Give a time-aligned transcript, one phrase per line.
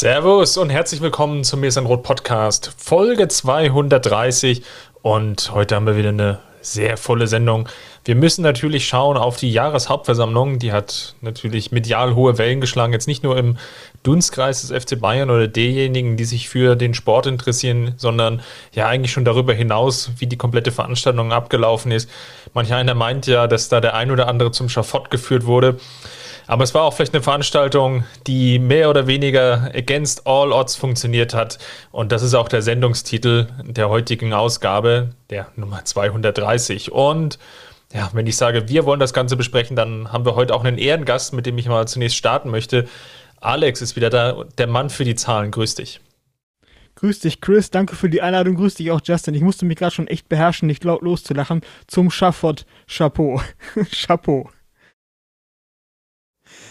[0.00, 4.62] Servus und herzlich willkommen zum Mir Rot Podcast, Folge 230.
[5.02, 7.68] Und heute haben wir wieder eine sehr volle Sendung.
[8.06, 10.58] Wir müssen natürlich schauen auf die Jahreshauptversammlung.
[10.58, 12.94] Die hat natürlich medial hohe Wellen geschlagen.
[12.94, 13.58] Jetzt nicht nur im
[14.02, 18.40] Dunstkreis des FC Bayern oder derjenigen, die sich für den Sport interessieren, sondern
[18.72, 22.08] ja eigentlich schon darüber hinaus, wie die komplette Veranstaltung abgelaufen ist.
[22.54, 25.78] Manch einer meint ja, dass da der ein oder andere zum Schafott geführt wurde.
[26.50, 31.32] Aber es war auch vielleicht eine Veranstaltung, die mehr oder weniger against all odds funktioniert
[31.32, 31.60] hat.
[31.92, 36.90] Und das ist auch der Sendungstitel der heutigen Ausgabe, der Nummer 230.
[36.90, 37.38] Und
[37.94, 40.76] ja, wenn ich sage, wir wollen das Ganze besprechen, dann haben wir heute auch einen
[40.76, 42.88] Ehrengast, mit dem ich mal zunächst starten möchte.
[43.40, 45.52] Alex ist wieder da, der Mann für die Zahlen.
[45.52, 46.00] Grüß dich.
[46.96, 47.70] Grüß dich, Chris.
[47.70, 48.56] Danke für die Einladung.
[48.56, 49.34] Grüß dich auch, Justin.
[49.34, 51.60] Ich musste mich gerade schon echt beherrschen, nicht laut loszulachen.
[51.86, 52.66] Zum Schafott.
[52.88, 53.40] Chapeau.
[53.92, 54.50] Chapeau.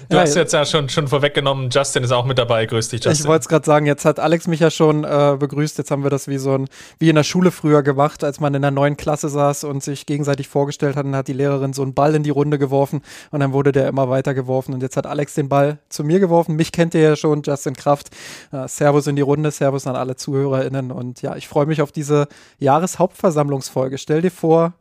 [0.07, 2.65] Du ja, hast jetzt ja schon, schon vorweggenommen, Justin ist auch mit dabei.
[2.65, 3.23] Grüß dich, Justin.
[3.23, 5.77] Ich wollte es gerade sagen, jetzt hat Alex mich ja schon äh, begrüßt.
[5.77, 6.67] Jetzt haben wir das wie so ein,
[6.99, 10.05] wie in der Schule früher gemacht, als man in der neuen Klasse saß und sich
[10.05, 11.05] gegenseitig vorgestellt hat.
[11.05, 13.87] Dann hat die Lehrerin so einen Ball in die Runde geworfen und dann wurde der
[13.87, 14.73] immer weiter geworfen.
[14.73, 16.55] Und jetzt hat Alex den Ball zu mir geworfen.
[16.55, 18.09] Mich kennt ihr ja schon, Justin Kraft.
[18.51, 20.91] Äh, Servus in die Runde, Servus an alle ZuhörerInnen.
[20.91, 22.27] Und ja, ich freue mich auf diese
[22.59, 23.97] Jahreshauptversammlungsfolge.
[23.97, 24.73] Stell dir vor,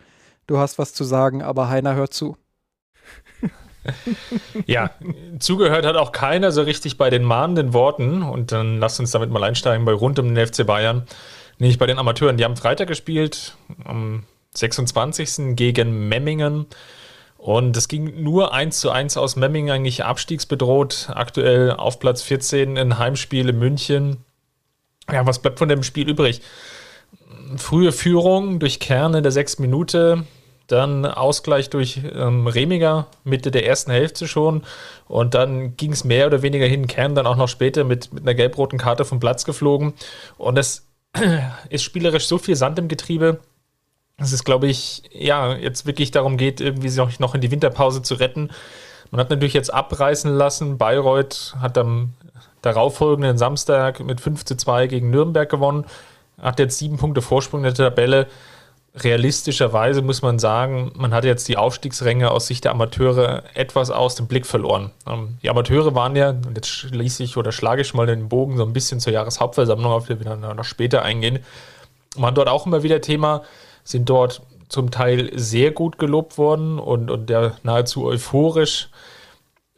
[0.46, 2.36] du hast was zu sagen, aber Heiner hört zu.
[4.66, 4.90] ja,
[5.38, 8.22] zugehört hat auch keiner so richtig bei den mahnenden Worten.
[8.22, 11.04] Und dann lasst uns damit mal einsteigen bei rund um den FC Bayern.
[11.58, 12.36] Nicht bei den Amateuren.
[12.36, 15.56] Die haben Freitag gespielt, am 26.
[15.56, 16.66] gegen Memmingen.
[17.36, 21.10] Und es ging nur 1 zu 1 aus Memmingen, eigentlich abstiegsbedroht.
[21.14, 24.24] Aktuell auf Platz 14 in Heimspiel in München.
[25.10, 26.42] Ja, was bleibt von dem Spiel übrig?
[27.56, 30.24] Frühe Führung durch Kerne der sechs Minute.
[30.68, 34.64] Dann Ausgleich durch ähm, Remiger Mitte der ersten Hälfte schon.
[35.08, 36.86] Und dann ging es mehr oder weniger hin.
[36.86, 39.94] Kern dann auch noch später mit, mit einer gelb-roten Karte vom Platz geflogen.
[40.36, 40.86] Und es
[41.70, 43.40] ist spielerisch so viel Sand im Getriebe,
[44.18, 48.02] dass es, glaube ich, ja, jetzt wirklich darum geht, irgendwie sich noch in die Winterpause
[48.02, 48.50] zu retten.
[49.10, 50.76] Man hat natürlich jetzt abreißen lassen.
[50.76, 52.12] Bayreuth hat am
[52.62, 55.86] darauffolgenden Samstag mit 5 zu 2 gegen Nürnberg gewonnen.
[56.40, 58.26] Hat jetzt sieben Punkte Vorsprung in der Tabelle
[58.94, 64.14] realistischerweise muss man sagen, man hat jetzt die Aufstiegsränge aus Sicht der Amateure etwas aus
[64.14, 64.90] dem Blick verloren.
[65.06, 68.56] Ähm, die Amateure waren ja, und jetzt schließe ich oder schlage ich mal den Bogen
[68.56, 71.40] so ein bisschen zur Jahreshauptversammlung, auf die wir dann noch später eingehen,
[72.16, 73.42] waren dort auch immer wieder Thema,
[73.84, 78.88] sind dort zum Teil sehr gut gelobt worden und, und der nahezu euphorisch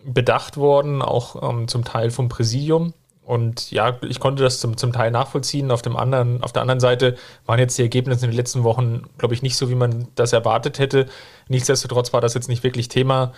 [0.04, 2.94] bedacht worden, auch ähm, zum Teil vom Präsidium.
[3.30, 5.70] Und ja, ich konnte das zum, zum Teil nachvollziehen.
[5.70, 7.14] Auf, dem anderen, auf der anderen Seite
[7.46, 10.32] waren jetzt die Ergebnisse in den letzten Wochen, glaube ich, nicht so, wie man das
[10.32, 11.06] erwartet hätte.
[11.46, 13.32] Nichtsdestotrotz war das jetzt nicht wirklich Thema.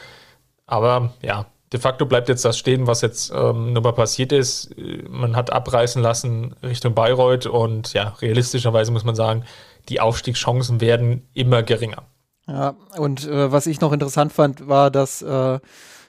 [0.65, 1.45] Aber ja,
[1.75, 4.75] de facto bleibt jetzt das stehen, was jetzt ähm, nur mal passiert ist.
[5.11, 9.45] Man hat abreißen lassen Richtung Bayreuth und ja, realistischerweise muss man sagen,
[9.91, 12.05] die Aufstiegschancen werden immer geringer.
[12.49, 15.61] Ja, und äh, was ich noch interessant fand, war, dass äh,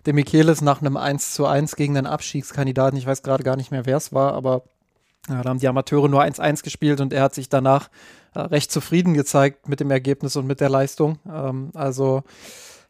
[0.06, 3.72] der Michelis nach einem 1 zu 1 gegen einen Abstiegskandidaten, ich weiß gerade gar nicht
[3.72, 4.64] mehr, wer es war, aber
[5.30, 7.90] ja, da haben die Amateure nur 1-1 gespielt und er hat sich danach
[8.36, 11.20] äh, recht zufrieden gezeigt mit dem Ergebnis und mit der Leistung.
[11.26, 12.24] Ähm, also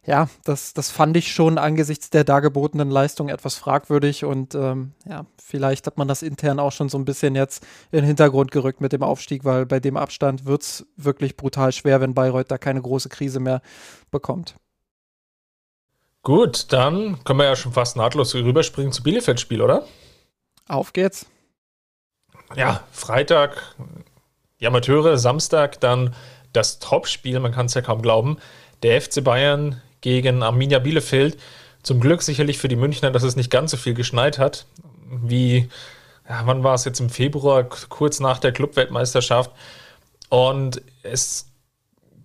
[0.06, 5.24] ja, das, das fand ich schon angesichts der dargebotenen Leistung etwas fragwürdig und ähm, ja,
[5.42, 8.80] vielleicht hat man das intern auch schon so ein bisschen jetzt in den Hintergrund gerückt
[8.80, 12.58] mit dem Aufstieg, weil bei dem Abstand wird es wirklich brutal schwer, wenn Bayreuth da
[12.58, 13.62] keine große Krise mehr
[14.10, 14.56] bekommt.
[16.24, 19.86] Gut, dann können wir ja schon fast nahtlos rüberspringen zu Bielefeld-Spiel, oder?
[20.66, 21.26] Auf geht's.
[22.56, 23.74] Ja, Freitag
[24.60, 26.14] die Amateure, Samstag dann
[26.54, 28.38] das Topspiel, man kann es ja kaum glauben,
[28.82, 31.38] der FC Bayern gegen Arminia Bielefeld.
[31.82, 34.64] Zum Glück sicherlich für die Münchner, dass es nicht ganz so viel geschneit hat,
[35.10, 35.68] wie,
[36.26, 39.50] ja, wann war es jetzt im Februar, kurz nach der Clubweltmeisterschaft.
[40.30, 41.50] Und es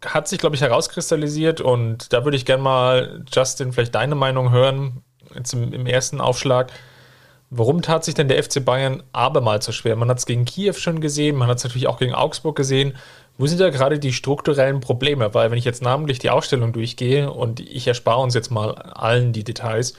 [0.06, 4.52] hat sich, glaube ich, herauskristallisiert und da würde ich gerne mal, Justin, vielleicht deine Meinung
[4.52, 5.04] hören,
[5.36, 6.72] jetzt im, im, ersten Aufschlag.
[7.50, 9.96] Warum tat sich denn der FC Bayern abermals so schwer?
[9.96, 12.96] Man hat es gegen Kiew schon gesehen, man hat es natürlich auch gegen Augsburg gesehen.
[13.38, 15.34] Wo sind da gerade die strukturellen Probleme?
[15.34, 19.34] Weil wenn ich jetzt namentlich die Ausstellung durchgehe und ich erspare uns jetzt mal allen
[19.34, 19.94] die Details,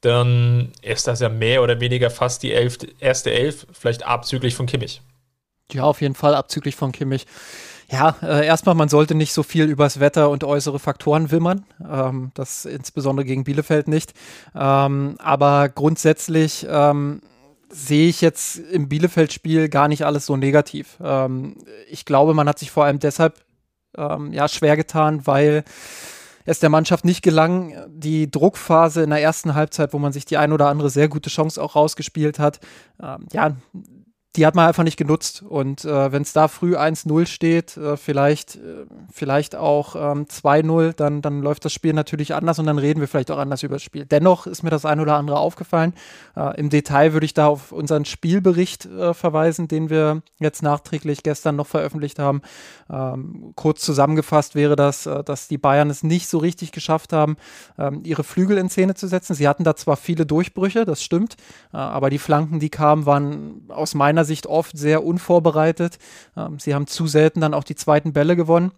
[0.00, 4.66] dann ist das ja mehr oder weniger fast die Elf, erste Elf, vielleicht abzüglich von
[4.66, 5.02] Kimmich.
[5.72, 7.26] Ja, auf jeden Fall abzüglich von Kimmich.
[7.90, 11.64] Ja, äh, erstmal, man sollte nicht so viel übers Wetter und äußere Faktoren wimmern.
[11.90, 14.12] Ähm, das insbesondere gegen Bielefeld nicht.
[14.54, 17.22] Ähm, aber grundsätzlich ähm,
[17.70, 20.98] sehe ich jetzt im Bielefeld-Spiel gar nicht alles so negativ.
[21.02, 21.56] Ähm,
[21.88, 23.40] ich glaube, man hat sich vor allem deshalb
[23.96, 25.64] ähm, ja, schwer getan, weil
[26.44, 30.36] es der Mannschaft nicht gelang, die Druckphase in der ersten Halbzeit, wo man sich die
[30.36, 32.60] ein oder andere sehr gute Chance auch rausgespielt hat,
[33.02, 33.56] ähm, ja,
[34.38, 35.42] die hat man einfach nicht genutzt.
[35.42, 40.92] Und äh, wenn es da früh 1-0 steht, äh, vielleicht, äh, vielleicht auch ähm, 2-0,
[40.92, 43.74] dann, dann läuft das Spiel natürlich anders und dann reden wir vielleicht auch anders über
[43.74, 44.06] das Spiel.
[44.06, 45.92] Dennoch ist mir das ein oder andere aufgefallen.
[46.36, 51.24] Äh, Im Detail würde ich da auf unseren Spielbericht äh, verweisen, den wir jetzt nachträglich
[51.24, 52.42] gestern noch veröffentlicht haben.
[52.88, 57.38] Ähm, kurz zusammengefasst wäre das, äh, dass die Bayern es nicht so richtig geschafft haben,
[57.76, 59.34] ähm, ihre Flügel in Szene zu setzen.
[59.34, 61.36] Sie hatten da zwar viele Durchbrüche, das stimmt,
[61.72, 65.98] aber die Flanken, die kamen, waren aus meiner Sicht oft sehr unvorbereitet.
[66.36, 68.70] Ähm, sie haben zu selten dann auch die zweiten Bälle gewonnen.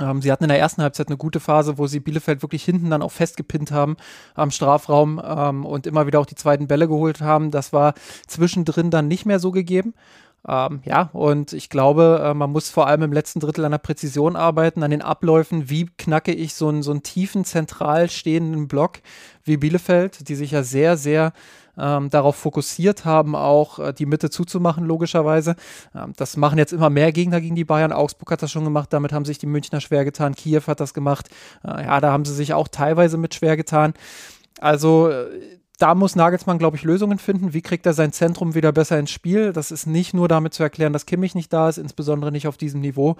[0.00, 2.90] Ähm, sie hatten in der ersten Halbzeit eine gute Phase, wo sie Bielefeld wirklich hinten
[2.90, 3.96] dann auch festgepinnt haben
[4.34, 7.50] am Strafraum ähm, und immer wieder auch die zweiten Bälle geholt haben.
[7.50, 7.94] Das war
[8.26, 9.94] zwischendrin dann nicht mehr so gegeben.
[10.48, 13.78] Ähm, ja, und ich glaube, äh, man muss vor allem im letzten Drittel an der
[13.78, 15.68] Präzision arbeiten, an den Abläufen.
[15.68, 19.00] Wie knacke ich so einen, so einen tiefen, zentral stehenden Block
[19.44, 21.32] wie Bielefeld, die sich ja sehr, sehr
[21.80, 25.56] ähm, darauf fokussiert haben, auch äh, die Mitte zuzumachen, logischerweise.
[25.94, 27.92] Ähm, das machen jetzt immer mehr Gegner gegen die Bayern.
[27.92, 30.34] Augsburg hat das schon gemacht, damit haben sich die Münchner schwer getan.
[30.34, 31.28] Kiew hat das gemacht.
[31.64, 33.94] Äh, ja, da haben sie sich auch teilweise mit schwer getan.
[34.60, 37.54] Also äh, da muss Nagelsmann, glaube ich, Lösungen finden.
[37.54, 39.54] Wie kriegt er sein Zentrum wieder besser ins Spiel?
[39.54, 42.58] Das ist nicht nur damit zu erklären, dass Kimmich nicht da ist, insbesondere nicht auf
[42.58, 43.16] diesem Niveau.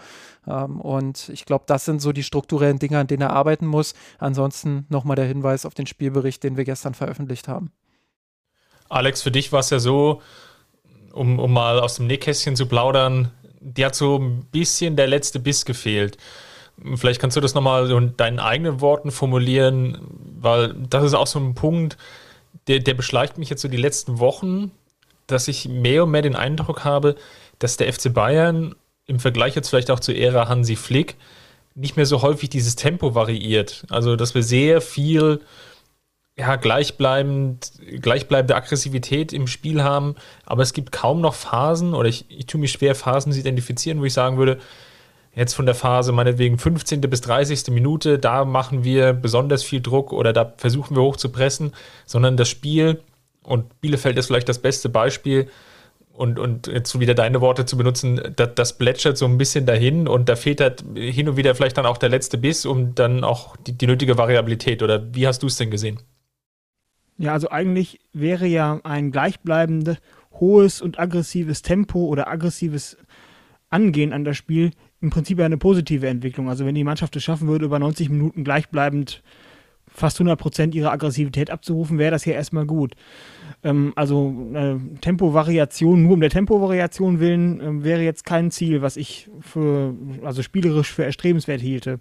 [0.46, 3.94] Ähm, und ich glaube, das sind so die strukturellen Dinge, an denen er arbeiten muss.
[4.18, 7.72] Ansonsten nochmal der Hinweis auf den Spielbericht, den wir gestern veröffentlicht haben.
[8.90, 10.20] Alex, für dich war es ja so,
[11.12, 15.38] um, um mal aus dem Nähkästchen zu plaudern, dir hat so ein bisschen der letzte
[15.38, 16.19] Biss gefehlt.
[16.96, 19.98] Vielleicht kannst du das nochmal so in deinen eigenen Worten formulieren,
[20.38, 21.96] weil das ist auch so ein Punkt,
[22.66, 24.72] der, der beschleicht mich jetzt so die letzten Wochen,
[25.26, 27.16] dass ich mehr und mehr den Eindruck habe,
[27.58, 28.75] dass der FC Bayern
[29.06, 31.16] im Vergleich jetzt vielleicht auch zur Ära Hansi Flick
[31.75, 33.84] nicht mehr so häufig dieses Tempo variiert.
[33.90, 35.40] Also, dass wir sehr viel
[36.38, 40.15] ja, gleichbleibend, gleichbleibende Aggressivität im Spiel haben,
[40.47, 44.00] aber es gibt kaum noch Phasen, oder ich, ich tue mich schwer, Phasen zu identifizieren,
[44.00, 44.59] wo ich sagen würde,
[45.35, 47.03] jetzt von der Phase meinetwegen 15.
[47.03, 47.69] bis 30.
[47.69, 51.73] Minute, da machen wir besonders viel Druck oder da versuchen wir hoch zu pressen,
[52.06, 53.03] sondern das Spiel,
[53.43, 55.49] und Bielefeld ist vielleicht das beste Beispiel,
[56.21, 60.06] und, und jetzt wieder deine Worte zu benutzen, das, das plätschert so ein bisschen dahin
[60.06, 63.25] und da fehlt halt hin und wieder vielleicht dann auch der letzte Biss und dann
[63.25, 64.82] auch die, die nötige Variabilität.
[64.82, 65.99] Oder wie hast du es denn gesehen?
[67.20, 69.99] Ja, also eigentlich wäre ja ein gleichbleibendes,
[70.32, 72.96] hohes und aggressives Tempo oder aggressives
[73.69, 74.70] Angehen an das Spiel
[75.02, 76.49] im Prinzip eine positive Entwicklung.
[76.49, 79.22] Also wenn die Mannschaft es schaffen würde, über 90 Minuten gleichbleibend
[79.87, 82.94] fast 100 Prozent ihrer Aggressivität abzurufen, wäre das ja erstmal gut.
[83.62, 88.96] Ähm, also äh, Tempovariation, nur um der Tempovariation willen, äh, wäre jetzt kein Ziel, was
[88.96, 89.94] ich für,
[90.25, 92.00] also spielerisch für erstrebenswert hielte.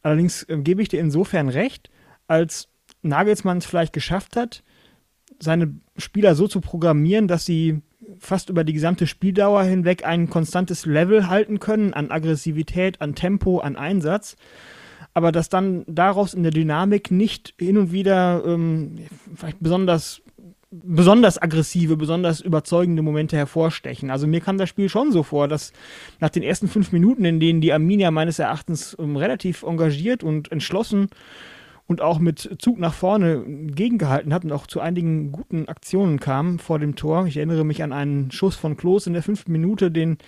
[0.00, 1.90] Allerdings äh, gebe ich dir insofern recht,
[2.26, 2.69] als
[3.02, 4.62] Nagelsmann es vielleicht geschafft hat,
[5.38, 7.80] seine Spieler so zu programmieren, dass sie
[8.18, 13.58] fast über die gesamte Spieldauer hinweg ein konstantes Level halten können an Aggressivität, an Tempo,
[13.58, 14.36] an Einsatz.
[15.14, 20.22] Aber dass dann daraus in der Dynamik nicht hin und wieder ähm, vielleicht besonders
[20.72, 24.08] besonders aggressive, besonders überzeugende Momente hervorstechen.
[24.10, 25.72] Also mir kam das Spiel schon so vor, dass
[26.20, 30.52] nach den ersten fünf Minuten, in denen die Arminia meines Erachtens ähm, relativ engagiert und
[30.52, 31.08] entschlossen
[31.90, 36.60] und auch mit Zug nach vorne gegengehalten hat und auch zu einigen guten Aktionen kam
[36.60, 37.26] vor dem Tor.
[37.26, 40.18] Ich erinnere mich an einen Schuss von Klos in der fünften Minute, den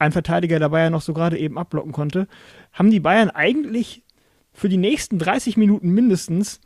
[0.00, 2.26] ein Verteidiger dabei ja noch so gerade eben abblocken konnte.
[2.72, 4.02] Haben die Bayern eigentlich
[4.52, 6.60] für die nächsten 30 Minuten mindestens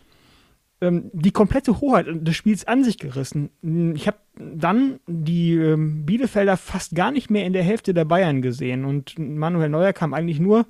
[0.80, 3.50] ähm, die komplette Hoheit des Spiels an sich gerissen.
[3.94, 8.40] Ich habe dann die ähm, Bielefelder fast gar nicht mehr in der Hälfte der Bayern
[8.40, 10.64] gesehen und Manuel Neuer kam eigentlich nur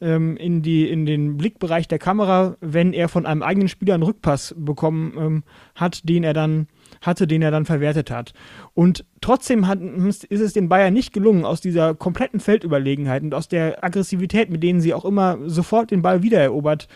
[0.00, 4.02] ähm, in, die, in den Blickbereich der Kamera, wenn er von einem eigenen Spieler einen
[4.02, 5.42] Rückpass bekommen ähm,
[5.74, 6.68] hat, den er dann
[7.02, 8.32] hatte, den er dann verwertet hat.
[8.74, 13.48] Und trotzdem hat, ist es den Bayern nicht gelungen, aus dieser kompletten Feldüberlegenheit und aus
[13.48, 16.88] der Aggressivität, mit denen sie auch immer sofort den Ball wiedererobert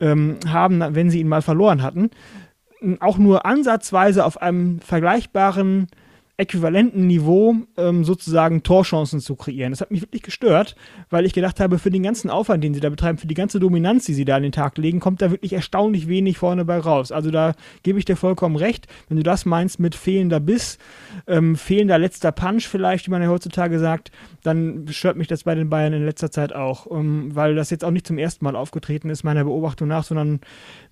[0.00, 2.10] ähm, haben, wenn sie ihn mal verloren hatten,
[3.00, 5.88] auch nur ansatzweise auf einem vergleichbaren
[6.40, 9.72] äquivalenten Niveau ähm, sozusagen Torchancen zu kreieren.
[9.72, 10.74] Das hat mich wirklich gestört,
[11.10, 13.60] weil ich gedacht habe, für den ganzen Aufwand, den sie da betreiben, für die ganze
[13.60, 16.78] Dominanz, die sie da an den Tag legen, kommt da wirklich erstaunlich wenig vorne bei
[16.78, 17.12] raus.
[17.12, 18.86] Also da gebe ich dir vollkommen recht.
[19.08, 20.78] Wenn du das meinst mit fehlender Biss,
[21.26, 24.10] ähm, fehlender letzter Punch vielleicht, wie man ja heutzutage sagt,
[24.42, 27.84] dann stört mich das bei den Bayern in letzter Zeit auch, ähm, weil das jetzt
[27.84, 30.40] auch nicht zum ersten Mal aufgetreten ist, meiner Beobachtung nach, sondern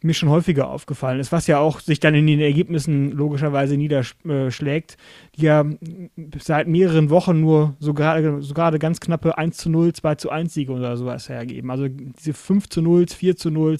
[0.03, 4.97] mir schon häufiger aufgefallen ist, was ja auch sich dann in den Ergebnissen logischerweise niederschlägt,
[5.37, 5.65] die ja
[6.39, 10.31] seit mehreren Wochen nur so gerade, so gerade ganz knappe 1 zu 0, 2 zu
[10.31, 11.71] 1 Siege oder sowas hergeben.
[11.71, 13.77] Also diese 5 zu 0, 4 zu 0,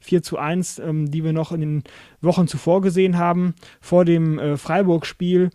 [0.00, 1.84] 4 zu 1, ähm, die wir noch in den
[2.20, 5.50] Wochen zuvor gesehen haben, vor dem äh, Freiburg-Spiel,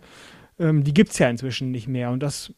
[0.58, 2.10] ähm, die gibt es ja inzwischen nicht mehr.
[2.10, 2.52] Und das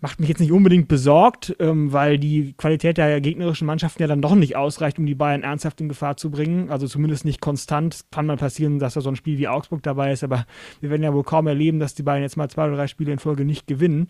[0.00, 4.20] macht mich jetzt nicht unbedingt besorgt, ähm, weil die Qualität der gegnerischen Mannschaften ja dann
[4.20, 6.70] doch nicht ausreicht, um die Bayern ernsthaft in Gefahr zu bringen.
[6.70, 8.04] Also zumindest nicht konstant.
[8.10, 10.46] Kann mal passieren, dass da so ein Spiel wie Augsburg dabei ist, aber
[10.80, 13.12] wir werden ja wohl kaum erleben, dass die Bayern jetzt mal zwei oder drei Spiele
[13.12, 14.08] in Folge nicht gewinnen.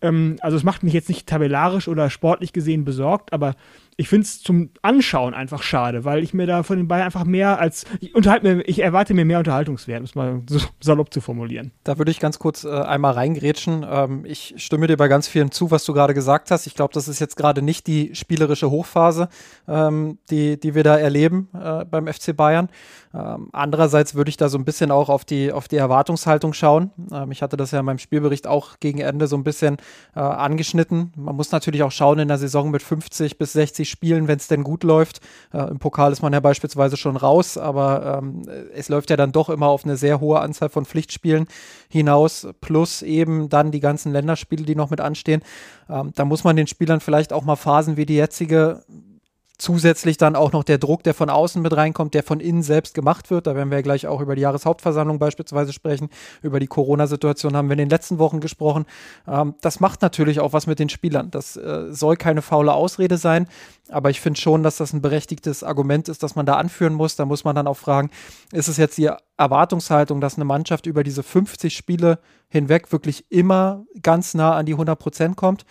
[0.00, 3.54] Ähm, also es macht mich jetzt nicht tabellarisch oder sportlich gesehen besorgt, aber
[3.96, 7.24] ich finde es zum Anschauen einfach schade, weil ich mir da von den Bayern einfach
[7.24, 11.20] mehr als ich, mir, ich erwarte mir mehr Unterhaltungswert, um es mal so salopp zu
[11.20, 11.70] formulieren.
[11.84, 13.86] Da würde ich ganz kurz äh, einmal reingrätschen.
[13.88, 16.66] Ähm, ich stimme dir bei ganz vielen zu, was du gerade gesagt hast.
[16.66, 19.28] Ich glaube, das ist jetzt gerade nicht die spielerische Hochphase,
[19.68, 22.68] ähm, die, die wir da erleben äh, beim FC Bayern.
[23.14, 26.90] Ähm, andererseits würde ich da so ein bisschen auch auf die, auf die Erwartungshaltung schauen.
[27.12, 29.73] Ähm, ich hatte das ja in meinem Spielbericht auch gegen Ende so ein bisschen
[30.14, 31.12] äh, angeschnitten.
[31.16, 34.48] Man muss natürlich auch schauen in der Saison mit 50 bis 60 Spielen, wenn es
[34.48, 35.20] denn gut läuft.
[35.52, 38.42] Äh, Im Pokal ist man ja beispielsweise schon raus, aber ähm,
[38.74, 41.46] es läuft ja dann doch immer auf eine sehr hohe Anzahl von Pflichtspielen
[41.88, 45.42] hinaus, plus eben dann die ganzen Länderspiele, die noch mit anstehen.
[45.88, 48.82] Ähm, da muss man den Spielern vielleicht auch mal Phasen wie die jetzige
[49.56, 52.92] Zusätzlich dann auch noch der Druck, der von außen mit reinkommt, der von innen selbst
[52.92, 53.46] gemacht wird.
[53.46, 56.08] Da werden wir gleich auch über die Jahreshauptversammlung beispielsweise sprechen.
[56.42, 58.84] Über die Corona-Situation haben wir in den letzten Wochen gesprochen.
[59.28, 61.30] Ähm, das macht natürlich auch was mit den Spielern.
[61.30, 63.46] Das äh, soll keine faule Ausrede sein.
[63.90, 67.14] Aber ich finde schon, dass das ein berechtigtes Argument ist, das man da anführen muss.
[67.14, 68.10] Da muss man dann auch fragen,
[68.50, 72.18] ist es jetzt die Erwartungshaltung, dass eine Mannschaft über diese 50 Spiele
[72.48, 75.64] hinweg wirklich immer ganz nah an die 100 Prozent kommt?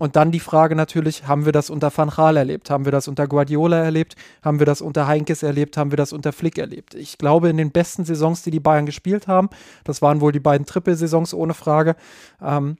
[0.00, 2.70] Und dann die Frage natürlich, haben wir das unter Van Gaal erlebt?
[2.70, 4.16] Haben wir das unter Guardiola erlebt?
[4.42, 5.76] Haben wir das unter Heinkes erlebt?
[5.76, 6.94] Haben wir das unter Flick erlebt?
[6.94, 9.50] Ich glaube, in den besten Saisons, die die Bayern gespielt haben,
[9.84, 11.96] das waren wohl die beiden Triple-Saisons ohne Frage,
[12.40, 12.78] ähm,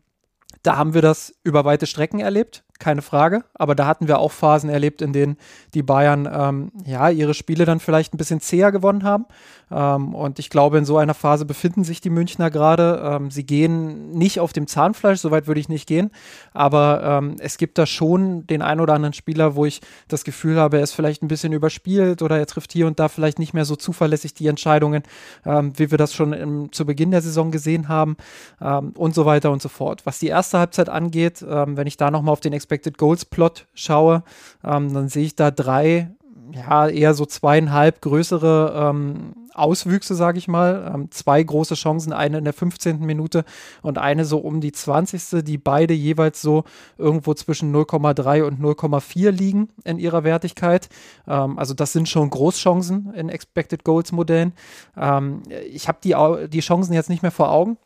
[0.62, 3.44] da haben wir das über weite Strecken erlebt keine Frage.
[3.54, 5.36] Aber da hatten wir auch Phasen erlebt, in denen
[5.74, 9.26] die Bayern ähm, ja ihre Spiele dann vielleicht ein bisschen zäher gewonnen haben.
[9.70, 13.00] Ähm, und ich glaube, in so einer Phase befinden sich die Münchner gerade.
[13.04, 16.10] Ähm, sie gehen nicht auf dem Zahnfleisch, soweit würde ich nicht gehen.
[16.52, 20.58] Aber ähm, es gibt da schon den einen oder anderen Spieler, wo ich das Gefühl
[20.58, 23.54] habe, er ist vielleicht ein bisschen überspielt oder er trifft hier und da vielleicht nicht
[23.54, 25.02] mehr so zuverlässig die Entscheidungen,
[25.44, 28.16] ähm, wie wir das schon im, zu Beginn der Saison gesehen haben
[28.60, 30.04] ähm, und so weiter und so fort.
[30.04, 33.66] Was die erste Halbzeit angeht, wenn ich da nochmal auf den Experten Expected Goals Plot
[33.74, 34.22] schaue,
[34.62, 36.10] ähm, dann sehe ich da drei,
[36.52, 40.88] ja, eher so zweieinhalb größere ähm, Auswüchse, sage ich mal.
[40.94, 43.00] Ähm, zwei große Chancen, eine in der 15.
[43.00, 43.44] Minute
[43.82, 45.44] und eine so um die 20.
[45.44, 46.62] die beide jeweils so
[46.96, 50.88] irgendwo zwischen 0,3 und 0,4 liegen in ihrer Wertigkeit.
[51.26, 54.52] Ähm, also das sind schon Großchancen in Expected Goals Modellen.
[54.96, 56.14] Ähm, ich habe die,
[56.48, 57.78] die Chancen jetzt nicht mehr vor Augen.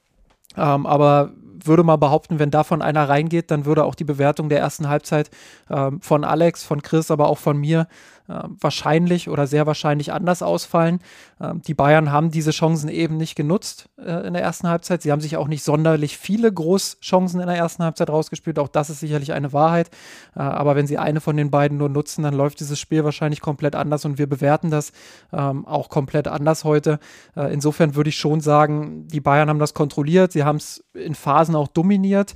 [0.57, 1.33] Ähm, aber
[1.67, 5.31] würde mal behaupten, wenn davon einer reingeht, dann würde auch die Bewertung der ersten Halbzeit
[5.71, 7.87] ähm, von Alex, von Chris, aber auch von mir
[8.27, 11.01] wahrscheinlich oder sehr wahrscheinlich anders ausfallen.
[11.41, 15.03] Ähm, die Bayern haben diese Chancen eben nicht genutzt äh, in der ersten Halbzeit.
[15.03, 18.59] Sie haben sich auch nicht sonderlich viele Großchancen in der ersten Halbzeit rausgespielt.
[18.59, 19.91] Auch das ist sicherlich eine Wahrheit.
[20.35, 23.41] Äh, aber wenn sie eine von den beiden nur nutzen, dann läuft dieses Spiel wahrscheinlich
[23.41, 24.93] komplett anders und wir bewerten das
[25.33, 26.99] ähm, auch komplett anders heute.
[27.37, 30.33] Äh, insofern würde ich schon sagen, die Bayern haben das kontrolliert.
[30.33, 32.35] Sie haben es in Phasen auch dominiert.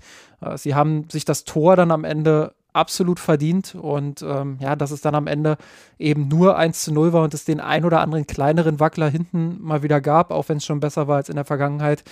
[0.54, 3.74] Sie haben sich das Tor dann am Ende absolut verdient.
[3.74, 5.58] Und ähm, ja, dass es dann am Ende
[5.98, 9.58] eben nur 1 zu 0 war und es den ein oder anderen kleineren Wackler hinten
[9.60, 12.04] mal wieder gab, auch wenn es schon besser war als in der Vergangenheit,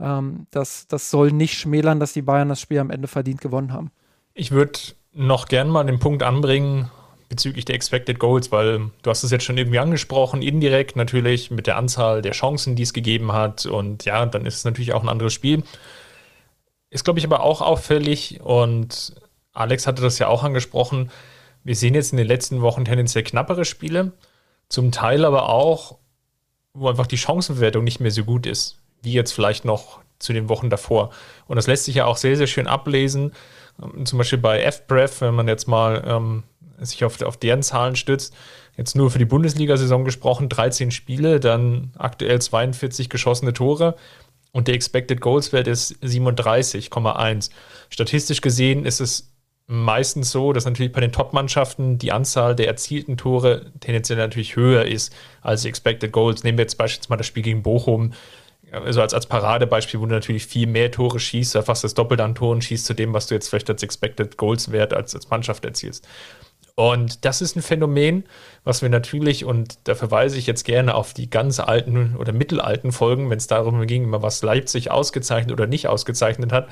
[0.00, 3.72] ähm, das, das soll nicht schmälern, dass die Bayern das Spiel am Ende verdient gewonnen
[3.72, 3.90] haben.
[4.32, 4.78] Ich würde
[5.12, 6.90] noch gern mal den Punkt anbringen
[7.28, 11.66] bezüglich der Expected Goals, weil du hast es jetzt schon irgendwie angesprochen, indirekt natürlich mit
[11.66, 13.66] der Anzahl der Chancen, die es gegeben hat.
[13.66, 15.62] Und ja, dann ist es natürlich auch ein anderes Spiel.
[16.90, 19.14] Ist, glaube ich, aber auch auffällig und
[19.54, 21.10] Alex hatte das ja auch angesprochen.
[21.62, 24.12] Wir sehen jetzt in den letzten Wochen tendenziell knappere Spiele,
[24.68, 25.98] zum Teil aber auch,
[26.74, 30.48] wo einfach die Chancenbewertung nicht mehr so gut ist, wie jetzt vielleicht noch zu den
[30.48, 31.10] Wochen davor.
[31.46, 33.32] Und das lässt sich ja auch sehr, sehr schön ablesen.
[33.82, 36.42] Ähm, zum Beispiel bei FBref, wenn man jetzt mal ähm,
[36.78, 38.34] sich auf, auf deren Zahlen stützt,
[38.76, 43.94] jetzt nur für die Bundesliga-Saison gesprochen, 13 Spiele, dann aktuell 42 geschossene Tore
[44.52, 47.50] und der Expected Goals Wert ist 37,1.
[47.90, 49.33] Statistisch gesehen ist es
[49.66, 54.84] meistens so, dass natürlich bei den Top-Mannschaften die Anzahl der erzielten Tore tendenziell natürlich höher
[54.84, 56.44] ist als die Expected Goals.
[56.44, 58.12] Nehmen wir jetzt beispielsweise mal das Spiel gegen Bochum,
[58.70, 62.34] also als, als Paradebeispiel, wo du natürlich viel mehr Tore schießt, fast das Doppelte an
[62.34, 65.64] Toren schießt zu dem, was du jetzt vielleicht als Expected Goals Wert als, als Mannschaft
[65.64, 66.06] erzielst.
[66.76, 68.24] Und das ist ein Phänomen,
[68.64, 72.90] was wir natürlich, und da verweise ich jetzt gerne auf die ganz alten oder mittelalten
[72.90, 76.68] Folgen, wenn es darum ging, was Leipzig ausgezeichnet oder nicht ausgezeichnet hat.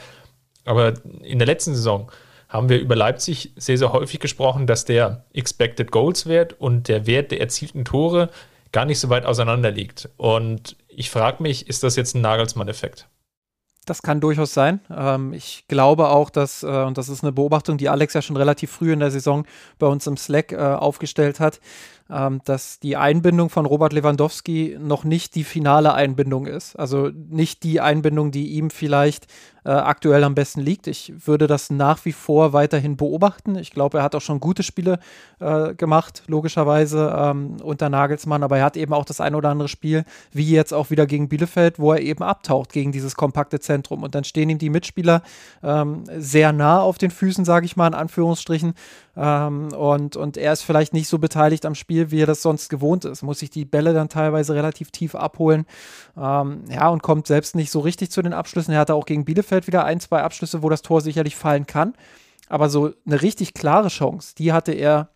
[0.64, 2.10] Aber in der letzten Saison
[2.52, 7.06] haben wir über Leipzig sehr, sehr häufig gesprochen, dass der Expected Goals Wert und der
[7.06, 8.28] Wert der erzielten Tore
[8.72, 10.10] gar nicht so weit auseinander liegt.
[10.18, 13.08] Und ich frage mich, ist das jetzt ein Nagelsmann-Effekt?
[13.86, 14.80] Das kann durchaus sein.
[14.94, 18.36] Ähm, ich glaube auch, dass, äh, und das ist eine Beobachtung, die Alex ja schon
[18.36, 19.44] relativ früh in der Saison
[19.78, 21.58] bei uns im Slack äh, aufgestellt hat,
[22.44, 26.76] dass die Einbindung von Robert Lewandowski noch nicht die finale Einbindung ist.
[26.76, 29.28] Also nicht die Einbindung, die ihm vielleicht
[29.64, 30.86] äh, aktuell am besten liegt.
[30.86, 33.56] Ich würde das nach wie vor weiterhin beobachten.
[33.56, 34.98] Ich glaube, er hat auch schon gute Spiele
[35.38, 39.68] äh, gemacht, logischerweise ähm, unter Nagelsmann, aber er hat eben auch das ein oder andere
[39.68, 44.02] Spiel, wie jetzt auch wieder gegen Bielefeld, wo er eben abtaucht gegen dieses kompakte Zentrum.
[44.02, 45.22] Und dann stehen ihm die Mitspieler
[45.62, 48.74] ähm, sehr nah auf den Füßen, sage ich mal, in Anführungsstrichen.
[49.16, 52.68] Ähm, und, und er ist vielleicht nicht so beteiligt am Spiel, wie er das sonst
[52.68, 53.22] gewohnt ist.
[53.22, 55.66] Muss sich die Bälle dann teilweise relativ tief abholen.
[56.16, 58.72] Ähm, ja, und kommt selbst nicht so richtig zu den Abschlüssen.
[58.72, 61.94] Er hatte auch gegen Bielefeld wieder ein, zwei Abschlüsse, wo das Tor sicherlich fallen kann.
[62.48, 65.08] Aber so eine richtig klare Chance, die hatte er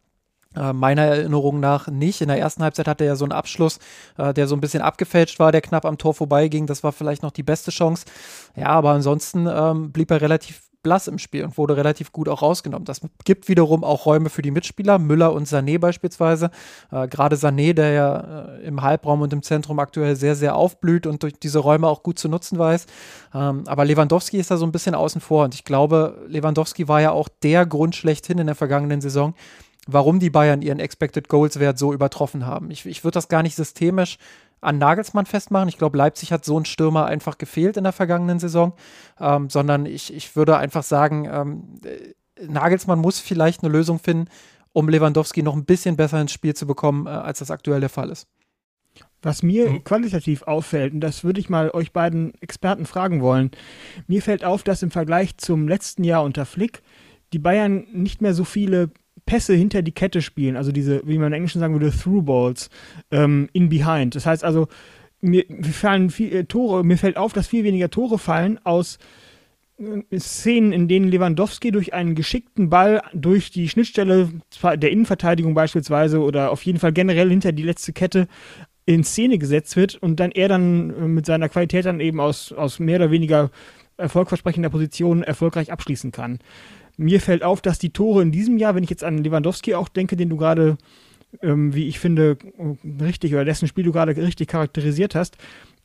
[0.57, 2.21] äh, meiner Erinnerung nach nicht.
[2.21, 3.79] In der ersten Halbzeit hatte er so einen Abschluss,
[4.17, 6.67] äh, der so ein bisschen abgefälscht war, der knapp am Tor vorbeiging.
[6.67, 8.07] Das war vielleicht noch die beste Chance.
[8.55, 12.43] Ja, aber ansonsten ähm, blieb er relativ blass im Spiel und wurde relativ gut auch
[12.43, 12.85] rausgenommen.
[12.85, 16.52] Das gibt wiederum auch Räume für die Mitspieler, Müller und Sané beispielsweise.
[16.93, 21.09] Äh, Gerade Sané, der ja äh, im Halbraum und im Zentrum aktuell sehr, sehr aufblüht
[21.09, 22.87] und durch diese Räume auch gut zu nutzen weiß.
[23.35, 27.00] Ähm, aber Lewandowski ist da so ein bisschen außen vor und ich glaube, Lewandowski war
[27.00, 29.35] ja auch der Grund schlechthin in der vergangenen Saison,
[29.88, 32.71] warum die Bayern ihren Expected Goals Wert so übertroffen haben.
[32.71, 34.19] Ich, ich würde das gar nicht systemisch
[34.66, 35.68] an Nagelsmann festmachen.
[35.68, 38.73] Ich glaube, Leipzig hat so ein Stürmer einfach gefehlt in der vergangenen Saison,
[39.20, 44.29] ähm, sondern ich, ich würde einfach sagen, ähm, äh, Nagelsmann muss vielleicht eine Lösung finden,
[44.72, 47.88] um Lewandowski noch ein bisschen besser ins Spiel zu bekommen, äh, als das aktuell der
[47.88, 48.26] Fall ist.
[49.22, 49.85] Was mir mhm.
[49.85, 53.52] qualitativ auffällt, und das würde ich mal euch beiden Experten fragen wollen,
[54.09, 56.83] mir fällt auf, dass im Vergleich zum letzten Jahr unter Flick
[57.33, 58.90] die Bayern nicht mehr so viele
[59.27, 62.71] Pässe hinter die Kette spielen, also diese, wie man im Englischen sagen würde, Through Balls
[63.11, 64.15] ähm, in Behind.
[64.15, 64.69] Das heißt also,
[65.21, 68.99] mir, mir fallen viel, äh, Tore, mir fällt auf, dass viel weniger Tore fallen aus
[69.79, 74.31] äh, Szenen, in denen Lewandowski durch einen geschickten Ball durch die Schnittstelle
[74.62, 78.29] der Innenverteidigung beispielsweise oder auf jeden Fall generell hinter die letzte Kette
[78.87, 82.53] in Szene gesetzt wird und dann er dann äh, mit seiner Qualität dann eben aus,
[82.53, 83.51] aus mehr oder weniger
[83.97, 86.39] erfolgversprechender Position erfolgreich abschließen kann
[86.96, 89.88] mir fällt auf, dass die Tore in diesem Jahr, wenn ich jetzt an Lewandowski auch
[89.88, 90.76] denke, den du gerade,
[91.42, 92.38] ähm, wie ich finde,
[93.00, 95.37] richtig oder dessen Spiel du gerade richtig charakterisiert hast,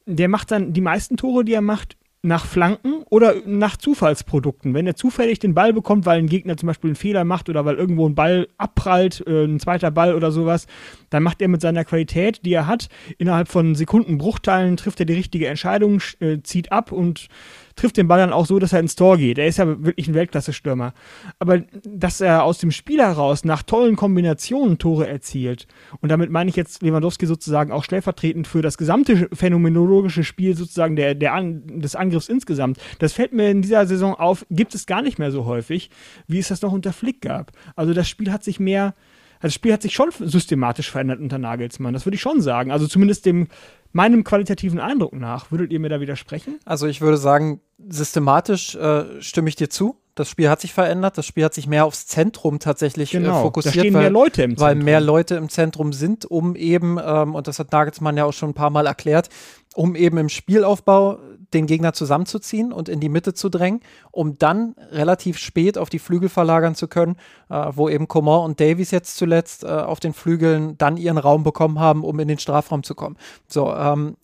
[0.06, 4.76] der macht dann die meisten Tore, die er macht, nach Flanken oder nach Zufallsprodukten.
[4.76, 7.66] Wenn er zufällig den Ball bekommt, weil ein Gegner zum Beispiel einen Fehler macht oder
[7.66, 10.68] weil irgendwo ein Ball abprallt, äh, ein zweiter Ball oder sowas,
[11.10, 15.14] dann macht er mit seiner Qualität, die er hat, innerhalb von Sekundenbruchteilen trifft er die
[15.14, 17.28] richtige Entscheidung, äh, zieht ab und
[17.76, 19.38] trifft den Ball dann auch so, dass er ins Tor geht.
[19.38, 20.94] Er ist ja wirklich ein Weltklasse-Stürmer.
[21.40, 25.68] Aber dass er aus dem Spiel heraus nach tollen Kombinationen Tore erzielt,
[26.00, 30.96] und damit meine ich jetzt Lewandowski sozusagen auch stellvertretend für das gesamte phänomenologische Spiel sozusagen
[30.96, 34.86] der, der An des Angriffs insgesamt, das fällt mir in dieser Saison auf, gibt es
[34.86, 35.90] gar nicht mehr so häufig,
[36.28, 37.52] wie es das noch unter Flick gab.
[37.76, 38.94] Also das Spiel hat sich mehr
[39.42, 42.72] also das Spiel hat sich schon systematisch verändert unter Nagelsmann, das würde ich schon sagen.
[42.72, 43.48] Also zumindest dem
[43.92, 45.52] meinem qualitativen Eindruck nach.
[45.52, 46.60] Würdet ihr mir da widersprechen?
[46.66, 49.98] Also ich würde sagen, systematisch äh, stimme ich dir zu.
[50.16, 51.18] Das Spiel hat sich verändert.
[51.18, 53.40] Das Spiel hat sich mehr aufs Zentrum tatsächlich äh, genau.
[53.40, 53.76] äh, fokussiert.
[53.76, 54.68] Da stehen weil, mehr Leute im Zentrum.
[54.68, 58.34] Weil mehr Leute im Zentrum sind, um eben, ähm, und das hat Nagelsmann ja auch
[58.34, 59.30] schon ein paar Mal erklärt,
[59.74, 61.20] um eben im Spielaufbau
[61.54, 66.00] den Gegner zusammenzuziehen und in die Mitte zu drängen, um dann relativ spät auf die
[66.00, 67.18] Flügel verlagern zu können,
[67.50, 71.44] äh, wo eben Coman und Davies jetzt zuletzt äh, auf den Flügeln dann ihren Raum
[71.44, 73.18] bekommen haben, um in den Strafraum zu kommen.
[73.48, 74.18] So, ähm,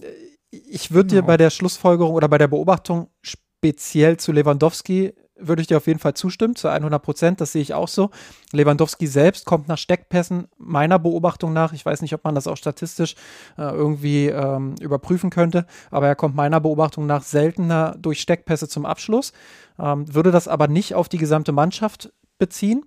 [0.51, 1.21] ich würde genau.
[1.21, 5.87] dir bei der Schlussfolgerung oder bei der Beobachtung speziell zu Lewandowski würde ich dir auf
[5.87, 7.41] jeden Fall zustimmen, zu 100 Prozent.
[7.41, 8.09] Das sehe ich auch so.
[8.51, 11.73] Lewandowski selbst kommt nach Steckpässen meiner Beobachtung nach.
[11.73, 13.15] Ich weiß nicht, ob man das auch statistisch
[13.57, 18.85] äh, irgendwie ähm, überprüfen könnte, aber er kommt meiner Beobachtung nach seltener durch Steckpässe zum
[18.85, 19.33] Abschluss.
[19.79, 22.83] Ähm, würde das aber nicht auf die gesamte Mannschaft beziehen.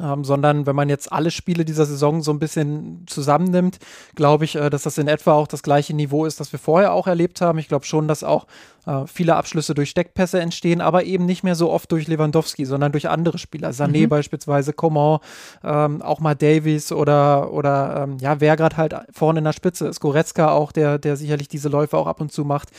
[0.00, 3.78] Ähm, sondern wenn man jetzt alle Spiele dieser Saison so ein bisschen zusammennimmt,
[4.14, 6.94] glaube ich, äh, dass das in etwa auch das gleiche Niveau ist, das wir vorher
[6.94, 7.58] auch erlebt haben.
[7.58, 8.46] Ich glaube schon, dass auch
[8.86, 12.92] äh, viele Abschlüsse durch Steckpässe entstehen, aber eben nicht mehr so oft durch Lewandowski, sondern
[12.92, 13.70] durch andere Spieler.
[13.70, 14.08] Sané mhm.
[14.08, 15.20] beispielsweise, Coman,
[15.62, 19.86] ähm, auch mal Davies oder, oder ähm, ja, wer gerade halt vorne in der Spitze
[19.86, 20.00] ist.
[20.00, 22.70] Goretzka auch, der, der sicherlich diese Läufe auch ab und zu macht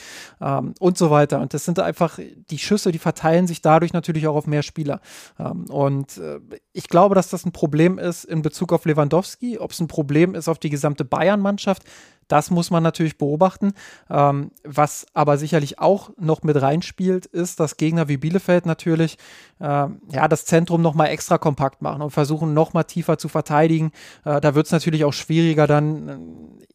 [0.41, 1.39] ähm, und so weiter.
[1.39, 4.99] Und das sind einfach die Schüsse, die verteilen sich dadurch natürlich auch auf mehr Spieler.
[5.39, 6.39] Ähm, und äh,
[6.73, 10.35] ich glaube, dass das ein Problem ist in Bezug auf Lewandowski, ob es ein Problem
[10.35, 11.83] ist auf die gesamte Bayern-Mannschaft.
[12.27, 13.73] Das muss man natürlich beobachten.
[14.09, 19.17] Ähm, was aber sicherlich auch noch mit reinspielt, ist, dass Gegner wie Bielefeld natürlich
[19.59, 23.91] äh, ja, das Zentrum nochmal extra kompakt machen und versuchen nochmal tiefer zu verteidigen.
[24.25, 26.17] Äh, da wird es natürlich auch schwieriger, dann äh,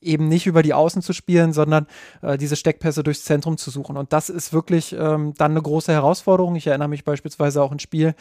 [0.00, 1.86] eben nicht über die Außen zu spielen, sondern
[2.22, 3.96] äh, diese Steckpässe durchs Zentrum zu suchen.
[3.96, 6.56] Und das ist wirklich ähm, dann eine große Herausforderung.
[6.56, 8.14] Ich erinnere mich beispielsweise auch ein Spiel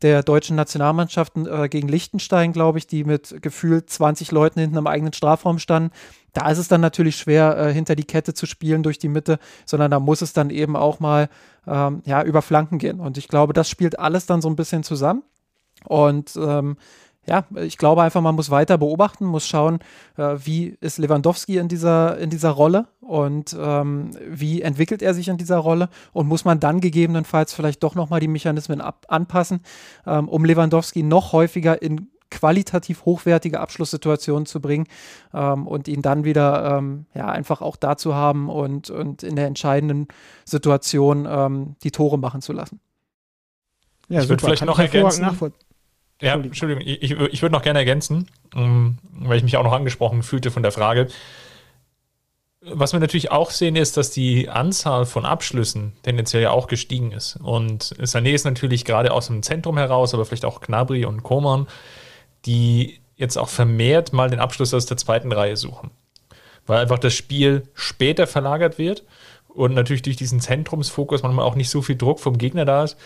[0.00, 4.86] der deutschen Nationalmannschaften äh, gegen Liechtenstein, glaube ich, die mit gefühlt 20 Leuten hinten im
[4.86, 5.90] eigenen Strafraum standen
[6.34, 9.38] da ist es dann natürlich schwer, äh, hinter die Kette zu spielen durch die Mitte,
[9.64, 11.28] sondern da muss es dann eben auch mal
[11.66, 13.00] ähm, ja, über Flanken gehen.
[13.00, 15.22] Und ich glaube, das spielt alles dann so ein bisschen zusammen.
[15.86, 16.76] Und ähm,
[17.26, 19.78] ja, ich glaube einfach, man muss weiter beobachten, muss schauen,
[20.16, 25.28] äh, wie ist Lewandowski in dieser, in dieser Rolle und ähm, wie entwickelt er sich
[25.28, 29.60] in dieser Rolle und muss man dann gegebenenfalls vielleicht doch nochmal die Mechanismen ab anpassen,
[30.06, 34.86] ähm, um Lewandowski noch häufiger in qualitativ hochwertige Abschlusssituationen zu bringen
[35.32, 39.46] ähm, und ihn dann wieder ähm, ja, einfach auch dazu haben und, und in der
[39.46, 40.08] entscheidenden
[40.44, 42.80] Situation ähm, die Tore machen zu lassen.
[44.08, 45.26] Ja, ich würde vielleicht noch ergänzen.
[46.20, 49.72] Ja, Entschuldigung, ich, ich, ich würde noch gerne ergänzen, um, weil ich mich auch noch
[49.72, 51.08] angesprochen fühlte von der Frage.
[52.66, 57.12] Was wir natürlich auch sehen, ist, dass die Anzahl von Abschlüssen tendenziell ja auch gestiegen
[57.12, 57.36] ist.
[57.36, 61.66] Und Sané ist natürlich gerade aus dem Zentrum heraus, aber vielleicht auch Knabri und Koman
[62.46, 65.90] die jetzt auch vermehrt mal den Abschluss aus der zweiten Reihe suchen.
[66.66, 69.04] Weil einfach das Spiel später verlagert wird
[69.48, 72.96] und natürlich durch diesen Zentrumsfokus manchmal auch nicht so viel Druck vom Gegner da ist,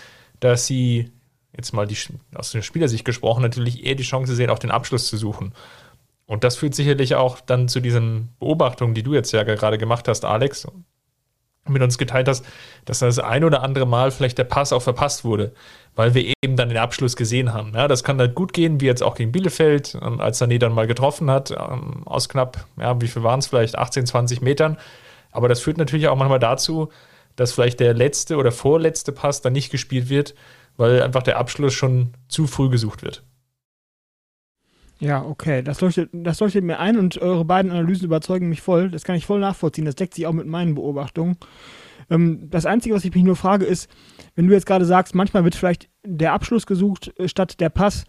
[0.41, 1.11] dass sie
[1.57, 1.97] jetzt mal die,
[2.35, 5.53] aus der Spielersicht gesprochen natürlich eher die Chance sehen, auch den Abschluss zu suchen.
[6.27, 10.09] Und das führt sicherlich auch dann zu diesen Beobachtungen, die du jetzt ja gerade gemacht
[10.09, 10.67] hast, Alex,
[11.69, 12.45] mit uns geteilt hast,
[12.85, 15.53] dass das ein oder andere Mal vielleicht der Pass auch verpasst wurde,
[15.95, 17.73] weil wir eben dann den Abschluss gesehen haben.
[17.75, 20.73] Ja, das kann halt gut gehen, wie jetzt auch gegen Bielefeld, ähm, als Sané dann
[20.73, 24.79] mal getroffen hat, ähm, aus knapp, ja, wie viel waren es vielleicht, 18, 20 Metern.
[25.31, 26.89] Aber das führt natürlich auch manchmal dazu,
[27.37, 30.35] dass vielleicht der letzte oder vorletzte Pass dann nicht gespielt wird,
[30.77, 33.23] weil einfach der Abschluss schon zu früh gesucht wird.
[35.01, 38.91] Ja, okay, das leuchtet, das leuchtet mir ein und eure beiden Analysen überzeugen mich voll.
[38.91, 39.85] Das kann ich voll nachvollziehen.
[39.85, 41.37] Das deckt sich auch mit meinen Beobachtungen.
[42.11, 43.89] Ähm, das Einzige, was ich mich nur frage, ist,
[44.35, 48.05] wenn du jetzt gerade sagst, manchmal wird vielleicht der Abschluss gesucht äh, statt der Pass.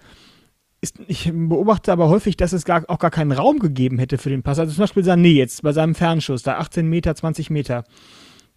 [0.82, 4.30] Ist, ich beobachte aber häufig, dass es gar, auch gar keinen Raum gegeben hätte für
[4.30, 4.58] den Pass.
[4.58, 7.84] Also zum Beispiel Sané jetzt bei seinem Fernschuss, da 18 Meter, 20 Meter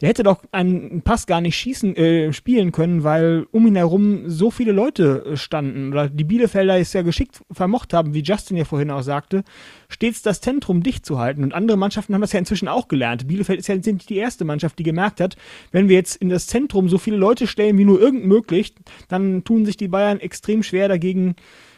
[0.02, 4.28] der hätte doch einen Pass gar nicht schießen, äh, spielen können, weil um ihn herum
[4.28, 5.92] so viele Leute äh, standen.
[5.92, 9.44] Oder die Bielefelder es ja geschickt vermocht haben, wie Justin ja vorhin auch sagte,
[9.88, 11.44] stets das Zentrum dicht zu halten.
[11.44, 13.28] Und andere Mannschaften haben das ja inzwischen auch gelernt.
[13.28, 15.36] Bielefeld ist ja nicht die erste Mannschaft, die gemerkt hat,
[15.70, 18.74] wenn wir jetzt in das Zentrum so viele Leute stellen, wie nur irgend möglich,
[19.06, 21.36] dann tun sich die Bayern extrem schwer dagegen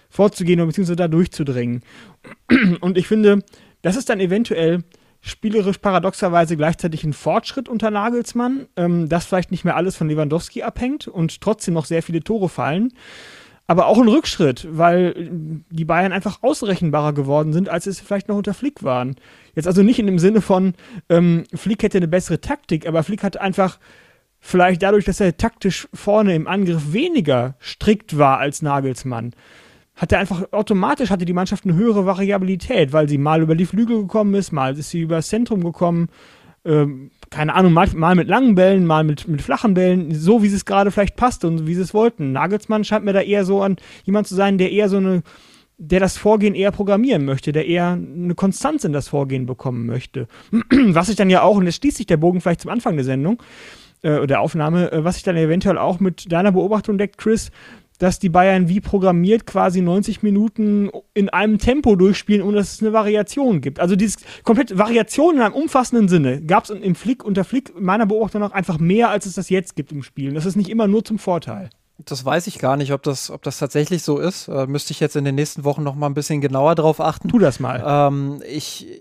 [0.08, 1.82] vorzugehen oder beziehungsweise da durchzudringen.
[2.80, 3.44] Und ich finde,
[3.82, 4.82] das ist dann eventuell
[5.24, 10.62] spielerisch paradoxerweise gleichzeitig ein Fortschritt unter Nagelsmann, ähm, dass vielleicht nicht mehr alles von Lewandowski
[10.62, 12.92] abhängt und trotzdem noch sehr viele Tore fallen.
[13.66, 15.30] Aber auch ein Rückschritt, weil
[15.70, 19.16] die Bayern einfach ausrechenbarer geworden sind, als es vielleicht noch unter Flick waren.
[19.54, 20.74] Jetzt also nicht in dem Sinne von,
[21.08, 23.78] ähm, Flick hätte eine bessere Taktik, aber Flick hat einfach
[24.38, 29.32] vielleicht dadurch, dass er taktisch vorne im Angriff weniger strikt war als Nagelsmann,
[29.96, 34.02] hatte einfach automatisch hatte die Mannschaft eine höhere Variabilität, weil sie mal über die Flügel
[34.02, 36.08] gekommen ist, mal ist sie über das Zentrum gekommen,
[36.64, 40.46] ähm, keine Ahnung, mal, mal, mit langen Bällen, mal mit, mit flachen Bällen, so wie
[40.46, 42.32] es gerade vielleicht passte und wie sie es wollten.
[42.32, 45.22] Nagelsmann scheint mir da eher so an jemand zu sein, der eher so eine,
[45.76, 50.26] der das Vorgehen eher programmieren möchte, der eher eine Konstanz in das Vorgehen bekommen möchte.
[50.70, 53.04] Was sich dann ja auch, und jetzt schließt sich der Bogen vielleicht zum Anfang der
[53.04, 53.42] Sendung,
[54.02, 57.50] äh, der Aufnahme, äh, was sich dann eventuell auch mit deiner Beobachtung deckt, Chris,
[57.98, 62.82] dass die Bayern wie programmiert quasi 90 Minuten in einem Tempo durchspielen, ohne dass es
[62.82, 63.80] eine Variation gibt.
[63.80, 68.06] Also dieses komplette Variation in einem umfassenden Sinne gab es im Flick unter Flick meiner
[68.06, 70.34] Beobachtung nach einfach mehr, als es das jetzt gibt im Spiel.
[70.34, 71.70] Das ist nicht immer nur zum Vorteil.
[71.98, 74.48] Das weiß ich gar nicht, ob das, ob das tatsächlich so ist.
[74.48, 77.28] Äh, müsste ich jetzt in den nächsten Wochen noch mal ein bisschen genauer drauf achten.
[77.28, 77.82] Tu das mal.
[77.86, 79.00] Ähm, ich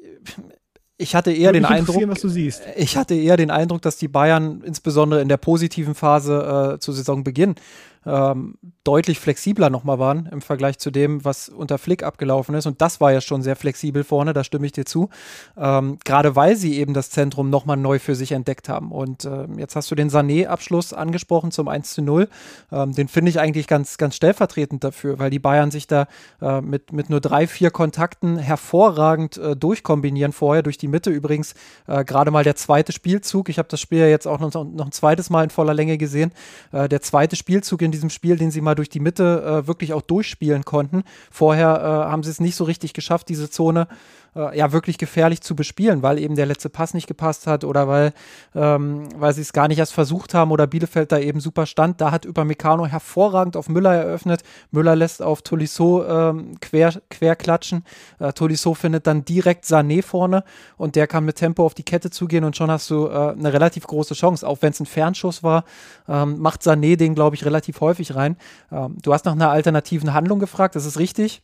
[0.98, 2.62] ich hatte eher den Eindruck, was du siehst.
[2.78, 6.92] ich hatte eher den Eindruck, dass die Bayern insbesondere in der positiven Phase äh, zu
[6.92, 7.56] Saisonbeginn
[8.06, 12.66] ähm, deutlich flexibler nochmal waren im Vergleich zu dem, was unter Flick abgelaufen ist.
[12.66, 15.10] Und das war ja schon sehr flexibel vorne, da stimme ich dir zu.
[15.58, 18.92] Ähm, Gerade weil sie eben das Zentrum nochmal neu für sich entdeckt haben.
[18.92, 22.28] Und äh, jetzt hast du den Sané-Abschluss angesprochen zum 1 zu 0.
[22.72, 26.08] Ähm, den finde ich eigentlich ganz, ganz stellvertretend dafür, weil die Bayern sich da
[26.42, 31.54] äh, mit, mit nur drei, vier Kontakten hervorragend äh, durchkombinieren vorher, durch die Mitte übrigens
[31.88, 33.48] äh, gerade mal der zweite Spielzug.
[33.48, 35.98] Ich habe das Spiel ja jetzt auch noch, noch ein zweites Mal in voller Länge
[35.98, 36.34] gesehen.
[36.74, 39.94] Äh, der zweite Spielzug in diesem Spiel, den sie mal durch die Mitte äh, wirklich
[39.94, 41.04] auch durchspielen konnten.
[41.32, 43.88] Vorher äh, haben sie es nicht so richtig geschafft, diese Zone
[44.36, 47.88] äh, ja wirklich gefährlich zu bespielen, weil eben der letzte Pass nicht gepasst hat oder
[47.88, 48.13] weil,
[48.56, 52.02] ähm, weil sie es gar nicht erst versucht haben oder Bielefeld da eben super stand.
[52.02, 54.41] Da hat Upamecano hervorragend auf Müller eröffnet.
[54.72, 57.84] Müller lässt auf Tolisso ähm, quer, quer klatschen.
[58.19, 60.43] Äh, Tolisso findet dann direkt Sané vorne
[60.78, 63.54] und der kann mit Tempo auf die Kette zugehen und schon hast du äh, eine
[63.54, 64.48] relativ große Chance.
[64.48, 65.63] Auch wenn es ein Fernschuss war,
[66.08, 68.38] ähm, macht Sané den, glaube ich, relativ häufig rein.
[68.72, 71.43] Ähm, du hast nach einer alternativen Handlung gefragt, das ist richtig.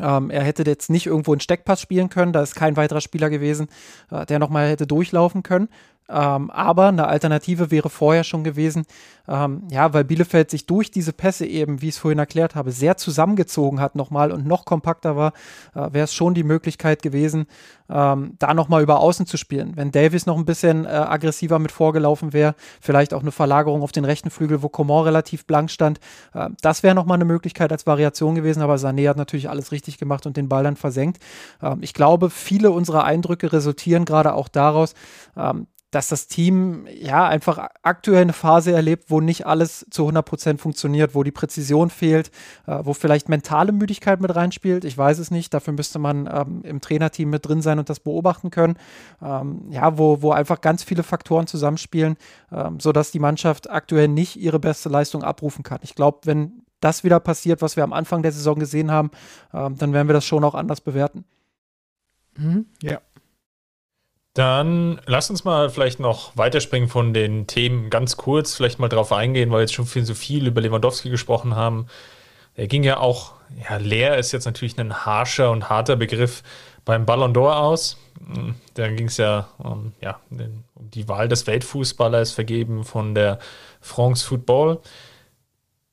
[0.00, 3.30] Ähm, er hätte jetzt nicht irgendwo einen Steckpass spielen können, da ist kein weiterer Spieler
[3.30, 3.68] gewesen,
[4.10, 5.68] äh, der nochmal hätte durchlaufen können.
[6.08, 8.86] Ähm, aber eine Alternative wäre vorher schon gewesen,
[9.28, 12.72] ähm, ja, weil Bielefeld sich durch diese Pässe eben, wie ich es vorhin erklärt habe,
[12.72, 15.34] sehr zusammengezogen hat nochmal und noch kompakter war,
[15.74, 17.46] äh, wäre es schon die Möglichkeit gewesen,
[17.90, 19.76] ähm, da nochmal über Außen zu spielen.
[19.76, 23.92] Wenn Davis noch ein bisschen äh, aggressiver mit vorgelaufen wäre, vielleicht auch eine Verlagerung auf
[23.92, 26.00] den rechten Flügel, wo Coman relativ blank stand,
[26.32, 29.98] äh, das wäre nochmal eine Möglichkeit als Variation gewesen, aber Sané hat natürlich alles richtig
[29.98, 31.22] gemacht und den Ball dann versenkt.
[31.62, 34.94] Ähm, ich glaube, viele unserer Eindrücke resultieren gerade auch daraus,
[35.36, 40.24] ähm, dass das Team ja einfach aktuell eine Phase erlebt, wo nicht alles zu 100
[40.24, 42.30] Prozent funktioniert, wo die Präzision fehlt,
[42.66, 44.84] äh, wo vielleicht mentale Müdigkeit mit reinspielt.
[44.84, 45.54] Ich weiß es nicht.
[45.54, 48.76] Dafür müsste man ähm, im Trainerteam mit drin sein und das beobachten können.
[49.22, 52.16] Ähm, ja, wo, wo einfach ganz viele Faktoren zusammenspielen,
[52.52, 55.78] ähm, sodass die Mannschaft aktuell nicht ihre beste Leistung abrufen kann.
[55.82, 59.10] Ich glaube, wenn das wieder passiert, was wir am Anfang der Saison gesehen haben,
[59.54, 61.24] ähm, dann werden wir das schon auch anders bewerten.
[62.36, 62.66] Mhm.
[62.82, 63.00] Ja,
[64.38, 69.12] dann lass uns mal vielleicht noch weiterspringen von den Themen ganz kurz, vielleicht mal drauf
[69.12, 71.86] eingehen, weil wir jetzt schon viel so viel über Lewandowski gesprochen haben.
[72.54, 73.32] Er ging ja auch,
[73.68, 76.42] ja, leer ist jetzt natürlich ein harscher und harter Begriff
[76.84, 77.98] beim Ballon d'Or aus.
[78.74, 83.38] Da ging es ja, um, ja um die Wahl des Weltfußballers vergeben von der
[83.80, 84.80] France Football.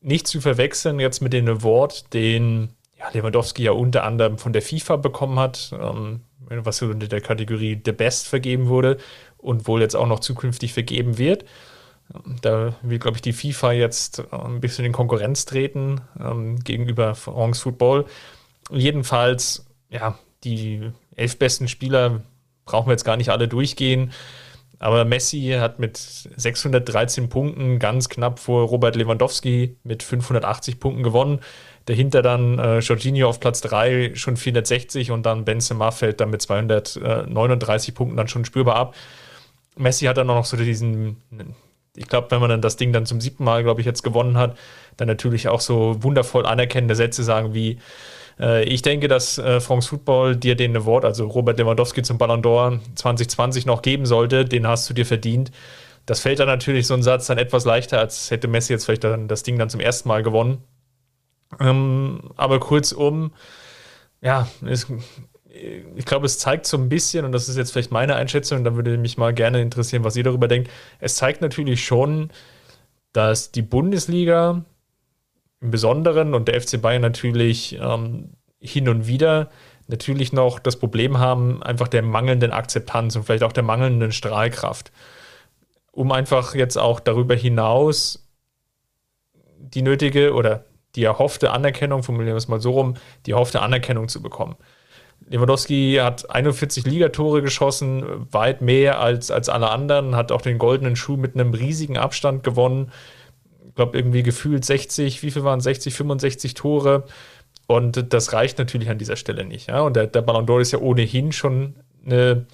[0.01, 4.61] Nicht zu verwechseln jetzt mit dem Award, den ja, Lewandowski ja unter anderem von der
[4.61, 5.73] FIFA bekommen hat.
[5.79, 8.97] Ähm, was unter der Kategorie The Best vergeben wurde
[9.37, 11.45] und wohl jetzt auch noch zukünftig vergeben wird.
[12.41, 17.15] Da will, glaube ich, die FIFA jetzt äh, ein bisschen in Konkurrenz treten ähm, gegenüber
[17.15, 18.05] France Football.
[18.71, 22.21] Jedenfalls, ja, die elf besten Spieler
[22.65, 24.11] brauchen wir jetzt gar nicht alle durchgehen.
[24.77, 31.39] Aber Messi hat mit 613 Punkten ganz knapp vor Robert Lewandowski mit 580 Punkten gewonnen.
[31.85, 36.41] Dahinter dann äh, Jorginho auf Platz 3 schon 460 und dann Benzema fällt dann mit
[36.41, 38.95] 239 Punkten dann schon spürbar ab.
[39.77, 41.17] Messi hat dann auch noch so diesen,
[41.95, 44.37] ich glaube, wenn man dann das Ding dann zum siebten Mal, glaube ich, jetzt gewonnen
[44.37, 44.57] hat,
[44.97, 47.77] dann natürlich auch so wundervoll anerkennende Sätze sagen wie,
[48.39, 52.41] äh, ich denke, dass äh, France Football dir den Award, also Robert Lewandowski zum Ballon
[52.41, 55.51] d'Or 2020 noch geben sollte, den hast du dir verdient.
[56.05, 59.03] Das fällt dann natürlich so ein Satz dann etwas leichter, als hätte Messi jetzt vielleicht
[59.03, 60.63] dann das Ding dann zum ersten Mal gewonnen.
[61.59, 63.31] Ähm, aber kurzum,
[64.21, 64.87] ja, es,
[65.95, 68.75] ich glaube, es zeigt so ein bisschen, und das ist jetzt vielleicht meine Einschätzung, da
[68.75, 70.69] würde mich mal gerne interessieren, was ihr darüber denkt.
[70.99, 72.29] Es zeigt natürlich schon,
[73.13, 74.65] dass die Bundesliga
[75.61, 79.49] im Besonderen und der FC Bayern natürlich ähm, hin und wieder
[79.87, 84.91] natürlich noch das Problem haben, einfach der mangelnden Akzeptanz und vielleicht auch der mangelnden Strahlkraft.
[85.91, 88.27] Um einfach jetzt auch darüber hinaus
[89.57, 90.65] die nötige oder
[90.95, 94.55] die erhoffte Anerkennung, formulieren wir es mal so rum, die erhoffte Anerkennung zu bekommen.
[95.29, 100.95] Lewandowski hat 41 Ligatore geschossen, weit mehr als, als alle anderen, hat auch den goldenen
[100.95, 102.91] Schuh mit einem riesigen Abstand gewonnen.
[103.67, 107.05] Ich glaube, irgendwie gefühlt 60, wie viel waren 60, 65 Tore.
[107.67, 109.67] Und das reicht natürlich an dieser Stelle nicht.
[109.67, 109.81] Ja?
[109.81, 112.45] Und der, der Ballon d'Or ist ja ohnehin schon eine,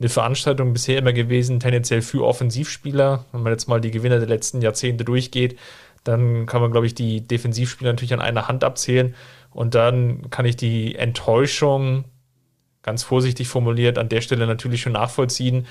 [0.00, 3.26] eine Veranstaltung bisher immer gewesen, tendenziell für Offensivspieler.
[3.32, 5.58] Wenn man jetzt mal die Gewinner der letzten Jahrzehnte durchgeht,
[6.06, 9.14] dann kann man, glaube ich, die Defensivspieler natürlich an einer Hand abzählen.
[9.50, 12.04] Und dann kann ich die Enttäuschung,
[12.82, 15.66] ganz vorsichtig formuliert, an der Stelle natürlich schon nachvollziehen.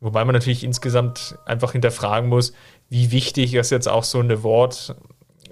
[0.00, 2.52] Wobei man natürlich insgesamt einfach hinterfragen muss,
[2.88, 4.96] wie wichtig ist jetzt auch so ein Award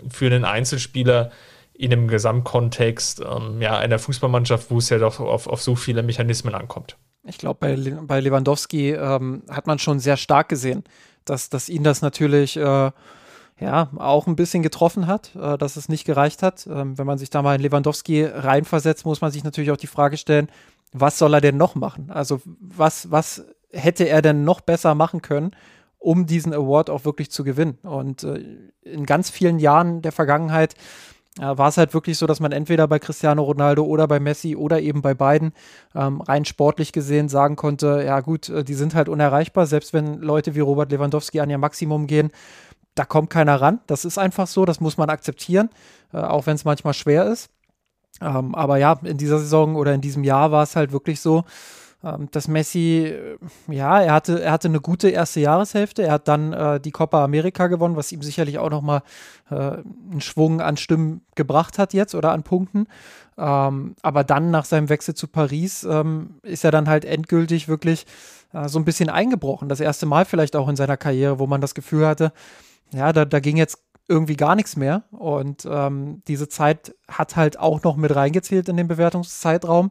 [0.08, 1.30] für einen Einzelspieler
[1.74, 6.02] in einem Gesamtkontext ähm, ja, einer Fußballmannschaft, wo es ja doch auf, auf so viele
[6.02, 6.96] Mechanismen ankommt.
[7.24, 10.84] Ich glaube, bei, Le bei Lewandowski ähm, hat man schon sehr stark gesehen,
[11.24, 12.90] dass, dass ihn das natürlich äh,
[13.58, 16.66] ja, auch ein bisschen getroffen hat, äh, dass es nicht gereicht hat.
[16.66, 19.86] Ähm, wenn man sich da mal in Lewandowski reinversetzt, muss man sich natürlich auch die
[19.86, 20.48] Frage stellen,
[20.92, 22.10] was soll er denn noch machen?
[22.10, 25.52] Also was, was hätte er denn noch besser machen können,
[25.98, 27.78] um diesen Award auch wirklich zu gewinnen?
[27.82, 28.44] Und äh,
[28.82, 30.74] in ganz vielen Jahren der Vergangenheit
[31.38, 34.56] äh, war es halt wirklich so, dass man entweder bei Cristiano Ronaldo oder bei Messi
[34.56, 35.52] oder eben bei beiden
[35.94, 40.20] ähm, rein sportlich gesehen sagen konnte, ja gut, äh, die sind halt unerreichbar, selbst wenn
[40.20, 42.30] Leute wie Robert Lewandowski an ihr Maximum gehen,
[42.96, 43.80] da kommt keiner ran.
[43.86, 45.70] Das ist einfach so, das muss man akzeptieren,
[46.12, 47.50] äh, auch wenn es manchmal schwer ist.
[48.20, 51.44] Ähm, aber ja, in dieser Saison oder in diesem Jahr war es halt wirklich so,
[52.02, 56.02] ähm, dass Messi, äh, ja, er hatte, er hatte eine gute erste Jahreshälfte.
[56.02, 59.02] Er hat dann äh, die Copa America gewonnen, was ihm sicherlich auch nochmal
[59.50, 62.86] äh, einen Schwung an Stimmen gebracht hat jetzt oder an Punkten.
[63.38, 68.06] Ähm, aber dann nach seinem Wechsel zu Paris ähm, ist er dann halt endgültig wirklich
[68.52, 69.68] äh, so ein bisschen eingebrochen.
[69.68, 72.32] Das erste Mal vielleicht auch in seiner Karriere, wo man das Gefühl hatte,
[72.92, 75.02] ja, da, da ging jetzt irgendwie gar nichts mehr.
[75.10, 79.90] Und ähm, diese Zeit hat halt auch noch mit reingezählt in den Bewertungszeitraum.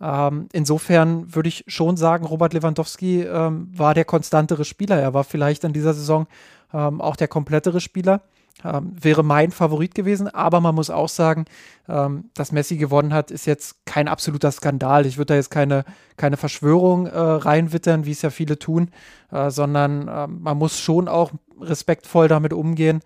[0.00, 4.98] Ähm, insofern würde ich schon sagen, Robert Lewandowski ähm, war der konstantere Spieler.
[4.98, 6.26] Er war vielleicht in dieser Saison
[6.72, 8.22] ähm, auch der komplettere Spieler.
[8.64, 11.46] Ähm, wäre mein Favorit gewesen, aber man muss auch sagen,
[11.88, 15.06] ähm, dass Messi gewonnen hat, ist jetzt kein absoluter Skandal.
[15.06, 15.84] Ich würde da jetzt keine,
[16.16, 18.90] keine Verschwörung äh, reinwittern, wie es ja viele tun,
[19.30, 23.00] äh, sondern äh, man muss schon auch respektvoll damit umgehen,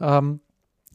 [0.00, 0.40] ähm,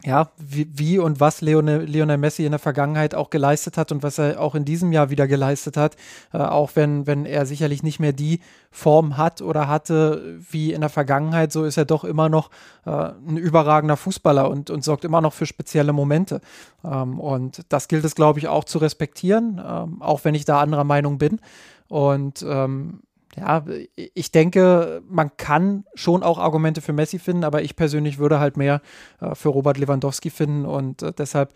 [0.06, 4.04] ja, wie, wie, und was Lionel, Lionel, Messi in der Vergangenheit auch geleistet hat und
[4.04, 5.96] was er auch in diesem Jahr wieder geleistet hat,
[6.32, 8.39] äh, auch wenn, wenn er sicherlich nicht mehr die
[8.70, 12.52] Form hat oder hatte wie in der Vergangenheit, so ist er doch immer noch
[12.86, 16.39] äh, ein überragender Fußballer und, und sorgt immer noch für spezielle Momente.
[16.84, 20.62] Ähm, und das gilt es, glaube ich, auch zu respektieren, ähm, auch wenn ich da
[20.62, 21.39] anderer Meinung bin.
[21.88, 23.02] Und ähm,
[23.36, 28.39] ja, ich denke, man kann schon auch Argumente für Messi finden, aber ich persönlich würde
[28.39, 28.82] halt mehr
[29.19, 31.54] äh, für Robert Lewandowski finden und äh, deshalb,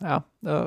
[0.00, 0.66] ja, äh,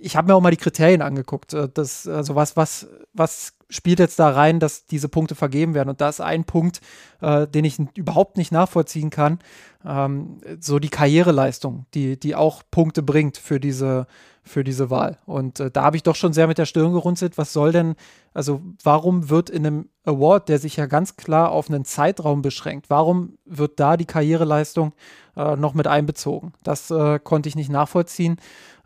[0.00, 1.52] ich habe mir auch mal die Kriterien angeguckt.
[1.52, 5.88] Äh, das, also was, was, was spielt jetzt da rein, dass diese Punkte vergeben werden?
[5.88, 6.80] Und da ist ein Punkt,
[7.20, 9.40] äh, den ich überhaupt nicht nachvollziehen kann,
[9.84, 14.06] ähm, so die Karriereleistung, die, die auch Punkte bringt für diese,
[14.44, 15.18] für diese Wahl.
[15.26, 17.38] Und äh, da habe ich doch schon sehr mit der Stirn gerunzelt.
[17.38, 17.96] Was soll denn,
[18.34, 22.90] also warum wird in einem Award, der sich ja ganz klar auf einen Zeitraum beschränkt,
[22.90, 24.92] warum wird da die Karriereleistung
[25.36, 26.52] äh, noch mit einbezogen?
[26.62, 28.36] Das äh, konnte ich nicht nachvollziehen.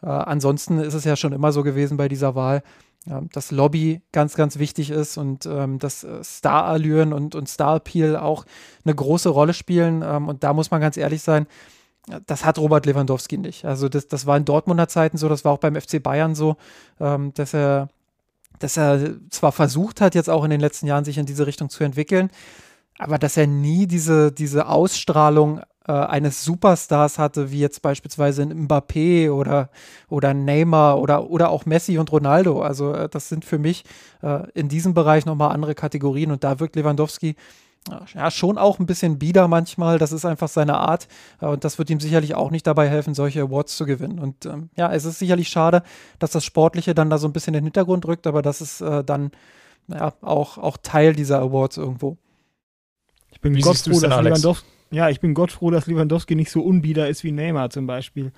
[0.02, 2.62] Äh, ansonsten ist es ja schon immer so gewesen bei dieser Wahl,
[3.32, 8.44] dass Lobby ganz, ganz wichtig ist und ähm, dass äh, Star-Allüren und, und Star-Appeal auch
[8.84, 10.02] eine große Rolle spielen.
[10.04, 11.46] Ähm, und da muss man ganz ehrlich sein,
[12.26, 13.64] das hat Robert Lewandowski nicht.
[13.64, 16.56] Also das, das war in Dortmunder Zeiten so, das war auch beim FC Bayern so,
[17.00, 17.88] ähm, dass er
[18.58, 21.70] dass er zwar versucht hat, jetzt auch in den letzten Jahren sich in diese Richtung
[21.70, 22.30] zu entwickeln,
[22.98, 28.66] aber dass er nie diese, diese Ausstrahlung äh, eines Superstars hatte, wie jetzt beispielsweise in
[28.66, 29.70] Mbappé oder,
[30.08, 32.60] oder Neymar oder, oder auch Messi und Ronaldo.
[32.60, 33.84] Also äh, das sind für mich
[34.22, 37.36] äh, in diesem Bereich nochmal andere Kategorien und da wirkt Lewandowski
[38.14, 39.98] ja, schon auch ein bisschen bieder manchmal.
[39.98, 41.08] Das ist einfach seine Art.
[41.40, 44.18] Äh, und das wird ihm sicherlich auch nicht dabei helfen, solche Awards zu gewinnen.
[44.18, 45.82] Und ähm, ja, es ist sicherlich schade,
[46.18, 48.80] dass das Sportliche dann da so ein bisschen in den Hintergrund rückt, aber das ist
[48.80, 49.30] äh, dann
[49.88, 52.18] ja, auch, auch Teil dieser Awards irgendwo.
[53.30, 56.62] Ich bin Gott froh, dass Lewandowski, ja, ich bin Gott froh, dass Lewandowski nicht so
[56.62, 58.32] unbieder ist wie Neymar zum Beispiel.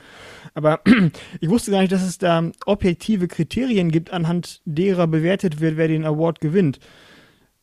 [0.55, 0.81] Aber
[1.41, 5.89] ich wusste gar nicht, dass es da objektive Kriterien gibt, anhand derer bewertet wird, wer
[5.89, 6.81] den Award gewinnt.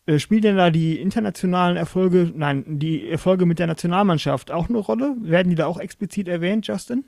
[0.08, 4.80] Äh, spielen denn da die internationalen Erfolge, nein, die Erfolge mit der Nationalmannschaft auch eine
[4.80, 5.16] Rolle?
[5.22, 7.04] Werden die da auch explizit erwähnt, Justin?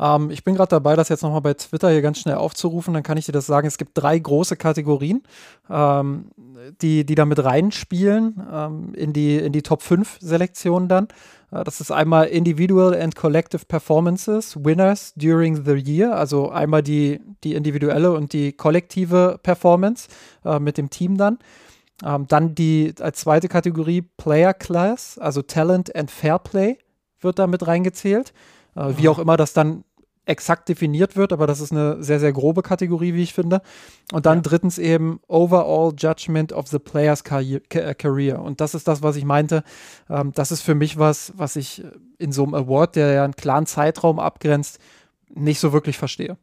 [0.00, 2.92] Ähm, ich bin gerade dabei, das jetzt nochmal bei Twitter hier ganz schnell aufzurufen.
[2.92, 3.68] Dann kann ich dir das sagen.
[3.68, 5.22] Es gibt drei große Kategorien,
[5.70, 6.26] ähm,
[6.82, 11.08] die, die da mit reinspielen ähm, in, die, in die Top 5 Selektionen dann.
[11.52, 16.16] Äh, das ist einmal Individual and Collective Performances, Winners during the Year.
[16.16, 20.08] Also einmal die, die individuelle und die kollektive Performance
[20.44, 21.38] äh, mit dem Team dann.
[22.04, 26.78] Ähm, dann die als zweite Kategorie Player Class, also Talent and Fair Play
[27.20, 28.32] wird da mit reingezählt.
[28.76, 29.84] Äh, wie auch immer das dann
[30.26, 33.60] exakt definiert wird, aber das ist eine sehr, sehr grobe Kategorie, wie ich finde.
[34.12, 34.42] Und dann ja.
[34.42, 38.40] drittens eben Overall Judgment of the Player's äh, Career.
[38.40, 39.62] Und das ist das, was ich meinte.
[40.08, 41.84] Ähm, das ist für mich was, was ich
[42.18, 44.78] in so einem Award, der ja einen klaren Zeitraum abgrenzt,
[45.34, 46.36] nicht so wirklich verstehe.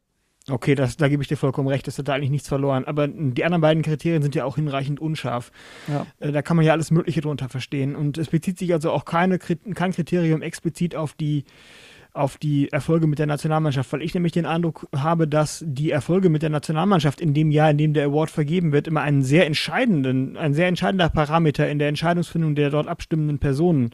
[0.50, 2.86] Okay, das, da gebe ich dir vollkommen recht, das hat da eigentlich nichts verloren.
[2.86, 5.52] Aber die anderen beiden Kriterien sind ja auch hinreichend unscharf.
[5.88, 6.08] Ja.
[6.20, 7.96] Äh, da kann man ja alles Mögliche drunter verstehen.
[7.96, 11.46] Und es bezieht sich also auch keine, kein Kriterium explizit auf die
[12.14, 16.30] auf die Erfolge mit der Nationalmannschaft, weil ich nämlich den Eindruck habe, dass die Erfolge
[16.30, 19.46] mit der Nationalmannschaft in dem Jahr, in dem der Award vergeben wird, immer einen sehr
[19.46, 23.92] entscheidenden, ein sehr entscheidender Parameter in der Entscheidungsfindung der dort abstimmenden Personen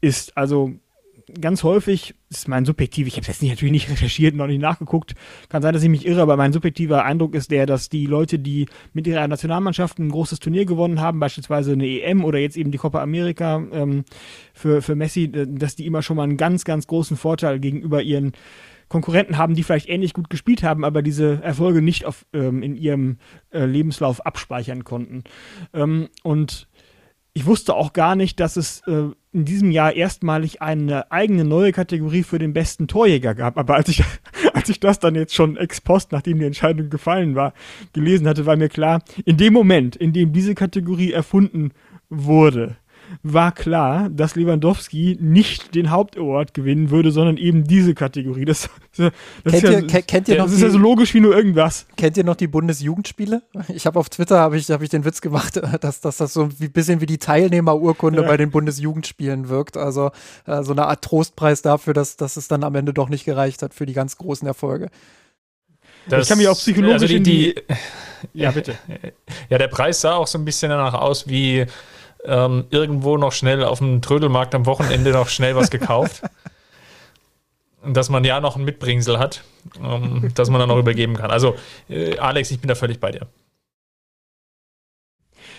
[0.00, 0.36] ist.
[0.36, 0.74] Also
[1.40, 4.60] ganz häufig, ist mein subjektiv, ich habe es jetzt nicht, natürlich nicht recherchiert noch nicht
[4.60, 5.14] nachgeguckt,
[5.48, 8.38] kann sein, dass ich mich irre, aber mein subjektiver Eindruck ist der, dass die Leute,
[8.38, 12.70] die mit ihrer Nationalmannschaft ein großes Turnier gewonnen haben, beispielsweise eine EM oder jetzt eben
[12.70, 14.04] die Copa America ähm,
[14.54, 18.02] für, für Messi, äh, dass die immer schon mal einen ganz, ganz großen Vorteil gegenüber
[18.02, 18.32] ihren
[18.90, 22.74] Konkurrenten haben, die vielleicht ähnlich gut gespielt haben, aber diese Erfolge nicht auf, ähm, in
[22.74, 23.18] ihrem
[23.50, 25.22] äh, Lebenslauf abspeichern konnten.
[25.72, 26.68] Ähm, und
[27.32, 31.72] ich wusste auch gar nicht, dass es äh, in diesem Jahr erstmalig eine eigene neue
[31.72, 33.56] Kategorie für den besten Torjäger gab.
[33.56, 34.02] Aber als ich,
[34.54, 37.54] als ich das dann jetzt schon ex post, nachdem die Entscheidung gefallen war,
[37.92, 41.70] gelesen hatte, war mir klar, in dem Moment, in dem diese Kategorie erfunden
[42.08, 42.76] wurde,
[43.22, 48.44] war klar, dass Lewandowski nicht den Hauptaward gewinnen würde, sondern eben diese Kategorie.
[48.44, 49.12] Das, das,
[49.44, 51.86] kennt, ist, ja, ihr, kennt ihr noch das ist ja so logisch wie nur irgendwas.
[51.96, 53.42] Kennt ihr noch die Bundesjugendspiele?
[53.68, 56.44] Ich habe auf Twitter habe ich, hab ich den Witz gemacht, dass, dass das so
[56.44, 58.28] ein bisschen wie die Teilnehmerurkunde ja.
[58.28, 59.76] bei den Bundesjugendspielen wirkt.
[59.76, 60.10] Also
[60.46, 63.62] äh, so eine Art Trostpreis dafür, dass, dass es dann am Ende doch nicht gereicht
[63.62, 64.90] hat für die ganz großen Erfolge.
[66.08, 67.54] Das, ich kann mich auch psychologisch also die, die,
[68.34, 68.74] ja, bitte.
[69.48, 71.66] Ja, der Preis sah auch so ein bisschen danach aus wie
[72.24, 76.22] ähm, irgendwo noch schnell auf dem Trödelmarkt am Wochenende noch schnell was gekauft.
[77.86, 79.42] dass man ja noch ein Mitbringsel hat,
[79.82, 81.30] ähm, dass man dann noch übergeben kann.
[81.30, 81.56] Also,
[81.88, 83.26] äh, Alex, ich bin da völlig bei dir.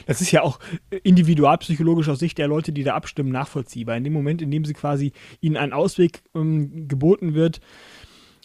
[0.05, 0.59] Das ist ja auch
[1.03, 3.97] individualpsychologisch aus Sicht der Leute, die da abstimmen, nachvollziehbar.
[3.97, 7.61] In dem Moment, in dem sie quasi ihnen ein Ausweg ähm, geboten wird,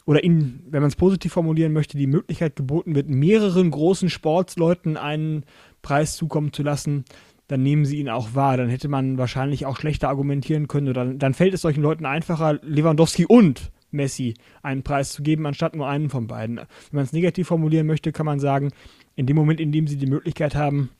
[0.06, 4.96] oder ihnen, wenn man es positiv formulieren möchte, die Möglichkeit geboten wird, mehreren großen Sportsleuten
[4.96, 5.44] einen
[5.82, 7.04] Preis zukommen zu lassen,
[7.48, 8.56] dann nehmen sie ihn auch wahr.
[8.56, 10.88] Dann hätte man wahrscheinlich auch schlechter argumentieren können.
[10.88, 15.46] Oder dann, dann fällt es solchen Leuten einfacher, Lewandowski und Messi einen Preis zu geben,
[15.46, 16.56] anstatt nur einen von beiden.
[16.56, 18.72] Wenn man es negativ formulieren möchte, kann man sagen,
[19.14, 20.90] in dem Moment, in dem sie die Möglichkeit haben,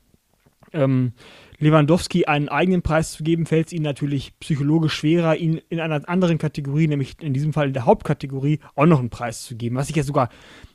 [0.73, 1.13] ähm,
[1.59, 6.09] Lewandowski einen eigenen Preis zu geben, fällt es ihnen natürlich psychologisch schwerer, ihn in einer
[6.09, 9.77] anderen Kategorie, nämlich in diesem Fall in der Hauptkategorie, auch noch einen Preis zu geben,
[9.77, 10.29] was ich ja sogar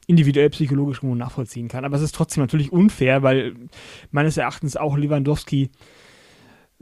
[0.08, 1.86] individuell psychologisch nachvollziehen kann.
[1.86, 3.54] Aber es ist trotzdem natürlich unfair, weil
[4.12, 5.70] meines Erachtens auch Lewandowski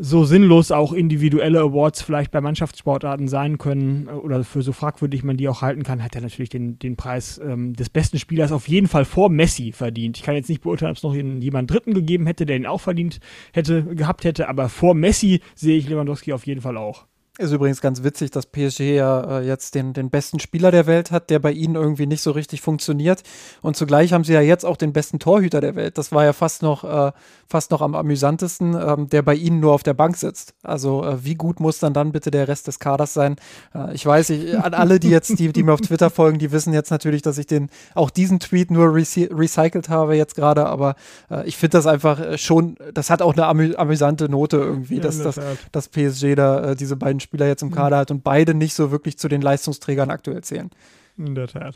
[0.02, 5.36] so sinnlos auch individuelle Awards vielleicht bei Mannschaftssportarten sein können oder für so fragwürdig man
[5.36, 8.70] die auch halten kann, hat er natürlich den, den Preis ähm, des besten Spielers auf
[8.70, 10.18] jeden Fall vor Messi verdient.
[10.18, 12.80] Ich kann jetzt nicht beurteilen, ob es noch jemand Dritten gegeben hätte, der ihn auch
[12.80, 13.20] verdient
[13.52, 17.06] hätte, gehabt hätte, aber vor Messi sehe ich Lewandowski auf jeden Fall auch.
[17.40, 21.10] Ist übrigens ganz witzig, dass PSG ja äh, jetzt den, den besten Spieler der Welt
[21.10, 23.24] hat, der bei ihnen irgendwie nicht so richtig funktioniert.
[23.62, 25.98] Und zugleich haben sie ja jetzt auch den besten Torhüter der Welt.
[25.98, 27.14] Das war ja fast noch, äh,
[27.48, 30.54] fast noch am amüsantesten, ähm, der bei ihnen nur auf der Bank sitzt.
[30.64, 33.38] Also äh, wie gut muss dann dann bitte der Rest des Kaders sein?
[33.74, 36.52] Äh, ich weiß, ich, an alle, die jetzt, die, die mir auf Twitter folgen, die
[36.52, 40.66] wissen jetzt natürlich, dass ich den, auch diesen Tweet nur rec recycelt habe jetzt gerade,
[40.66, 40.96] aber
[41.32, 44.98] äh, ich finde das einfach äh, schon, das hat auch eine amü amüsante Note irgendwie,
[44.98, 45.40] ja, dass, dass,
[45.72, 49.20] dass PSG da diese beiden Spieler jetzt im Kader hat und beide nicht so wirklich
[49.20, 50.72] zu den Leistungsträgern aktuell zählen.
[51.16, 51.76] In der Tat.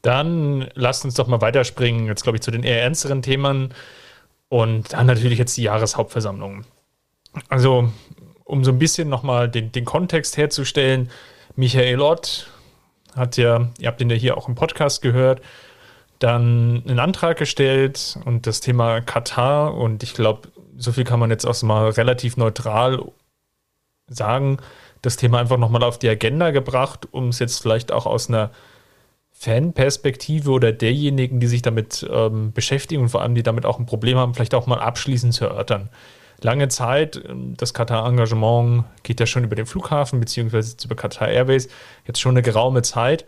[0.00, 3.74] Dann lasst uns doch mal weiterspringen, jetzt glaube ich zu den eher ernsteren Themen
[4.48, 6.64] und dann natürlich jetzt die Jahreshauptversammlung.
[7.48, 7.90] Also,
[8.44, 11.10] um so ein bisschen nochmal den, den Kontext herzustellen,
[11.56, 12.48] Michael Ott
[13.16, 15.40] hat ja, ihr habt ihn ja hier auch im Podcast gehört,
[16.20, 21.30] dann einen Antrag gestellt und das Thema Katar und ich glaube, so viel kann man
[21.30, 23.00] jetzt auch mal relativ neutral
[24.16, 24.58] sagen,
[25.02, 28.50] das Thema einfach nochmal auf die Agenda gebracht, um es jetzt vielleicht auch aus einer
[29.32, 33.86] Fanperspektive oder derjenigen, die sich damit ähm, beschäftigen und vor allem die damit auch ein
[33.86, 35.88] Problem haben, vielleicht auch mal abschließend zu erörtern.
[36.40, 41.68] Lange Zeit, ähm, das Katar-Engagement geht ja schon über den Flughafen, beziehungsweise über Qatar Airways,
[42.06, 43.26] jetzt schon eine geraume Zeit.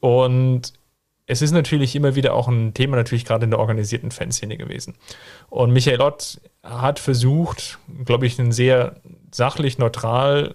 [0.00, 0.72] Und
[1.26, 4.94] es ist natürlich immer wieder auch ein Thema, natürlich gerade in der organisierten Fanszene gewesen.
[5.50, 8.96] Und Michael Ott hat versucht, glaube ich, einen sehr
[9.34, 10.54] sachlich neutral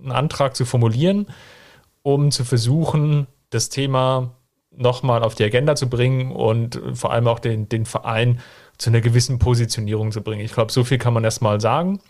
[0.00, 1.26] einen Antrag zu formulieren,
[2.02, 4.34] um zu versuchen, das Thema
[4.70, 8.40] nochmal auf die Agenda zu bringen und vor allem auch den, den Verein
[8.78, 10.44] zu einer gewissen Positionierung zu bringen.
[10.44, 12.00] Ich glaube, so viel kann man erstmal sagen.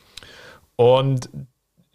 [0.77, 1.31] Und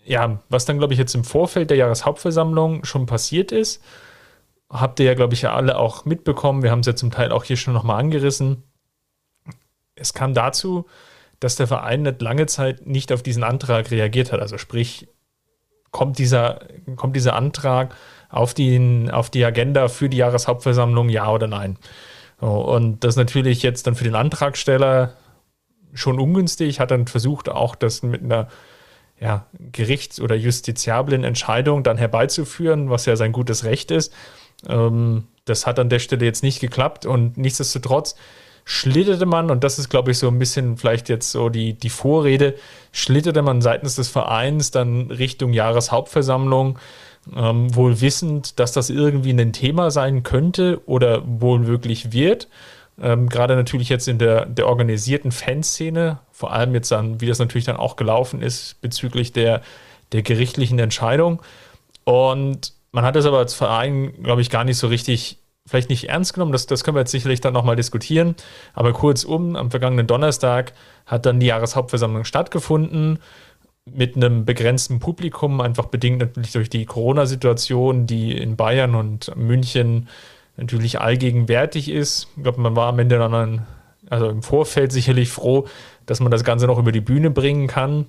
[0.04, 3.84] ja, was dann, glaube ich, jetzt im Vorfeld der Jahreshauptversammlung schon passiert ist,
[4.70, 6.64] habt ihr ja, glaube ich, ja alle auch mitbekommen.
[6.64, 8.64] Wir haben es ja zum Teil auch hier schon nochmal angerissen.
[9.96, 10.88] Es kam dazu,
[11.44, 14.40] dass der Verein nicht lange Zeit nicht auf diesen Antrag reagiert hat.
[14.40, 15.08] Also sprich,
[15.92, 16.62] kommt dieser,
[16.96, 17.96] kommt dieser Antrag
[18.30, 21.78] auf, den, auf die Agenda für die Jahreshauptversammlung, ja oder nein?
[22.40, 25.14] Und das natürlich jetzt dann für den Antragsteller
[25.94, 28.48] schon ungünstig, hat dann versucht, auch das mit einer
[29.20, 34.14] ja, gerichts- oder justiziablen Entscheidung dann herbeizuführen, was ja sein gutes Recht ist.
[34.68, 38.16] Ähm, das hat an der Stelle jetzt nicht geklappt und nichtsdestotrotz
[38.66, 41.90] schlitterte man, und das ist, glaube ich, so ein bisschen vielleicht jetzt so die, die
[41.90, 42.56] Vorrede,
[42.92, 46.80] schlitterte man seitens des Vereins dann Richtung Jahreshauptversammlung,
[47.36, 52.48] ähm, wohl wissend, dass das irgendwie ein Thema sein könnte oder wohl wirklich wird.
[53.02, 57.40] Ähm, Gerade natürlich jetzt in der, der organisierten Fanszene, vor allem jetzt dann, wie das
[57.40, 59.62] natürlich dann auch gelaufen ist bezüglich der,
[60.12, 61.42] der gerichtlichen Entscheidung.
[62.04, 65.38] Und man hat es aber als Verein, glaube ich, gar nicht so richtig,
[65.74, 66.52] vielleicht nicht ernst genommen.
[66.52, 68.36] Das, das können wir jetzt sicherlich dann nochmal diskutieren.
[68.76, 70.74] Aber kurzum, am vergangenen Donnerstag
[71.08, 73.18] hat dann die Jahreshauptversammlung stattgefunden
[73.92, 80.10] mit einem begrenzten Publikum, einfach bedingt natürlich durch die Corona-Situation, die in Bayern und München
[80.58, 82.28] natürlich allgegenwärtig ist.
[82.38, 83.66] Ich glaube, man war am Ende dann,
[84.12, 85.66] also im Vorfeld sicherlich froh,
[86.06, 88.06] dass man das Ganze noch über die Bühne bringen kann.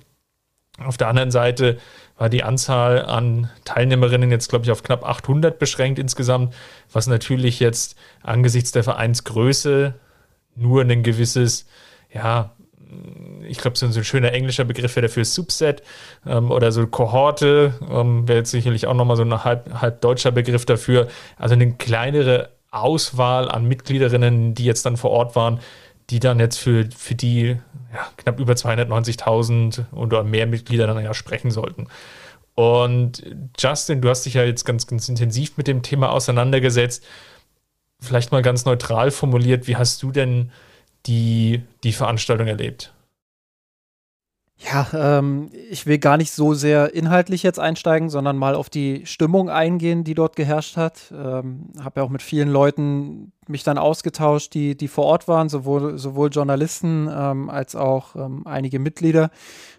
[0.83, 1.77] Auf der anderen Seite
[2.17, 6.53] war die Anzahl an Teilnehmerinnen jetzt, glaube ich, auf knapp 800 beschränkt insgesamt,
[6.91, 9.93] was natürlich jetzt angesichts der Vereinsgröße
[10.55, 11.65] nur ein gewisses,
[12.13, 12.51] ja,
[13.47, 15.83] ich glaube, so ein schöner englischer Begriff wäre dafür Subset
[16.25, 20.31] ähm, oder so Kohorte, ähm, wäre jetzt sicherlich auch nochmal so ein halb, halb deutscher
[20.31, 21.07] Begriff dafür.
[21.37, 25.59] Also eine kleinere Auswahl an Mitgliederinnen, die jetzt dann vor Ort waren,
[26.09, 27.57] die dann jetzt für, für die
[27.93, 31.87] ja, knapp über 290.000 oder mehr Mitglieder dann ja sprechen sollten.
[32.55, 33.23] Und
[33.59, 37.05] Justin, du hast dich ja jetzt ganz, ganz intensiv mit dem Thema auseinandergesetzt.
[37.99, 40.51] Vielleicht mal ganz neutral formuliert, wie hast du denn
[41.05, 42.93] die, die Veranstaltung erlebt?
[44.57, 49.05] Ja, ähm, ich will gar nicht so sehr inhaltlich jetzt einsteigen, sondern mal auf die
[49.05, 51.13] Stimmung eingehen, die dort geherrscht hat.
[51.13, 55.49] Ähm, habe ja auch mit vielen Leuten mich dann ausgetauscht, die, die vor Ort waren,
[55.49, 59.29] sowohl, sowohl Journalisten ähm, als auch ähm, einige Mitglieder,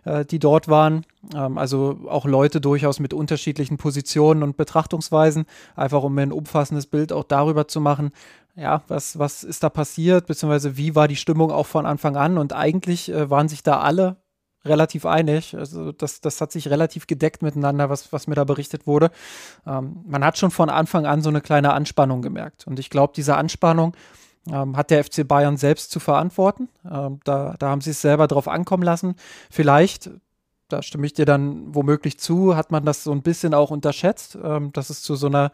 [0.04, 1.06] äh, die dort waren.
[1.34, 6.86] Ähm, also auch Leute durchaus mit unterschiedlichen Positionen und Betrachtungsweisen, einfach um mir ein umfassendes
[6.86, 8.10] Bild auch darüber zu machen,
[8.56, 12.36] ja, was, was ist da passiert, beziehungsweise wie war die Stimmung auch von Anfang an.
[12.36, 14.16] Und eigentlich äh, waren sich da alle
[14.68, 15.56] relativ einig.
[15.56, 19.10] Also das, das hat sich relativ gedeckt miteinander, was, was mir da berichtet wurde.
[19.66, 22.66] Ähm, man hat schon von Anfang an so eine kleine Anspannung gemerkt.
[22.66, 23.96] Und ich glaube, diese Anspannung
[24.50, 26.68] ähm, hat der FC Bayern selbst zu verantworten.
[26.90, 29.16] Ähm, da, da haben sie es selber drauf ankommen lassen.
[29.50, 30.10] Vielleicht,
[30.68, 34.38] da stimme ich dir dann womöglich zu, hat man das so ein bisschen auch unterschätzt,
[34.42, 35.52] ähm, dass es zu so einer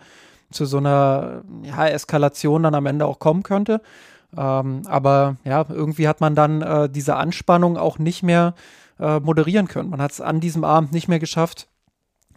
[0.53, 3.81] zu so einer ja, Eskalation dann am Ende auch kommen könnte.
[4.37, 8.55] Ähm, aber ja, irgendwie hat man dann äh, diese Anspannung auch nicht mehr
[9.03, 9.91] äh, moderieren können.
[9.91, 11.69] Man hat es an diesem Abend nicht mehr geschafft,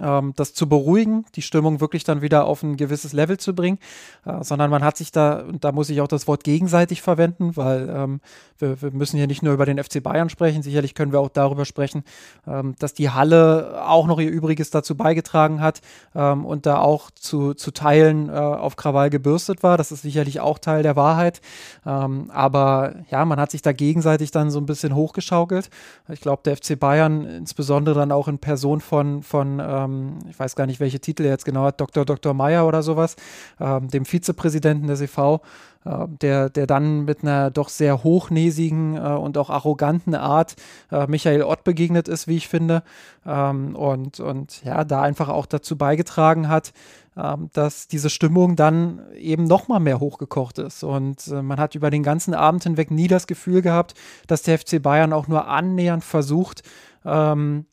[0.01, 3.79] ähm, das zu beruhigen, die Stimmung wirklich dann wieder auf ein gewisses Level zu bringen,
[4.25, 7.55] äh, sondern man hat sich da, und da muss ich auch das Wort gegenseitig verwenden,
[7.55, 8.21] weil ähm,
[8.57, 11.29] wir, wir, müssen hier nicht nur über den FC Bayern sprechen, sicherlich können wir auch
[11.29, 12.03] darüber sprechen,
[12.47, 15.81] ähm, dass die Halle auch noch ihr Übriges dazu beigetragen hat
[16.13, 19.77] ähm, und da auch zu, zu Teilen äh, auf Krawall gebürstet war.
[19.77, 21.41] Das ist sicherlich auch Teil der Wahrheit.
[21.85, 25.69] Ähm, aber ja, man hat sich da gegenseitig dann so ein bisschen hochgeschaukelt.
[26.09, 30.55] Ich glaube, der FC Bayern, insbesondere dann auch in Person von, von ähm, ich weiß
[30.55, 32.05] gar nicht, welche Titel er jetzt genau hat, Dr.
[32.05, 32.33] Dr.
[32.33, 33.15] Meyer oder sowas,
[33.59, 35.41] ähm, dem Vizepräsidenten des EV,
[35.85, 40.55] äh, der, der dann mit einer doch sehr hochnäsigen äh, und auch arroganten Art
[40.91, 42.83] äh, Michael Ott begegnet ist, wie ich finde.
[43.25, 46.73] Ähm, und, und ja, da einfach auch dazu beigetragen hat,
[47.17, 50.83] ähm, dass diese Stimmung dann eben noch mal mehr hochgekocht ist.
[50.83, 53.93] Und äh, man hat über den ganzen Abend hinweg nie das Gefühl gehabt,
[54.27, 56.63] dass der FC Bayern auch nur annähernd versucht,
[57.05, 57.65] ähm,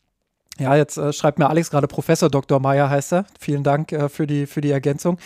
[0.62, 2.60] ja, jetzt äh, schreibt mir Alex gerade Professor Dr.
[2.60, 3.24] Meyer heißt er.
[3.38, 5.18] Vielen Dank äh, für, die, für die Ergänzung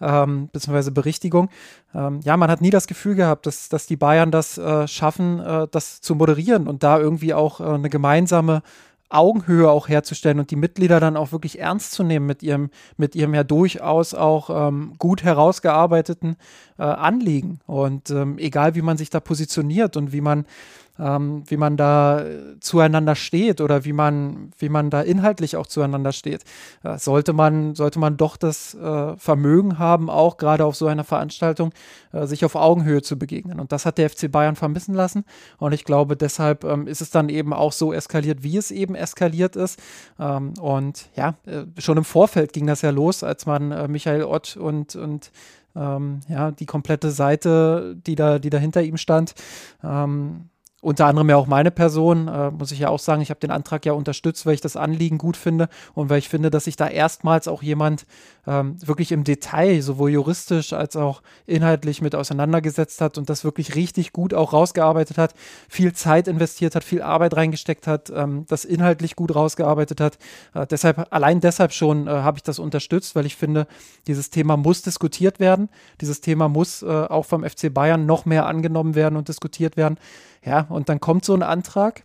[0.00, 0.90] ähm, bzw.
[0.90, 1.50] Berichtigung.
[1.94, 5.40] Ähm, ja, man hat nie das Gefühl gehabt, dass, dass die Bayern das äh, schaffen,
[5.40, 8.62] äh, das zu moderieren und da irgendwie auch äh, eine gemeinsame
[9.10, 13.14] Augenhöhe auch herzustellen und die Mitglieder dann auch wirklich ernst zu nehmen mit ihrem, mit
[13.14, 16.36] ihrem ja durchaus auch ähm, gut herausgearbeiteten
[16.78, 17.60] äh, Anliegen.
[17.66, 20.46] Und ähm, egal wie man sich da positioniert und wie man
[20.98, 25.66] ähm, wie man da äh, zueinander steht oder wie man, wie man da inhaltlich auch
[25.66, 26.44] zueinander steht.
[26.82, 31.04] Äh, sollte, man, sollte man doch das äh, Vermögen haben, auch gerade auf so einer
[31.04, 31.72] Veranstaltung,
[32.12, 33.60] äh, sich auf Augenhöhe zu begegnen.
[33.60, 35.24] Und das hat der FC Bayern vermissen lassen.
[35.58, 38.94] Und ich glaube, deshalb ähm, ist es dann eben auch so eskaliert, wie es eben
[38.94, 39.80] eskaliert ist.
[40.18, 44.24] Ähm, und ja, äh, schon im Vorfeld ging das ja los, als man äh, Michael
[44.24, 45.32] Ott und, und
[45.76, 49.34] ähm, ja, die komplette Seite, die da, die da hinter ihm stand,
[49.82, 50.50] ähm,
[50.84, 53.50] unter anderem ja auch meine Person, äh, muss ich ja auch sagen, ich habe den
[53.50, 56.76] Antrag ja unterstützt, weil ich das Anliegen gut finde und weil ich finde, dass sich
[56.76, 58.06] da erstmals auch jemand
[58.46, 63.74] ähm, wirklich im Detail, sowohl juristisch als auch inhaltlich mit auseinandergesetzt hat und das wirklich
[63.74, 65.34] richtig gut auch rausgearbeitet hat,
[65.68, 70.18] viel Zeit investiert hat, viel Arbeit reingesteckt hat, ähm, das inhaltlich gut rausgearbeitet hat.
[70.54, 73.66] Äh, deshalb, allein deshalb schon äh, habe ich das unterstützt, weil ich finde,
[74.06, 75.70] dieses Thema muss diskutiert werden.
[76.02, 79.98] Dieses Thema muss äh, auch vom FC Bayern noch mehr angenommen werden und diskutiert werden.
[80.44, 82.04] Ja, und dann kommt so ein Antrag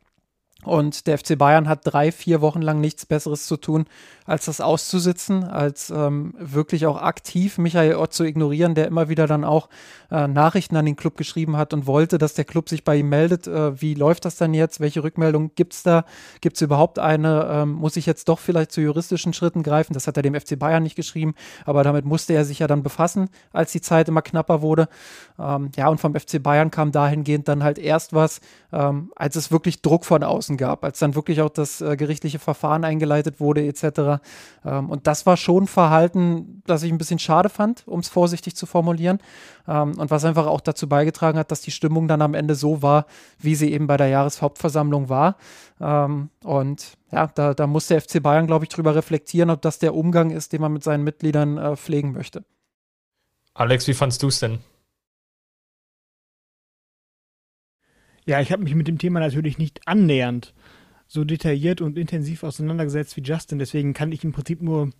[0.63, 3.85] und der FC Bayern hat drei, vier Wochen lang nichts Besseres zu tun,
[4.29, 9.25] als das auszusitzen, als ähm, wirklich auch aktiv Michael Ott zu ignorieren, der immer wieder
[9.25, 9.69] dann auch
[10.11, 13.09] äh, Nachrichten an den Club geschrieben hat und wollte, dass der Club sich bei ihm
[13.09, 13.47] meldet.
[13.47, 14.79] Äh, wie läuft das dann jetzt?
[14.79, 16.05] Welche Rückmeldung gibt es da?
[16.41, 17.47] Gibt es überhaupt eine?
[17.51, 19.93] Ähm, muss ich jetzt doch vielleicht zu juristischen Schritten greifen?
[19.93, 21.33] Das hat er dem FC Bayern nicht geschrieben,
[21.65, 24.89] aber damit musste er sich ja dann befassen, als die Zeit immer knapper wurde.
[25.39, 29.51] Ähm, ja, und vom FC Bayern kam dahingehend dann halt erst was, ähm, als es
[29.51, 33.65] wirklich Druck von außen gab, als dann wirklich auch das äh, gerichtliche Verfahren eingeleitet wurde
[33.65, 34.18] etc.
[34.65, 38.55] Ähm, und das war schon Verhalten, das ich ein bisschen schade fand, um es vorsichtig
[38.55, 39.19] zu formulieren.
[39.67, 42.81] Ähm, und was einfach auch dazu beigetragen hat, dass die Stimmung dann am Ende so
[42.81, 43.05] war,
[43.39, 45.37] wie sie eben bei der Jahreshauptversammlung war.
[45.79, 49.79] Ähm, und ja, da, da muss der FC Bayern, glaube ich, drüber reflektieren, ob das
[49.79, 52.43] der Umgang ist, den man mit seinen Mitgliedern äh, pflegen möchte.
[53.53, 54.59] Alex, wie fandst du es denn?
[58.25, 60.53] Ja, ich habe mich mit dem Thema natürlich nicht annähernd
[61.09, 63.59] so detailliert und intensiv auseinandergesetzt wie Justin.
[63.59, 64.91] Deswegen kann ich im Prinzip nur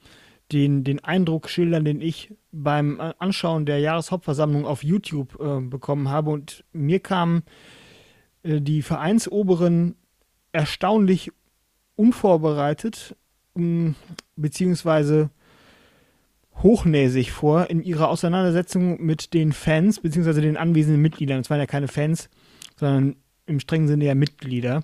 [0.52, 6.32] den, den Eindruck schildern, den ich beim Anschauen der Jahreshauptversammlung auf YouTube äh, bekommen habe.
[6.32, 7.44] Und mir kamen
[8.42, 9.96] äh, die Vereinsoberen
[10.52, 11.32] erstaunlich
[11.96, 13.16] unvorbereitet,
[13.54, 13.96] um,
[14.36, 15.30] beziehungsweise
[16.64, 21.42] hochnäsig vor in ihrer Auseinandersetzung mit den Fans, beziehungsweise den anwesenden Mitgliedern.
[21.42, 22.30] Es waren ja keine Fans,
[22.78, 24.84] sondern im strengen Sinne ja Mitglieder.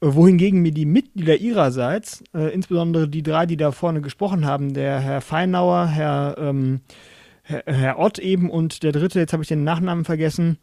[0.00, 4.74] Äh, wohingegen mir die Mitglieder ihrerseits, äh, insbesondere die drei, die da vorne gesprochen haben,
[4.74, 6.80] der Herr Feinauer, Herr, ähm,
[7.42, 10.58] Herr, Herr, Ott eben und der dritte, jetzt habe ich den Nachnamen vergessen,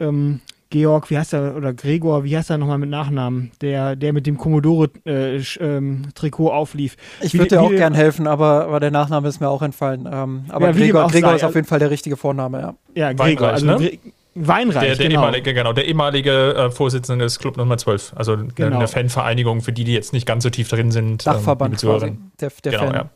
[0.00, 0.40] ähm,
[0.70, 4.26] Georg, wie heißt er, oder Gregor, wie heißt er nochmal mit Nachnamen, der, der mit
[4.26, 6.96] dem Commodore-Trikot äh, ähm, auflief.
[7.20, 10.08] Ich würde dir auch gern helfen, aber, aber der Nachname ist mir auch entfallen.
[10.10, 12.74] Ähm, aber ja, Gregor, Gregor ist auf jeden Fall der richtige Vorname, ja.
[12.96, 13.90] Ja, Gregor, also ne?
[14.38, 15.22] Weinreich, der, der genau.
[15.22, 15.72] Ehemalige, genau.
[15.72, 18.12] Der ehemalige äh, Vorsitzende des Club Nummer 12.
[18.16, 18.76] Also genau.
[18.76, 21.26] eine Fanvereinigung, für die, die jetzt nicht ganz so tief drin sind.
[21.26, 22.18] Ähm, Dachverband ähm, quasi.
[22.40, 22.94] Der, der genau, Fan.
[22.94, 23.10] Ja.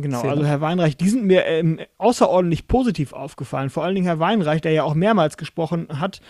[0.00, 3.70] Genau, also Herr Weinreich, die sind mir ähm, außerordentlich positiv aufgefallen.
[3.70, 6.20] Vor allen Dingen Herr Weinreich, der ja auch mehrmals gesprochen hat,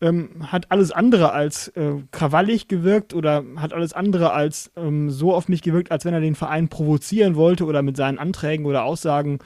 [0.00, 5.34] ähm, hat alles andere als äh, krawallig gewirkt oder hat alles andere als ähm, so
[5.34, 8.84] auf mich gewirkt, als wenn er den Verein provozieren wollte oder mit seinen Anträgen oder
[8.84, 9.40] Aussagen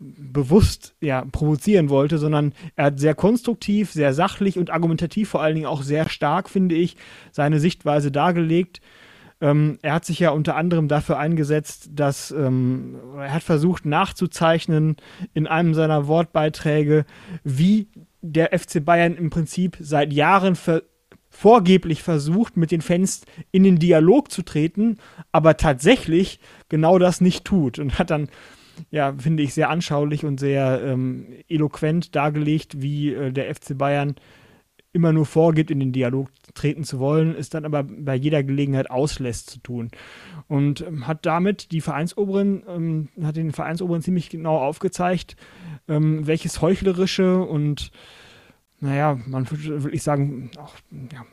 [0.00, 5.54] bewusst ja, provozieren wollte, sondern er hat sehr konstruktiv, sehr sachlich und argumentativ vor allen
[5.54, 6.96] Dingen auch sehr stark, finde ich,
[7.32, 8.80] seine Sichtweise dargelegt.
[9.42, 14.96] Ähm, er hat sich ja unter anderem dafür eingesetzt, dass ähm, er hat versucht nachzuzeichnen
[15.34, 17.04] in einem seiner Wortbeiträge,
[17.44, 17.88] wie
[18.22, 20.82] der FC Bayern im Prinzip seit Jahren ver
[21.32, 23.22] vorgeblich versucht, mit den Fans
[23.52, 24.98] in den Dialog zu treten,
[25.30, 28.28] aber tatsächlich genau das nicht tut und hat dann
[28.90, 34.14] ja, finde ich, sehr anschaulich und sehr ähm, eloquent dargelegt, wie äh, der FC Bayern
[34.92, 38.90] immer nur vorgibt, in den Dialog treten zu wollen, es dann aber bei jeder Gelegenheit
[38.90, 39.90] auslässt zu tun.
[40.48, 45.36] Und ähm, hat damit die Vereinsoberen, ähm, hat den Vereinsoberen ziemlich genau aufgezeigt,
[45.88, 47.92] ähm, welches heuchlerische und,
[48.80, 50.74] naja, man würde wirklich sagen, auch,
[51.12, 51.24] ja,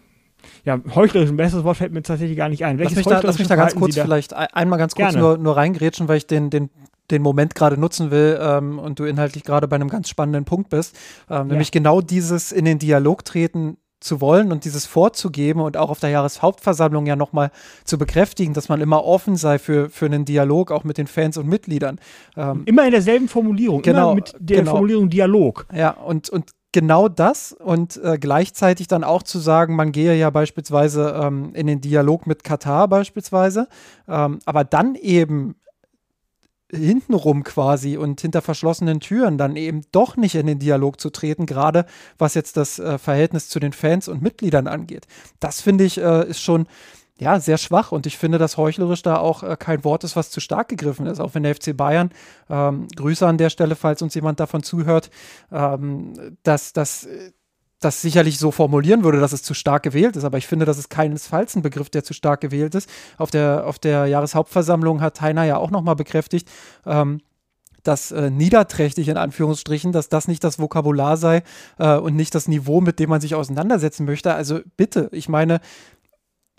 [0.64, 2.78] ja, heuchlerisch, ein besseres Wort fällt mir tatsächlich gar nicht ein.
[2.78, 5.58] Welches lass mich da, lass mich da ganz kurz vielleicht einmal ganz kurz nur, nur
[5.58, 6.70] reingrätschen, weil ich den, den
[7.12, 10.70] den Moment gerade nutzen will ähm, und du inhaltlich gerade bei einem ganz spannenden Punkt
[10.70, 10.96] bist,
[11.30, 11.44] ähm, ja.
[11.46, 16.00] nämlich genau dieses in den Dialog treten zu wollen und dieses vorzugeben und auch auf
[16.00, 17.52] der Jahreshauptversammlung ja nochmal
[17.84, 21.38] zu bekräftigen, dass man immer offen sei für, für einen Dialog auch mit den Fans
[21.38, 22.00] und Mitgliedern.
[22.36, 24.72] Ähm, immer in derselben Formulierung, genau, immer mit der genau.
[24.72, 25.66] Formulierung Dialog.
[25.74, 30.30] Ja, und, und genau das und äh, gleichzeitig dann auch zu sagen, man gehe ja
[30.30, 33.68] beispielsweise ähm, in den Dialog mit Katar beispielsweise,
[34.08, 35.56] ähm, aber dann eben
[36.72, 41.46] hintenrum quasi und hinter verschlossenen Türen dann eben doch nicht in den Dialog zu treten,
[41.46, 41.86] gerade
[42.18, 45.08] was jetzt das äh, Verhältnis zu den Fans und Mitgliedern angeht.
[45.40, 46.68] Das finde ich äh, ist schon
[47.20, 50.30] ja, sehr schwach und ich finde, dass heuchlerisch da auch äh, kein Wort ist, was
[50.30, 51.20] zu stark gegriffen ist.
[51.20, 52.12] Auch wenn der FC Bayern,
[52.50, 55.10] ähm, Grüße an der Stelle, falls uns jemand davon zuhört,
[55.52, 57.32] ähm, dass das äh,
[57.80, 60.78] das sicherlich so formulieren würde, dass es zu stark gewählt ist, aber ich finde, das
[60.78, 62.90] ist keinesfalls ein Begriff, der zu stark gewählt ist.
[63.18, 66.50] Auf der, auf der Jahreshauptversammlung hat Heiner ja auch nochmal bekräftigt,
[66.86, 67.22] ähm,
[67.84, 71.44] das äh, niederträchtig in Anführungsstrichen, dass das nicht das Vokabular sei
[71.78, 74.34] äh, und nicht das Niveau, mit dem man sich auseinandersetzen möchte.
[74.34, 75.62] Also bitte, ich meine,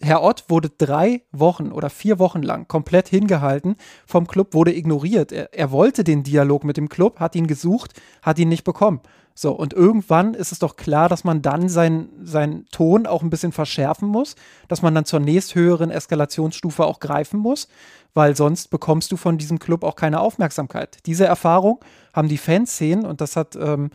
[0.01, 5.33] Herr Ott wurde drei Wochen oder vier Wochen lang komplett hingehalten vom Club, wurde ignoriert.
[5.33, 9.01] Er, er, wollte den Dialog mit dem Club, hat ihn gesucht, hat ihn nicht bekommen.
[9.41, 13.31] So, und irgendwann ist es doch klar, dass man dann seinen sein Ton auch ein
[13.31, 14.35] bisschen verschärfen muss,
[14.67, 17.69] dass man dann zur nächsthöheren Eskalationsstufe auch greifen muss,
[18.15, 20.99] weil sonst bekommst du von diesem Club auch keine Aufmerksamkeit.
[21.07, 21.79] Diese Erfahrung
[22.13, 23.91] haben die Fanszenen und das hat ähm,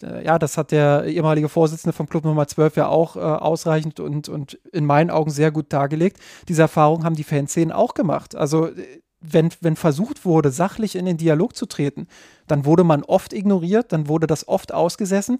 [0.00, 3.98] äh, ja, das hat der ehemalige Vorsitzende vom Club Nummer 12 ja auch äh, ausreichend
[3.98, 6.18] und, und in meinen Augen sehr gut dargelegt.
[6.46, 8.36] Diese Erfahrung haben die Fanszenen auch gemacht.
[8.36, 9.00] Also äh,
[9.32, 12.06] wenn, wenn versucht wurde, sachlich in den Dialog zu treten,
[12.46, 15.38] dann wurde man oft ignoriert, dann wurde das oft ausgesessen.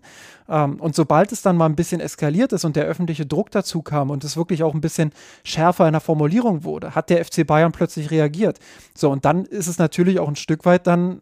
[0.48, 3.82] Ähm, und sobald es dann mal ein bisschen eskaliert ist und der öffentliche Druck dazu
[3.82, 5.12] kam und es wirklich auch ein bisschen
[5.44, 8.58] schärfer in der Formulierung wurde, hat der FC Bayern plötzlich reagiert.
[8.94, 11.20] So, und dann ist es natürlich auch ein Stück weit dann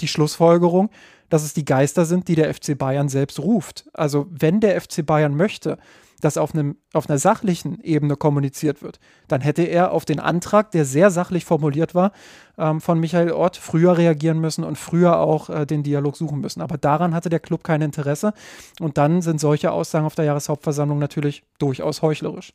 [0.00, 0.90] die Schlussfolgerung,
[1.30, 3.88] dass es die Geister sind, die der FC Bayern selbst ruft.
[3.94, 5.78] Also wenn der FC Bayern möchte,
[6.24, 8.98] dass auf, einem, auf einer sachlichen Ebene kommuniziert wird,
[9.28, 12.12] dann hätte er auf den Antrag, der sehr sachlich formuliert war,
[12.56, 16.62] ähm, von Michael Ott früher reagieren müssen und früher auch äh, den Dialog suchen müssen.
[16.62, 18.32] Aber daran hatte der Club kein Interesse.
[18.80, 22.54] Und dann sind solche Aussagen auf der Jahreshauptversammlung natürlich durchaus heuchlerisch.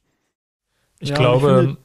[0.99, 1.77] Ich ja, glaube, ich finde,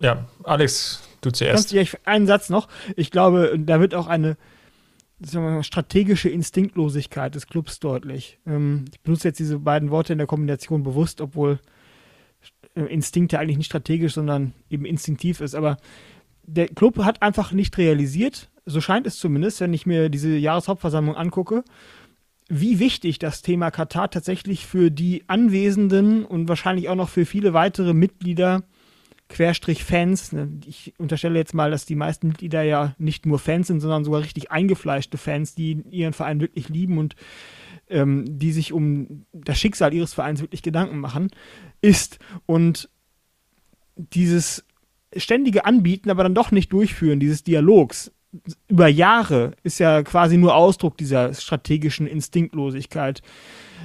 [0.00, 1.72] ja, Alex, du zuerst.
[1.72, 2.68] Ja, einen Satz noch.
[2.94, 4.36] Ich glaube, da wird auch eine
[5.34, 8.38] mal, strategische Instinktlosigkeit des Clubs deutlich.
[8.46, 11.60] Ähm, ich benutze jetzt diese beiden Worte in der Kombination bewusst, obwohl
[12.74, 15.54] äh, Instinkt ja eigentlich nicht strategisch, sondern eben instinktiv ist.
[15.54, 15.76] Aber
[16.42, 21.16] der Club hat einfach nicht realisiert, so scheint es zumindest, wenn ich mir diese Jahreshauptversammlung
[21.16, 21.64] angucke,
[22.48, 27.54] wie wichtig das Thema Katar tatsächlich für die Anwesenden und wahrscheinlich auch noch für viele
[27.54, 28.62] weitere Mitglieder
[29.28, 30.32] Querstrich Fans.
[30.32, 34.04] Ne, ich unterstelle jetzt mal, dass die meisten Mitglieder ja nicht nur Fans sind, sondern
[34.04, 37.16] sogar richtig eingefleischte Fans, die ihren Verein wirklich lieben und
[37.88, 41.30] ähm, die sich um das Schicksal ihres Vereins wirklich Gedanken machen,
[41.80, 42.18] ist.
[42.46, 42.88] Und
[43.96, 44.64] dieses
[45.16, 48.12] ständige Anbieten, aber dann doch nicht durchführen, dieses Dialogs
[48.68, 53.22] über Jahre, ist ja quasi nur Ausdruck dieser strategischen Instinktlosigkeit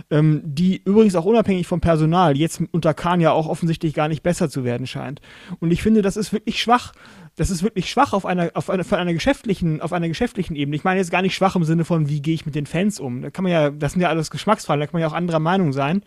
[0.09, 4.23] ähm, die übrigens auch unabhängig vom Personal jetzt unter Kahn ja auch offensichtlich gar nicht
[4.23, 5.21] besser zu werden scheint.
[5.59, 6.93] Und ich finde, das ist wirklich schwach.
[7.35, 10.75] Das ist wirklich schwach auf einer, auf einer, von einer geschäftlichen, auf einer geschäftlichen Ebene.
[10.75, 12.99] Ich meine jetzt gar nicht schwach im Sinne von, wie gehe ich mit den Fans
[12.99, 13.21] um.
[13.21, 15.39] Da kann man ja, das sind ja alles Geschmacksfragen, da kann man ja auch anderer
[15.39, 16.03] Meinung sein,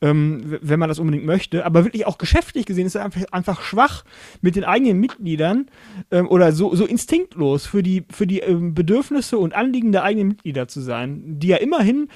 [0.00, 1.64] ähm, wenn man das unbedingt möchte.
[1.64, 4.04] Aber wirklich auch geschäftlich gesehen ist es einfach, einfach schwach,
[4.40, 5.66] mit den eigenen Mitgliedern
[6.10, 10.28] ähm, oder so, so instinktlos für die, für die ähm, Bedürfnisse und Anliegen der eigenen
[10.28, 12.08] Mitglieder zu sein, die ja immerhin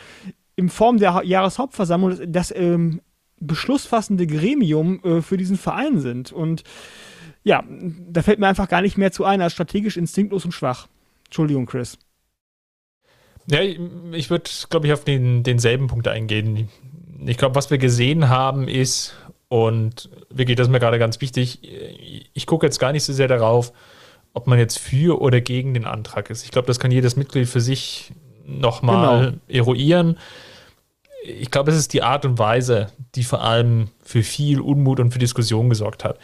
[0.56, 3.00] in Form der Jahreshauptversammlung das ähm,
[3.38, 6.32] beschlussfassende Gremium äh, für diesen Verein sind.
[6.32, 6.64] Und
[7.44, 10.88] ja, da fällt mir einfach gar nicht mehr zu ein als strategisch instinktlos und schwach.
[11.26, 11.98] Entschuldigung, Chris.
[13.48, 16.68] Ja, ich würde, glaube ich, auf den, denselben Punkt eingehen.
[17.26, 19.14] Ich glaube, was wir gesehen haben ist,
[19.48, 21.60] und wirklich, das ist mir gerade ganz wichtig,
[22.34, 23.72] ich gucke jetzt gar nicht so sehr darauf,
[24.32, 26.44] ob man jetzt für oder gegen den Antrag ist.
[26.44, 28.12] Ich glaube, das kann jedes Mitglied für sich
[28.44, 29.38] nochmal genau.
[29.48, 30.18] eruieren
[31.26, 35.12] ich glaube, es ist die Art und Weise, die vor allem für viel Unmut und
[35.12, 36.18] für Diskussion gesorgt hat.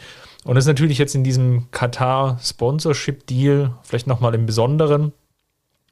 [0.45, 5.13] Und das ist natürlich jetzt in diesem Katar-Sponsorship-Deal vielleicht nochmal im Besonderen,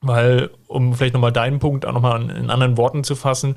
[0.02, 3.56] weil, um vielleicht nochmal deinen Punkt auch nochmal in anderen Worten zu fassen,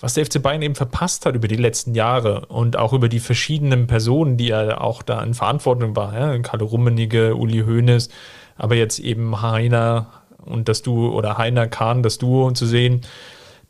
[0.00, 3.20] was der FC Bayern eben verpasst hat über die letzten Jahre und auch über die
[3.20, 8.08] verschiedenen Personen, die er auch da in Verantwortung war, ja, Karl Rummenigge, Uli Hoeneß,
[8.56, 10.08] aber jetzt eben Heiner
[10.44, 13.02] und das Duo oder Heiner Kahn, das Duo zu sehen,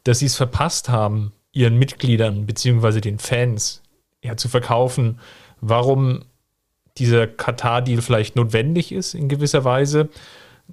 [0.04, 3.00] dass sie es verpasst haben, ihren Mitgliedern bzw.
[3.00, 3.82] den Fans
[4.22, 5.18] ja, zu verkaufen,
[5.60, 6.24] warum
[6.98, 10.08] dieser Katar-Deal vielleicht notwendig ist in gewisser Weise,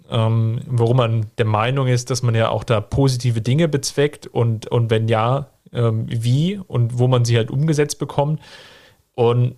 [0.09, 4.67] ähm, warum man der Meinung ist, dass man ja auch da positive Dinge bezweckt und,
[4.67, 8.41] und wenn ja, ähm, wie und wo man sie halt umgesetzt bekommt.
[9.15, 9.55] Und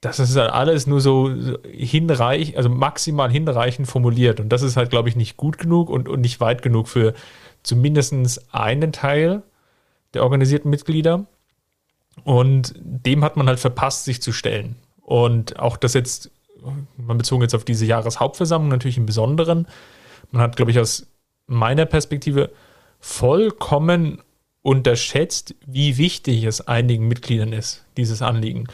[0.00, 1.30] das ist halt alles nur so
[1.70, 4.38] hinreich, also maximal hinreichend formuliert.
[4.38, 7.14] Und das ist halt, glaube ich, nicht gut genug und, und nicht weit genug für
[7.64, 8.14] zumindest
[8.54, 9.42] einen Teil
[10.14, 11.26] der organisierten Mitglieder.
[12.22, 14.76] Und dem hat man halt verpasst, sich zu stellen.
[15.02, 16.30] Und auch das jetzt,
[16.96, 19.66] man bezogen jetzt auf diese Jahreshauptversammlung natürlich im Besonderen,
[20.30, 21.06] man hat, glaube ich, aus
[21.46, 22.50] meiner Perspektive
[23.00, 24.22] vollkommen
[24.62, 28.66] unterschätzt, wie wichtig es einigen Mitgliedern ist, dieses Anliegen.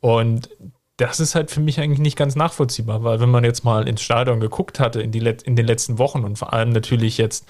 [0.00, 0.50] Und
[0.98, 4.02] das ist halt für mich eigentlich nicht ganz nachvollziehbar, weil wenn man jetzt mal ins
[4.02, 7.46] Stadion geguckt hatte in, die, in den letzten Wochen und vor allem natürlich jetzt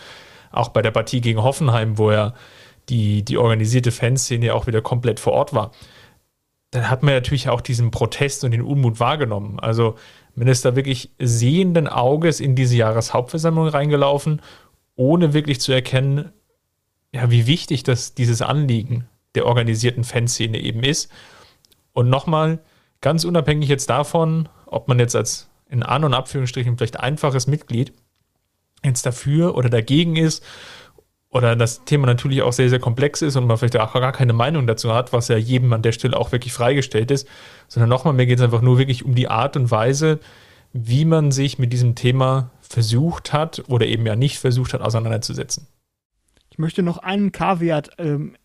[0.50, 2.34] auch bei der Partie gegen Hoffenheim, wo ja
[2.88, 5.70] die, die organisierte Fanszene ja auch wieder komplett vor Ort war,
[6.70, 9.58] dann hat man natürlich auch diesen Protest und den Unmut wahrgenommen.
[9.60, 9.96] Also
[10.34, 14.40] Man ist da wirklich sehenden Auges in diese Jahreshauptversammlung reingelaufen,
[14.94, 16.32] ohne wirklich zu erkennen,
[17.12, 21.10] ja, wie wichtig das, dieses Anliegen der organisierten Fanszene eben ist.
[21.92, 22.60] Und nochmal,
[23.00, 27.92] ganz unabhängig jetzt davon, ob man jetzt als in An- und Abführungsstrichen vielleicht einfaches Mitglied
[28.84, 30.44] jetzt dafür oder dagegen ist
[31.30, 34.32] oder das Thema natürlich auch sehr, sehr komplex ist und man vielleicht auch gar keine
[34.32, 37.28] Meinung dazu hat, was ja jedem an der Stelle auch wirklich freigestellt ist,
[37.68, 40.18] sondern nochmal, mir geht es einfach nur wirklich um die Art und Weise,
[40.72, 45.66] wie man sich mit diesem Thema versucht hat oder eben ja nicht versucht hat, auseinanderzusetzen.
[46.50, 48.36] Ich möchte noch einen Kaviat ähm,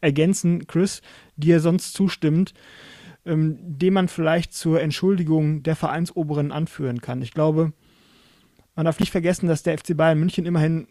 [0.00, 1.02] ergänzen, Chris,
[1.36, 2.54] dir sonst zustimmt,
[3.24, 7.20] ähm, den man vielleicht zur Entschuldigung der Vereinsoberen anführen kann.
[7.20, 7.72] Ich glaube,
[8.74, 10.88] man darf nicht vergessen, dass der FC Bayern München immerhin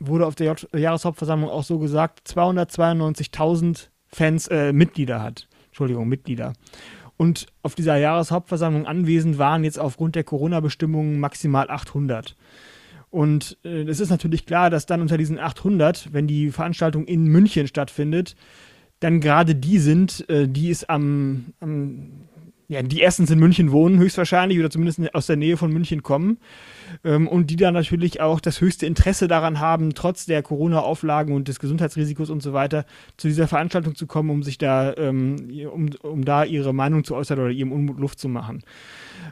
[0.00, 5.48] wurde auf der J Jahreshauptversammlung auch so gesagt, 292.000 Fans, äh, Mitglieder hat.
[5.66, 6.52] Entschuldigung, Mitglieder.
[7.16, 12.36] Und auf dieser Jahreshauptversammlung anwesend waren jetzt aufgrund der Corona-Bestimmungen maximal 800.
[13.10, 17.24] Und äh, es ist natürlich klar, dass dann unter diesen 800, wenn die Veranstaltung in
[17.24, 18.34] München stattfindet,
[18.98, 22.10] dann gerade die sind, äh, die es am, am
[22.68, 26.38] ja, die erstens in München wohnen, höchstwahrscheinlich, oder zumindest aus der Nähe von München kommen.
[27.04, 31.48] Ähm, und die dann natürlich auch das höchste Interesse daran haben, trotz der Corona-Auflagen und
[31.48, 32.86] des Gesundheitsrisikos und so weiter,
[33.16, 35.36] zu dieser Veranstaltung zu kommen, um sich da, ähm,
[35.72, 38.62] um, um da ihre Meinung zu äußern oder ihrem Unmut Luft zu machen.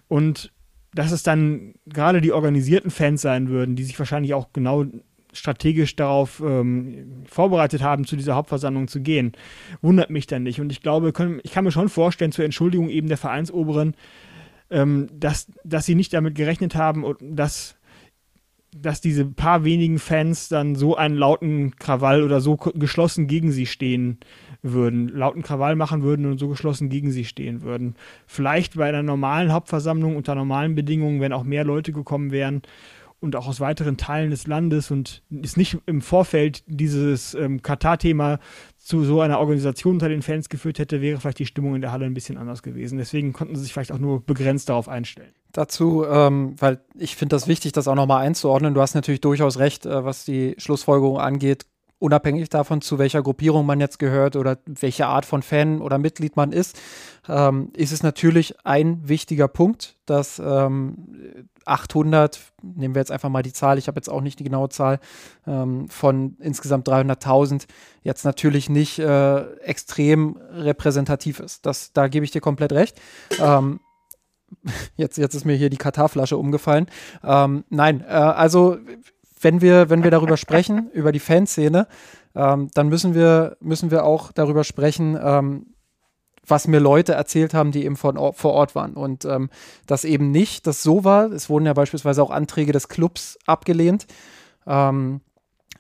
[0.09, 0.53] Und
[0.95, 4.85] dass es dann gerade die organisierten Fans sein würden, die sich wahrscheinlich auch genau
[5.33, 9.33] strategisch darauf ähm, vorbereitet haben, zu dieser Hauptversammlung zu gehen,
[9.81, 10.61] wundert mich dann nicht.
[10.61, 13.95] Und ich glaube, können, ich kann mir schon vorstellen, zur Entschuldigung eben der Vereinsoberen,
[14.71, 17.77] ähm, dass, dass sie nicht damit gerechnet haben, dass,
[18.77, 23.67] dass diese paar wenigen Fans dann so einen lauten Krawall oder so geschlossen gegen sie
[23.67, 24.19] stehen
[24.63, 27.97] würden, lauten Krawall machen würden und so geschlossen gegen sie stehen würden.
[28.27, 32.63] Vielleicht bei einer normalen Hauptversammlung unter normalen Bedingungen, wenn auch mehr Leute gekommen wären
[33.23, 38.39] und auch aus weiteren Teilen des Landes und ist nicht im Vorfeld dieses ähm, Katar-Thema
[38.79, 41.93] zu so einer Organisation unter den Fans geführt hätte, wäre vielleicht die Stimmung in der
[41.93, 42.99] Halle ein bisschen anders gewesen.
[42.99, 45.33] Deswegen konnten sie sich vielleicht auch nur begrenzt darauf einstellen.
[45.53, 48.75] Dazu, ähm, weil ich finde das wichtig, das auch nochmal einzuordnen.
[48.75, 51.67] Du hast natürlich durchaus recht, äh, was die Schlussfolgerung angeht
[52.03, 56.37] unabhängig davon, zu welcher Gruppierung man jetzt gehört oder welche Art von Fan oder Mitglied
[56.37, 56.79] man ist,
[57.29, 63.45] ähm, ist es natürlich ein wichtiger Punkt, dass ähm, 800, nehmen wir jetzt einfach mal
[63.45, 64.99] die Zahl, ich habe jetzt auch nicht die genaue Zahl,
[65.47, 67.67] ähm, von insgesamt 300.000
[68.03, 71.65] jetzt natürlich nicht äh, extrem repräsentativ ist.
[71.67, 73.01] Das, da gebe ich dir komplett recht.
[73.39, 73.79] Ähm,
[74.97, 76.87] jetzt, jetzt ist mir hier die Katarflasche umgefallen.
[77.23, 78.79] Ähm, nein, äh, also
[79.43, 81.87] wenn wir, wenn wir darüber sprechen, über die Fanszene,
[82.35, 85.67] ähm, dann müssen wir, müssen wir auch darüber sprechen, ähm,
[86.47, 88.95] was mir Leute erzählt haben, die eben von, vor Ort waren.
[88.95, 89.49] Und ähm,
[89.87, 91.31] das eben nicht, dass so war.
[91.31, 94.07] Es wurden ja beispielsweise auch Anträge des Clubs abgelehnt.
[94.67, 95.21] Ähm,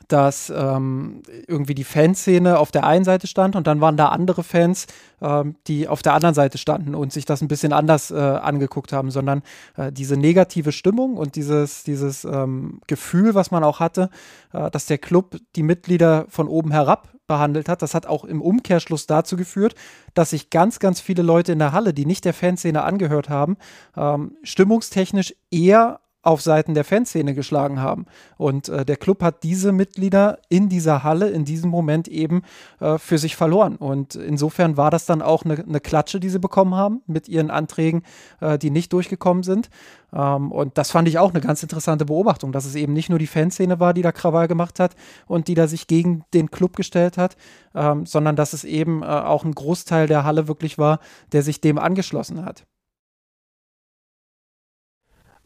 [0.09, 4.42] dass ähm, irgendwie die Fanszene auf der einen Seite stand und dann waren da andere
[4.42, 4.86] Fans,
[5.20, 8.92] ähm, die auf der anderen Seite standen und sich das ein bisschen anders äh, angeguckt
[8.92, 9.42] haben, sondern
[9.76, 14.11] äh, diese negative Stimmung und dieses, dieses ähm, Gefühl, was man auch hatte,
[14.53, 18.42] äh, dass der Club die Mitglieder von oben herab behandelt hat, das hat auch im
[18.42, 19.74] Umkehrschluss dazu geführt,
[20.14, 23.57] dass sich ganz, ganz viele Leute in der Halle, die nicht der Fanszene angehört haben,
[23.96, 28.07] ähm, stimmungstechnisch eher auf Seiten der Fanszene geschlagen haben.
[28.37, 32.43] Und äh, der Club hat diese Mitglieder in dieser Halle in diesem Moment eben
[32.81, 33.77] äh, für sich verloren.
[33.77, 37.51] Und insofern war das dann auch eine, eine Klatsche, die sie bekommen haben mit ihren
[37.51, 38.03] Anträgen,
[38.41, 39.68] äh, die nicht durchgekommen sind.
[40.12, 43.18] Ähm, und das fand ich auch eine ganz interessante Beobachtung, dass es eben nicht nur
[43.18, 44.95] die Fanszene war, die da Krawall gemacht hat
[45.27, 47.37] und die da sich gegen den Club gestellt hat,
[47.75, 51.01] ähm, sondern dass es eben äh, auch ein Großteil der Halle wirklich war,
[51.33, 52.64] der sich dem angeschlossen hat.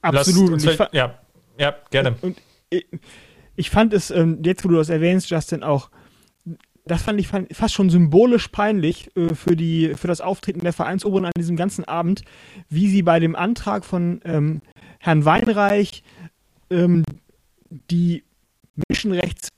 [0.08, 0.52] Absolut.
[0.52, 1.18] Und ich ja,
[1.58, 2.16] ja, gerne.
[2.20, 2.36] Und
[2.70, 2.86] ich,
[3.56, 5.90] ich fand es, ähm, jetzt wo du das erwähnst, Justin, auch,
[6.84, 11.24] das fand ich fast schon symbolisch peinlich äh, für, die, für das Auftreten der Vereinsoberen
[11.24, 12.22] an diesem ganzen Abend,
[12.68, 14.62] wie sie bei dem Antrag von ähm,
[15.00, 16.02] Herrn Weinreich
[16.70, 17.04] ähm,
[17.90, 18.24] die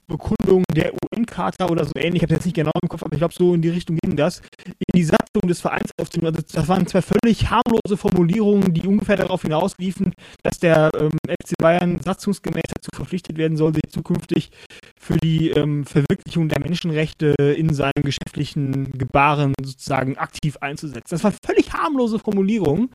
[0.08, 3.18] Menschenrechtsbekundung der UN-Charta oder so ähnlich, ich habe jetzt nicht genau im Kopf, aber ich
[3.18, 6.34] glaube, so in die Richtung ging das, in die Satzung des Vereins aufzunehmen.
[6.34, 11.10] Also das waren zwei völlig harmlose Formulierungen, die ungefähr darauf hinausliefen, dass der ähm,
[11.42, 14.50] FC Bayern satzungsgemäß dazu verpflichtet werden soll, sich zukünftig
[14.98, 21.08] für die ähm, Verwirklichung der Menschenrechte in seinem geschäftlichen Gebaren sozusagen aktiv einzusetzen.
[21.10, 22.90] Das waren völlig harmlose Formulierungen,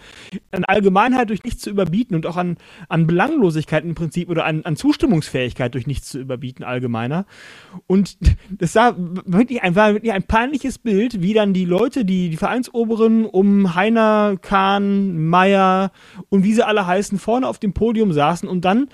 [0.51, 2.57] an Allgemeinheit durch nichts zu überbieten und auch an,
[2.89, 7.25] an Belanglosigkeit im Prinzip oder an, an Zustimmungsfähigkeit durch nichts zu überbieten allgemein meiner.
[7.87, 8.17] Und
[8.49, 12.37] das sah wirklich ein, war wirklich ein peinliches Bild, wie dann die Leute, die, die
[12.37, 15.91] Vereinsoberen um Heiner, Kahn, Meier
[16.29, 18.87] und wie sie alle heißen, vorne auf dem Podium saßen und dann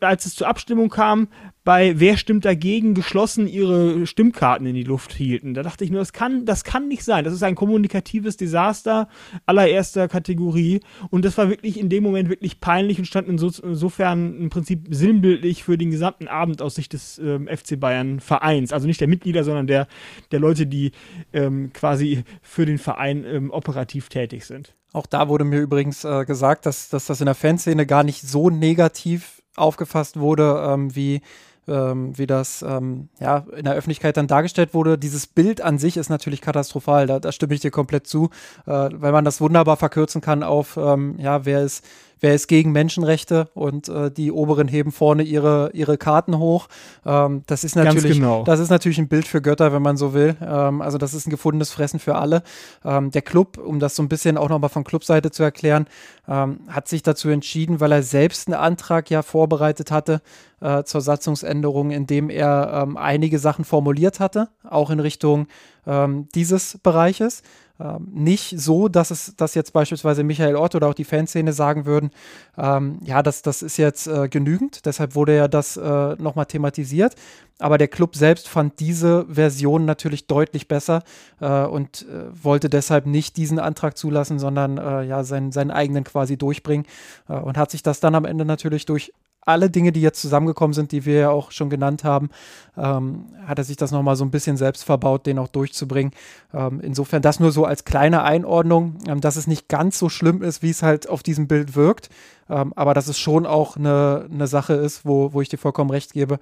[0.00, 1.28] als es zur Abstimmung kam,
[1.64, 5.54] bei Wer stimmt dagegen geschlossen ihre Stimmkarten in die Luft hielten.
[5.54, 7.24] Da dachte ich nur, das kann, das kann nicht sein.
[7.24, 9.08] Das ist ein kommunikatives Desaster
[9.46, 10.80] allererster Kategorie.
[11.10, 15.64] Und das war wirklich in dem Moment wirklich peinlich und stand insofern im Prinzip sinnbildlich
[15.64, 18.72] für den gesamten Abend aus Sicht des ähm, FC Bayern Vereins.
[18.72, 19.86] Also nicht der Mitglieder, sondern der,
[20.32, 20.92] der Leute, die
[21.32, 24.74] ähm, quasi für den Verein ähm, operativ tätig sind.
[24.92, 28.22] Auch da wurde mir übrigens äh, gesagt, dass, dass das in der Fanszene gar nicht
[28.22, 31.20] so negativ aufgefasst wurde, ähm, wie,
[31.68, 34.98] ähm, wie das ähm, ja, in der Öffentlichkeit dann dargestellt wurde.
[34.98, 38.30] Dieses Bild an sich ist natürlich katastrophal, da, da stimme ich dir komplett zu,
[38.66, 41.84] äh, weil man das wunderbar verkürzen kann auf, ähm, ja, wer ist
[42.20, 46.68] wer ist gegen Menschenrechte und äh, die Oberen heben vorne ihre, ihre Karten hoch.
[47.04, 48.44] Ähm, das ist natürlich, genau.
[48.44, 50.36] das ist natürlich ein Bild für Götter, wenn man so will.
[50.40, 52.42] Ähm, also das ist ein gefundenes Fressen für alle.
[52.84, 55.86] Ähm, der Club, um das so ein bisschen auch nochmal von Clubseite zu erklären,
[56.28, 60.22] ähm, hat sich dazu entschieden, weil er selbst einen Antrag ja vorbereitet hatte
[60.60, 65.46] äh, zur Satzungsänderung, in dem er ähm, einige Sachen formuliert hatte, auch in Richtung
[65.86, 67.42] ähm, dieses Bereiches.
[67.80, 71.86] Ähm, nicht so, dass es, dass jetzt beispielsweise Michael Ott oder auch die Fanszene sagen
[71.86, 72.10] würden,
[72.58, 77.14] ähm, ja, das, das ist jetzt äh, genügend, deshalb wurde ja das äh, nochmal thematisiert.
[77.58, 81.02] Aber der Club selbst fand diese Version natürlich deutlich besser
[81.40, 86.04] äh, und äh, wollte deshalb nicht diesen Antrag zulassen, sondern äh, ja seinen, seinen eigenen
[86.04, 86.86] quasi durchbringen
[87.28, 89.12] äh, und hat sich das dann am Ende natürlich durch
[89.46, 92.30] alle Dinge, die jetzt zusammengekommen sind, die wir ja auch schon genannt haben,
[92.76, 96.12] ähm, hat er sich das nochmal so ein bisschen selbst verbaut, den auch durchzubringen.
[96.52, 100.42] Ähm, insofern das nur so als kleine Einordnung, ähm, dass es nicht ganz so schlimm
[100.42, 102.10] ist, wie es halt auf diesem Bild wirkt,
[102.48, 105.90] ähm, aber dass es schon auch eine, eine Sache ist, wo, wo ich dir vollkommen
[105.90, 106.38] recht gebe,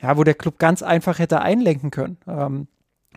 [0.00, 2.16] ja, wo der Club ganz einfach hätte einlenken können.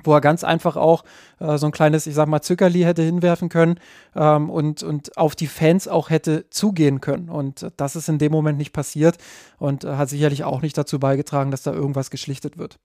[0.04, 1.04] Wo er ganz einfach auch
[1.40, 3.80] äh, so ein kleines, ich sag mal, Zückerli hätte hinwerfen können
[4.16, 7.30] ähm, und, und auf die Fans auch hätte zugehen können.
[7.30, 9.18] Und das ist in dem Moment nicht passiert
[9.58, 12.80] und äh, hat sicherlich auch nicht dazu beigetragen, dass da irgendwas geschlichtet wird.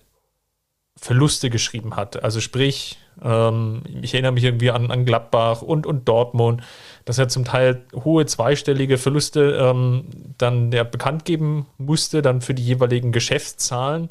[0.96, 2.24] Verluste geschrieben hat.
[2.24, 6.62] Also sprich, ähm, ich erinnere mich irgendwie an, an Gladbach und, und Dortmund,
[7.06, 10.06] dass er zum Teil hohe zweistellige Verluste ähm,
[10.38, 14.10] dann der bekannt geben musste, dann für die jeweiligen Geschäftszahlen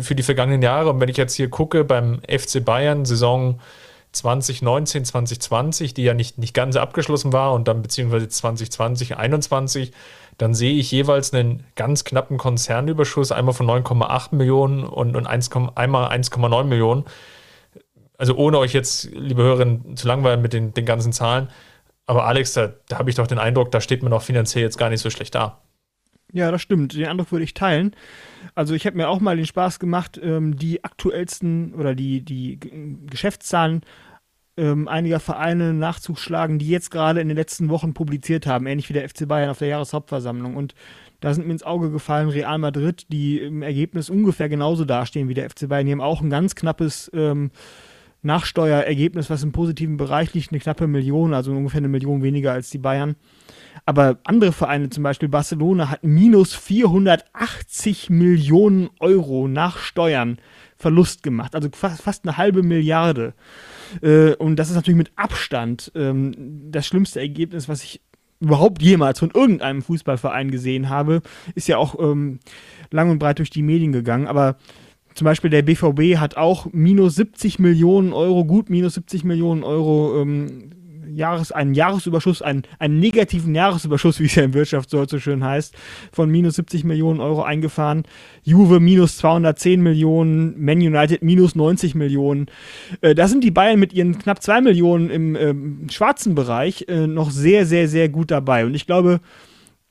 [0.00, 0.90] für die vergangenen Jahre.
[0.90, 3.60] Und wenn ich jetzt hier gucke beim FC Bayern, Saison
[4.12, 9.92] 2019, 2020, die ja nicht, nicht ganz abgeschlossen war und dann beziehungsweise 2020, 2021,
[10.38, 15.50] dann sehe ich jeweils einen ganz knappen Konzernüberschuss, einmal von 9,8 Millionen und, und 1,
[15.74, 17.04] einmal 1,9 Millionen.
[18.16, 21.48] Also ohne euch jetzt, liebe Hörerinnen, zu langweilen mit den, den ganzen Zahlen.
[22.06, 24.78] Aber Alex, da, da habe ich doch den Eindruck, da steht man auch finanziell jetzt
[24.78, 25.58] gar nicht so schlecht da.
[26.34, 26.94] Ja, das stimmt.
[26.94, 27.94] Den Eindruck würde ich teilen.
[28.56, 32.58] Also ich habe mir auch mal den Spaß gemacht, ähm, die aktuellsten oder die, die
[33.08, 33.82] Geschäftszahlen
[34.56, 38.94] ähm, einiger Vereine nachzuschlagen, die jetzt gerade in den letzten Wochen publiziert haben, ähnlich wie
[38.94, 40.56] der FC Bayern auf der Jahreshauptversammlung.
[40.56, 40.74] Und
[41.20, 45.34] da sind mir ins Auge gefallen Real Madrid, die im Ergebnis ungefähr genauso dastehen wie
[45.34, 45.86] der FC Bayern.
[45.86, 47.52] Die haben auch ein ganz knappes ähm,
[48.22, 52.70] Nachsteuerergebnis, was im positiven Bereich liegt, eine knappe Million, also ungefähr eine Million weniger als
[52.70, 53.14] die Bayern.
[53.86, 60.38] Aber andere Vereine, zum Beispiel Barcelona, hat minus 480 Millionen Euro nach Steuern
[60.76, 63.34] Verlust gemacht, also fast, fast eine halbe Milliarde.
[64.02, 66.32] Äh, und das ist natürlich mit Abstand ähm,
[66.70, 68.00] das schlimmste Ergebnis, was ich
[68.40, 71.22] überhaupt jemals von irgendeinem Fußballverein gesehen habe.
[71.54, 72.40] Ist ja auch ähm,
[72.90, 74.56] lang und breit durch die Medien gegangen, aber
[75.14, 80.20] zum Beispiel der BVB hat auch minus 70 Millionen Euro, gut minus 70 Millionen Euro
[80.20, 80.70] ähm,
[81.16, 85.74] Jahres, einen Jahresüberschuss, einen, einen negativen Jahresüberschuss, wie es ja im Wirtschaftsdeutsch so schön heißt,
[86.12, 88.04] von minus 70 Millionen Euro eingefahren.
[88.42, 92.46] Juve minus 210 Millionen, Man United minus 90 Millionen.
[93.00, 97.06] Äh, da sind die Bayern mit ihren knapp 2 Millionen im äh, schwarzen Bereich äh,
[97.06, 98.66] noch sehr, sehr, sehr gut dabei.
[98.66, 99.20] Und ich glaube,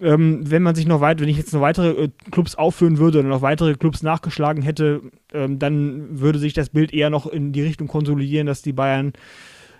[0.04, 3.20] ähm, wenn man sich noch weit, wenn ich jetzt noch weitere äh, Clubs aufführen würde
[3.20, 5.02] oder noch weitere Clubs nachgeschlagen hätte,
[5.34, 9.14] ähm, dann würde sich das Bild eher noch in die Richtung konsolidieren, dass die Bayern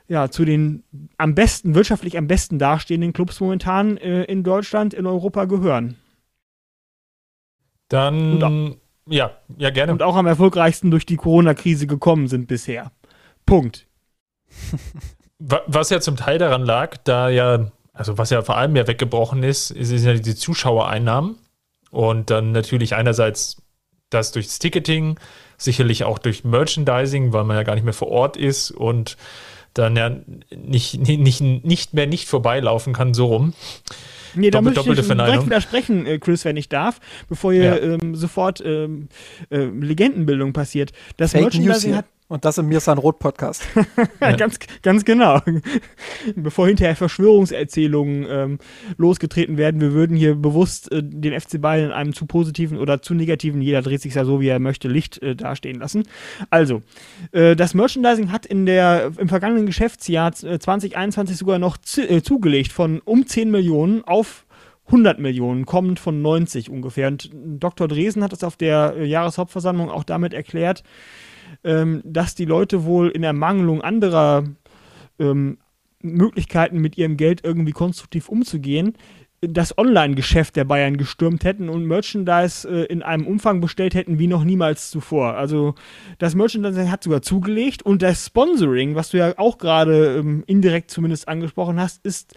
[0.08, 0.84] ja, zu den
[1.18, 5.96] am besten, wirtschaftlich am besten dastehenden Clubs momentan äh, in Deutschland, in Europa gehören.
[7.90, 8.78] Dann, auch,
[9.08, 9.92] ja, ja, gerne.
[9.92, 12.92] Und auch am erfolgreichsten durch die Corona-Krise gekommen sind bisher.
[13.46, 13.88] Punkt.
[15.40, 19.44] Was ja zum Teil daran lag, da ja, also was ja vor allem ja weggebrochen
[19.44, 21.36] ist, ist, ist ja die Zuschauereinnahmen.
[21.92, 23.62] Und dann natürlich einerseits
[24.10, 25.20] das durchs Ticketing,
[25.58, 29.18] sicherlich auch durch Merchandising, weil man ja gar nicht mehr vor Ort ist und
[29.74, 30.16] dann ja
[30.56, 33.54] nicht, nicht, nicht mehr nicht vorbeilaufen kann, so rum.
[34.36, 37.00] Nee, da Doppel, möchte ich direkt widersprechen, äh, Chris, wenn ich darf,
[37.30, 37.78] bevor hier ja.
[37.78, 39.08] ähm, sofort ähm,
[39.50, 40.92] äh, Legendenbildung passiert.
[41.18, 43.64] Das Fake Merchandising hat und das im Mirsan Roth Podcast.
[44.22, 44.36] ja.
[44.36, 45.42] ganz, ganz genau.
[46.36, 48.60] Bevor hinterher Verschwörungserzählungen ähm,
[48.98, 53.02] losgetreten werden, wir würden hier bewusst äh, den FC Bayern in einem zu positiven oder
[53.02, 56.04] zu negativen, jeder dreht sich ja so, wie er möchte, Licht äh, dastehen lassen.
[56.50, 56.82] Also,
[57.32, 62.72] äh, das Merchandising hat in der, im vergangenen Geschäftsjahr 2021 äh, sogar noch äh, zugelegt
[62.72, 64.46] von um 10 Millionen auf
[64.88, 67.08] 100 Millionen, kommend von 90 ungefähr.
[67.08, 67.88] Und Dr.
[67.88, 70.84] Dresen hat es auf der äh, Jahreshauptversammlung auch damit erklärt,
[71.64, 74.44] ähm, dass die Leute wohl in Ermangelung anderer
[75.20, 75.58] ähm,
[76.02, 78.96] Möglichkeiten, mit ihrem Geld irgendwie konstruktiv umzugehen,
[79.42, 84.28] das Online-Geschäft der Bayern gestürmt hätten und Merchandise äh, in einem Umfang bestellt hätten wie
[84.28, 85.36] noch niemals zuvor.
[85.36, 85.76] Also
[86.18, 90.92] das Merchandise hat sogar zugelegt und das Sponsoring, was du ja auch gerade ähm, indirekt
[90.92, 92.36] zumindest angesprochen hast, ist,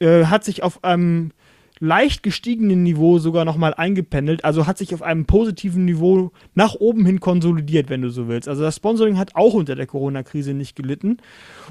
[0.00, 1.30] äh, hat sich auf einem
[1.80, 7.06] leicht gestiegenen Niveau sogar nochmal eingependelt, also hat sich auf einem positiven Niveau nach oben
[7.06, 8.48] hin konsolidiert, wenn du so willst.
[8.48, 11.18] Also das Sponsoring hat auch unter der Corona-Krise nicht gelitten.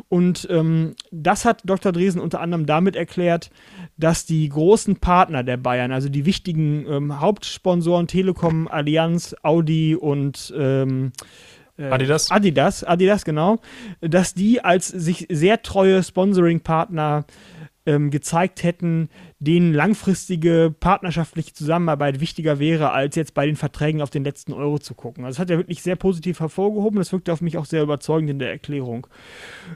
[0.09, 1.91] Und ähm, das hat Dr.
[1.91, 3.49] Dresen unter anderem damit erklärt,
[3.97, 10.53] dass die großen Partner der Bayern, also die wichtigen ähm, Hauptsponsoren Telekom, Allianz, Audi und
[10.57, 11.11] ähm,
[11.77, 12.31] äh, Adidas.
[12.31, 13.59] Adidas, Adidas, genau,
[14.01, 17.25] dass die als sich sehr treue Sponsoring-Partner
[17.85, 19.09] ähm, gezeigt hätten,
[19.39, 24.79] denen langfristige partnerschaftliche Zusammenarbeit wichtiger wäre, als jetzt bei den Verträgen auf den letzten Euro
[24.79, 25.25] zu gucken.
[25.25, 26.97] Also das hat er wirklich sehr positiv hervorgehoben.
[26.97, 29.05] Das wirkte auf mich auch sehr überzeugend in der Erklärung.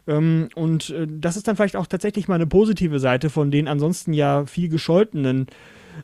[0.08, 3.68] Ähm, und äh, das ist dann vielleicht auch tatsächlich mal eine positive Seite von den
[3.68, 5.46] ansonsten ja viel gescholtenen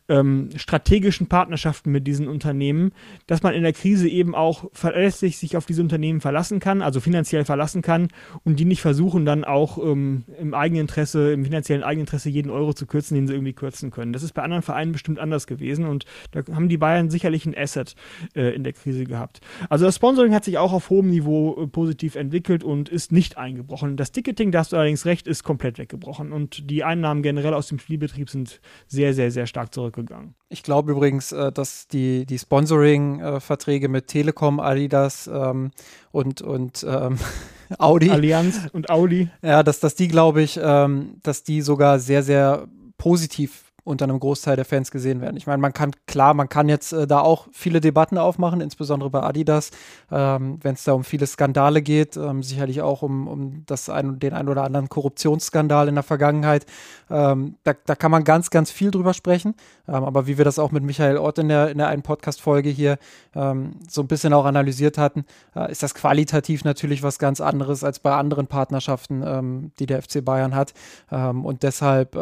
[0.09, 2.91] ähm, strategischen Partnerschaften mit diesen Unternehmen,
[3.27, 6.99] dass man in der Krise eben auch verlässlich sich auf diese Unternehmen verlassen kann, also
[6.99, 8.07] finanziell verlassen kann
[8.43, 12.73] und die nicht versuchen dann auch ähm, im eigenen Interesse, im finanziellen Eigeninteresse jeden Euro
[12.73, 14.13] zu kürzen, den sie irgendwie kürzen können.
[14.13, 17.57] Das ist bei anderen Vereinen bestimmt anders gewesen und da haben die Bayern sicherlich ein
[17.57, 17.95] Asset
[18.35, 19.41] äh, in der Krise gehabt.
[19.69, 23.37] Also das Sponsoring hat sich auch auf hohem Niveau äh, positiv entwickelt und ist nicht
[23.37, 23.97] eingebrochen.
[23.97, 27.67] Das Ticketing, da hast du allerdings recht, ist komplett weggebrochen und die Einnahmen generell aus
[27.67, 30.35] dem Spielbetrieb sind sehr, sehr, sehr stark zurückgegangen.
[30.49, 35.71] Ich glaube übrigens, äh, dass die, die Sponsoring-Verträge mit Telekom, Adidas ähm,
[36.11, 37.17] und, und ähm,
[37.77, 38.09] Audi.
[38.09, 39.29] Allianz und Audi.
[39.41, 42.67] Ja, dass, dass die, glaube ich, ähm, dass die sogar sehr, sehr
[42.97, 45.37] positiv unter einem Großteil der Fans gesehen werden.
[45.37, 49.09] Ich meine, man kann, klar, man kann jetzt äh, da auch viele Debatten aufmachen, insbesondere
[49.09, 49.71] bei Adidas,
[50.11, 54.19] ähm, wenn es da um viele Skandale geht, ähm, sicherlich auch um, um das ein,
[54.19, 56.65] den ein oder anderen Korruptionsskandal in der Vergangenheit.
[57.09, 59.55] Ähm, da, da kann man ganz, ganz viel drüber sprechen.
[59.87, 62.69] Ähm, aber wie wir das auch mit Michael Ott in der, in der einen Podcast-Folge
[62.69, 62.97] hier
[63.35, 65.25] ähm, so ein bisschen auch analysiert hatten,
[65.55, 70.01] äh, ist das qualitativ natürlich was ganz anderes als bei anderen Partnerschaften, ähm, die der
[70.01, 70.73] FC Bayern hat.
[71.09, 72.15] und deshalb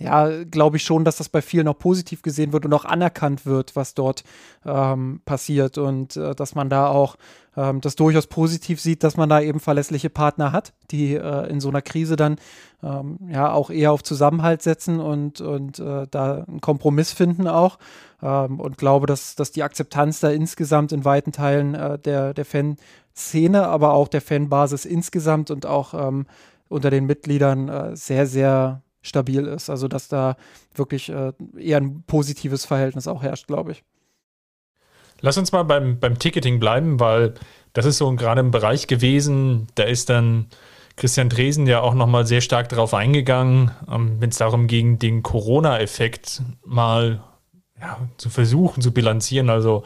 [0.00, 3.44] ja, glaube ich schon, dass das bei vielen auch positiv gesehen wird und auch anerkannt
[3.44, 4.24] wird, was dort
[4.64, 7.16] ähm, passiert und äh, dass man da auch
[7.54, 11.60] ähm, das durchaus positiv sieht, dass man da eben verlässliche Partner hat, die äh, in
[11.60, 12.36] so einer Krise dann
[12.82, 17.78] ähm, ja auch eher auf Zusammenhalt setzen und, und äh, da einen Kompromiss finden auch.
[18.22, 22.46] Ähm, und glaube, dass, dass die Akzeptanz da insgesamt in weiten Teilen äh, der, der
[22.46, 26.26] Fanszene, aber auch der Fanbasis insgesamt und auch ähm,
[26.70, 29.70] unter den Mitgliedern äh, sehr, sehr stabil ist.
[29.70, 30.36] Also dass da
[30.74, 33.84] wirklich äh, eher ein positives Verhältnis auch herrscht, glaube ich.
[35.20, 37.34] Lass uns mal beim, beim Ticketing bleiben, weil
[37.72, 40.46] das ist so gerade im Bereich gewesen, da ist dann
[40.96, 45.22] Christian Dresen ja auch nochmal sehr stark darauf eingegangen, ähm, wenn es darum ging, den
[45.22, 47.22] Corona-Effekt mal
[47.80, 49.50] ja, zu versuchen zu bilanzieren.
[49.50, 49.84] Also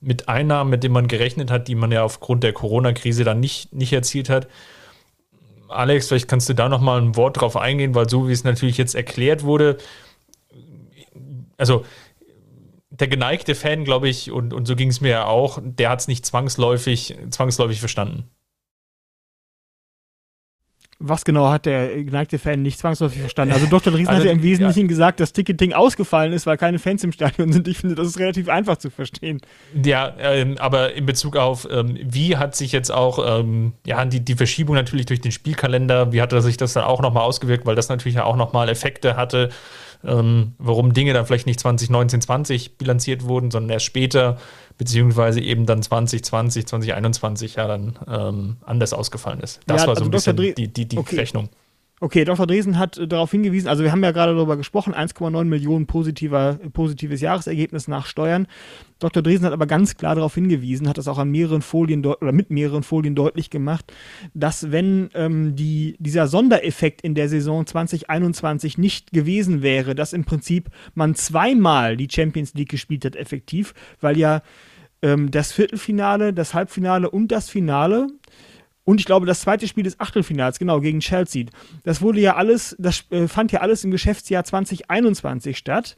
[0.00, 3.72] mit Einnahmen, mit denen man gerechnet hat, die man ja aufgrund der Corona-Krise dann nicht,
[3.72, 4.48] nicht erzielt hat.
[5.74, 8.78] Alex, vielleicht kannst du da nochmal ein Wort drauf eingehen, weil so wie es natürlich
[8.78, 9.78] jetzt erklärt wurde,
[11.56, 11.84] also
[12.90, 16.00] der geneigte Fan, glaube ich, und, und so ging es mir ja auch, der hat
[16.00, 18.30] es nicht zwangsläufig, zwangsläufig verstanden.
[21.06, 23.52] Was genau hat der geneigte Fan nicht zwangsläufig verstanden?
[23.52, 23.92] Also Dr.
[23.92, 24.86] Driesen also, hat ja im Wesentlichen ja.
[24.86, 27.68] gesagt, dass Ticketing ausgefallen ist, weil keine Fans im Stadion sind.
[27.68, 29.40] Ich finde, das ist relativ einfach zu verstehen.
[29.84, 34.20] Ja, ähm, aber in Bezug auf, ähm, wie hat sich jetzt auch ähm, ja, die,
[34.20, 37.76] die Verschiebung natürlich durch den Spielkalender, wie hat sich das dann auch nochmal ausgewirkt, weil
[37.76, 39.50] das natürlich ja auch nochmal Effekte hatte
[40.06, 44.38] ähm, warum Dinge dann vielleicht nicht 2019, 20 bilanziert wurden, sondern erst später,
[44.78, 49.60] beziehungsweise eben dann 2020, 2021 ja dann ähm, anders ausgefallen ist.
[49.66, 51.16] Das ja, war so also ein bisschen die, die, die okay.
[51.16, 51.48] Rechnung.
[52.00, 52.46] Okay, Dr.
[52.46, 56.58] Dresen hat äh, darauf hingewiesen, also wir haben ja gerade darüber gesprochen, 1,9 Millionen positiver,
[56.72, 58.48] positives Jahresergebnis nach Steuern.
[58.98, 59.22] Dr.
[59.22, 62.50] Dresen hat aber ganz klar darauf hingewiesen, hat das auch an mehreren Folien oder mit
[62.50, 63.92] mehreren Folien deutlich gemacht,
[64.34, 70.24] dass wenn ähm, die, dieser Sondereffekt in der Saison 2021 nicht gewesen wäre, dass im
[70.24, 74.42] Prinzip man zweimal die Champions League gespielt hat, effektiv, weil ja
[75.00, 78.08] ähm, das Viertelfinale, das Halbfinale und das Finale
[78.84, 81.46] und ich glaube, das zweite Spiel des Achtelfinals, genau, gegen Chelsea.
[81.84, 85.96] Das wurde ja alles, das äh, fand ja alles im Geschäftsjahr 2021 statt.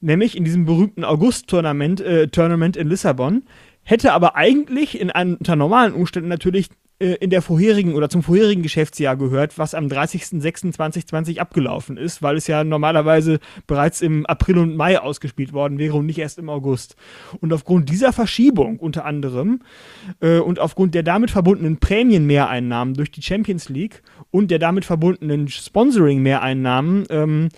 [0.00, 3.44] Nämlich in diesem berühmten August-Tournament äh, Tournament in Lissabon.
[3.82, 8.62] Hätte aber eigentlich in einem, unter normalen Umständen natürlich in der vorherigen oder zum vorherigen
[8.62, 13.38] Geschäftsjahr gehört, was am 30.06.2020 abgelaufen ist, weil es ja normalerweise
[13.68, 16.96] bereits im April und Mai ausgespielt worden wäre und nicht erst im August.
[17.40, 19.60] Und aufgrund dieser Verschiebung unter anderem
[20.20, 24.02] äh, und aufgrund der damit verbundenen Prämienmehreinnahmen durch die Champions League
[24.32, 27.48] und der damit verbundenen Sponsoring-Mehreinnahmen ähm,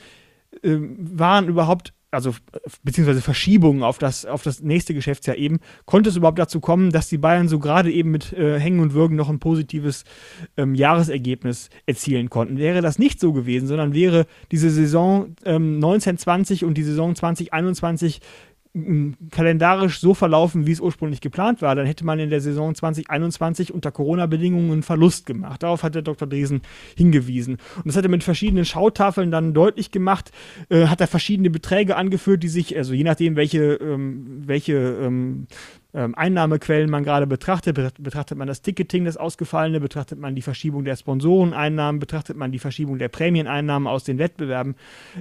[0.63, 2.35] äh, waren überhaupt also
[2.83, 7.09] beziehungsweise Verschiebungen auf das, auf das nächste Geschäftsjahr eben, konnte es überhaupt dazu kommen, dass
[7.09, 10.05] die Bayern so gerade eben mit äh, Hängen und Würgen noch ein positives
[10.57, 12.59] ähm, Jahresergebnis erzielen konnten.
[12.59, 18.21] Wäre das nicht so gewesen, sondern wäre diese Saison ähm, 1920 und die Saison 2021
[19.33, 23.75] kalendarisch so verlaufen, wie es ursprünglich geplant war, dann hätte man in der Saison 2021
[23.75, 25.65] unter Corona-Bedingungen einen Verlust gemacht.
[25.65, 26.29] Darauf hat der Dr.
[26.29, 26.61] Dresen
[26.97, 27.59] hingewiesen.
[27.77, 30.31] Und das hat er mit verschiedenen Schautafeln dann deutlich gemacht,
[30.69, 35.49] äh, hat er verschiedene Beträge angeführt, die sich, also je nachdem, welche, ähm, welche ähm,
[35.95, 37.75] ähm, Einnahmequellen man gerade betrachtet.
[37.99, 42.59] Betrachtet man das Ticketing, das Ausgefallene, betrachtet man die Verschiebung der Sponsoreneinnahmen, betrachtet man die
[42.59, 44.75] Verschiebung der Prämieneinnahmen aus den Wettbewerben,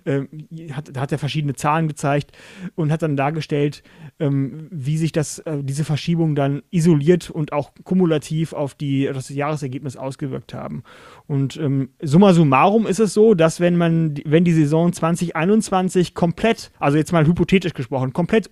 [0.05, 0.27] ähm,
[0.71, 2.31] hat, hat er verschiedene Zahlen gezeigt
[2.75, 3.83] und hat dann dargestellt,
[4.19, 9.29] ähm, wie sich das, äh, diese Verschiebung dann isoliert und auch kumulativ auf die, das
[9.29, 10.83] Jahresergebnis ausgewirkt haben.
[11.27, 16.71] Und ähm, summa summarum ist es so, dass wenn man, wenn die Saison 2021 komplett,
[16.79, 18.49] also jetzt mal hypothetisch gesprochen, komplett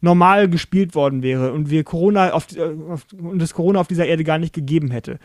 [0.00, 4.06] normal gespielt worden wäre und wir Corona auf, äh, auf, und es Corona auf dieser
[4.06, 5.18] Erde gar nicht gegeben hätte,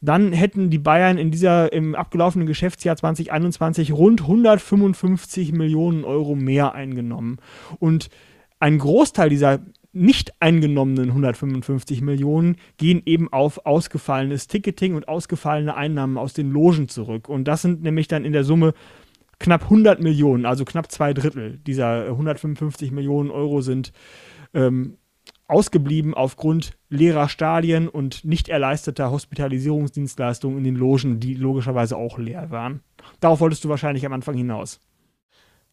[0.00, 6.74] dann hätten die Bayern in dieser im abgelaufenen Geschäftsjahr 2021 rund 155 Millionen Euro mehr
[6.74, 7.38] eingenommen.
[7.78, 8.08] Und
[8.60, 9.60] ein Großteil dieser
[9.96, 16.88] nicht eingenommenen 155 Millionen gehen eben auf ausgefallenes Ticketing und ausgefallene Einnahmen aus den Logen
[16.88, 17.28] zurück.
[17.28, 18.74] Und das sind nämlich dann in der Summe
[19.38, 23.92] knapp 100 Millionen, also knapp zwei Drittel dieser 155 Millionen Euro sind
[24.54, 24.96] ähm,
[25.48, 32.50] ausgeblieben aufgrund leerer Stadien und nicht erleisteter Hospitalisierungsdienstleistungen in den Logen, die logischerweise auch leer
[32.50, 32.80] waren.
[33.20, 34.80] Darauf wolltest du wahrscheinlich am Anfang hinaus.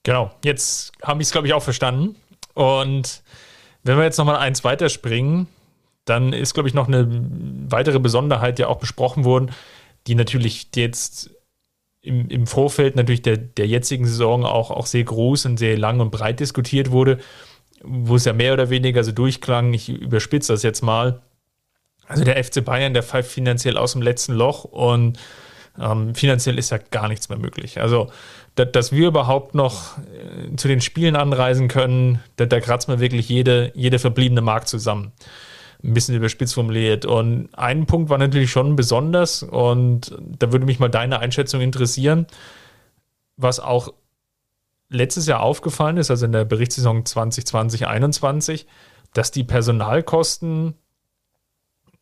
[0.04, 2.16] Genau, jetzt habe ich es, glaube ich, auch verstanden.
[2.54, 3.24] Und
[3.84, 5.48] wenn wir jetzt nochmal eins weiterspringen,
[6.06, 7.08] dann ist, glaube ich, noch eine
[7.70, 9.52] weitere Besonderheit ja auch besprochen worden,
[10.06, 11.32] die natürlich jetzt
[12.04, 16.02] im, im Vorfeld natürlich der, der jetzigen Saison auch, auch sehr groß und sehr lang
[16.02, 17.18] und breit diskutiert wurde,
[17.82, 21.22] wo es ja mehr oder weniger so durchklang, ich überspitze das jetzt mal.
[22.06, 25.18] Also der FC Bayern, der pfeift finanziell aus dem letzten Loch und
[25.80, 27.80] ähm, finanziell ist ja gar nichts mehr möglich.
[27.80, 28.12] Also,
[28.56, 33.00] da, dass wir überhaupt noch äh, zu den Spielen anreisen können, da, da kratzt man
[33.00, 35.14] wirklich jede, jede verbliebene Mark zusammen
[35.84, 37.06] ein bisschen überspitzt formuliert.
[37.06, 42.26] Und ein Punkt war natürlich schon besonders und da würde mich mal deine Einschätzung interessieren,
[43.36, 43.94] was auch
[44.90, 48.66] letztes Jahr aufgefallen ist, also in der Berichtssaison 2020-21,
[49.14, 50.76] dass die Personalkosten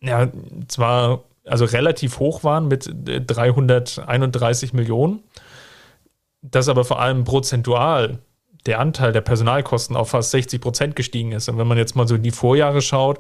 [0.02, 0.30] ja
[0.68, 5.24] zwar also relativ hoch waren mit 331 Millionen,
[6.42, 8.20] dass aber vor allem prozentual
[8.66, 11.50] der Anteil der Personalkosten auf fast 60 Prozent gestiegen ist.
[11.50, 13.20] Und wenn man jetzt mal so in die Vorjahre schaut,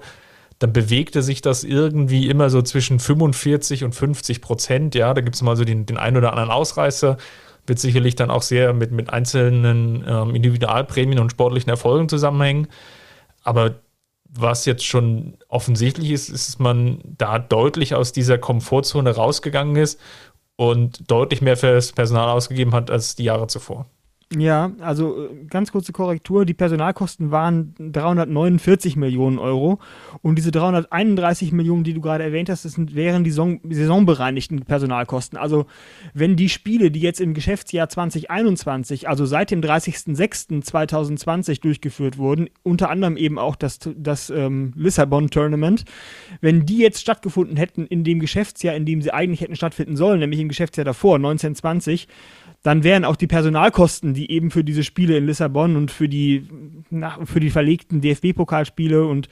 [0.61, 4.93] dann bewegte sich das irgendwie immer so zwischen 45 und 50 Prozent.
[4.93, 7.17] Ja, da gibt es mal so den, den einen oder anderen Ausreißer.
[7.65, 12.67] Wird sicherlich dann auch sehr mit, mit einzelnen ähm, Individualprämien und sportlichen Erfolgen zusammenhängen.
[13.43, 13.81] Aber
[14.29, 19.99] was jetzt schon offensichtlich ist, ist, dass man da deutlich aus dieser Komfortzone rausgegangen ist
[20.57, 23.87] und deutlich mehr fürs Personal ausgegeben hat als die Jahre zuvor.
[24.37, 26.45] Ja, also äh, ganz kurze Korrektur.
[26.45, 29.79] Die Personalkosten waren 349 Millionen Euro
[30.21, 34.61] und diese 331 Millionen, die du gerade erwähnt hast, das sind, wären die Saison, saisonbereinigten
[34.61, 35.37] Personalkosten.
[35.37, 35.65] Also
[36.13, 42.89] wenn die Spiele, die jetzt im Geschäftsjahr 2021, also seit dem 30.06.2020 durchgeführt wurden, unter
[42.89, 45.83] anderem eben auch das, das ähm, Lissabon-Tournament,
[46.39, 50.21] wenn die jetzt stattgefunden hätten in dem Geschäftsjahr, in dem sie eigentlich hätten stattfinden sollen,
[50.21, 52.07] nämlich im Geschäftsjahr davor, 1920,
[52.63, 56.47] dann wären auch die Personalkosten, die eben für diese Spiele in Lissabon und für die,
[56.89, 59.29] na, für die verlegten DFB-Pokalspiele und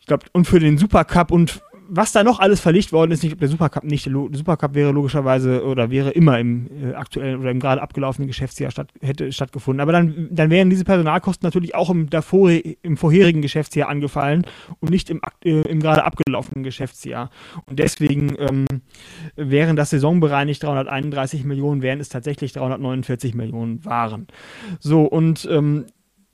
[0.00, 3.40] ich glaube, und für den Supercup und was da noch alles verlegt worden ist, nicht
[3.40, 4.06] der Supercup nicht.
[4.06, 8.70] Der Supercup wäre logischerweise oder wäre immer im äh, aktuellen oder im gerade abgelaufenen Geschäftsjahr
[8.70, 9.80] statt, hätte stattgefunden.
[9.80, 14.46] Aber dann, dann wären diese Personalkosten natürlich auch im, davor, im vorherigen Geschäftsjahr angefallen
[14.80, 17.30] und nicht im, äh, im gerade abgelaufenen Geschäftsjahr.
[17.66, 18.66] Und deswegen ähm,
[19.36, 24.26] wären das saisonbereinigt 331 Millionen, wären es tatsächlich 349 Millionen waren.
[24.78, 25.86] So, und ähm,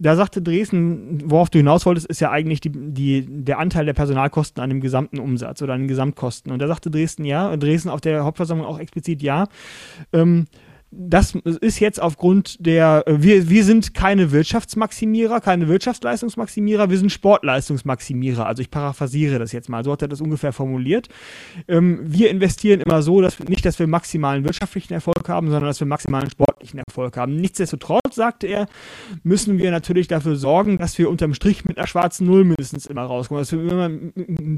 [0.04, 3.94] da sagte Dresden, worauf du hinaus wolltest, ist ja eigentlich die, die, der Anteil der
[3.94, 6.52] Personalkosten an dem gesamten Umsatz oder an den Gesamtkosten.
[6.52, 9.46] Und da sagte Dresden ja, Dresden auf der Hauptversammlung auch explizit ja.
[10.12, 10.44] Ähm,
[10.96, 18.46] das ist jetzt aufgrund der, wir, wir sind keine Wirtschaftsmaximierer, keine Wirtschaftsleistungsmaximierer, wir sind Sportleistungsmaximierer.
[18.46, 21.08] Also ich paraphrasiere das jetzt mal, so hat er das ungefähr formuliert.
[21.68, 25.80] Ähm, wir investieren immer so, dass nicht, dass wir maximalen wirtschaftlichen Erfolg haben, sondern dass
[25.80, 27.36] wir maximalen sportlichen Erfolg haben.
[27.36, 28.66] Nichtsdestotrotz, sagte er,
[29.22, 33.02] müssen wir natürlich dafür sorgen, dass wir unterm Strich mit einer schwarzen Null mindestens immer
[33.02, 33.90] rauskommen, dass wir immer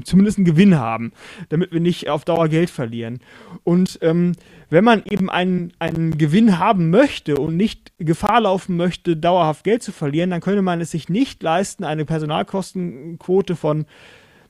[0.03, 1.11] zumindest einen Gewinn haben,
[1.49, 3.19] damit wir nicht auf Dauer Geld verlieren.
[3.63, 4.33] Und ähm,
[4.69, 9.83] wenn man eben einen, einen Gewinn haben möchte und nicht Gefahr laufen möchte, dauerhaft Geld
[9.83, 13.85] zu verlieren, dann könnte man es sich nicht leisten, eine Personalkostenquote von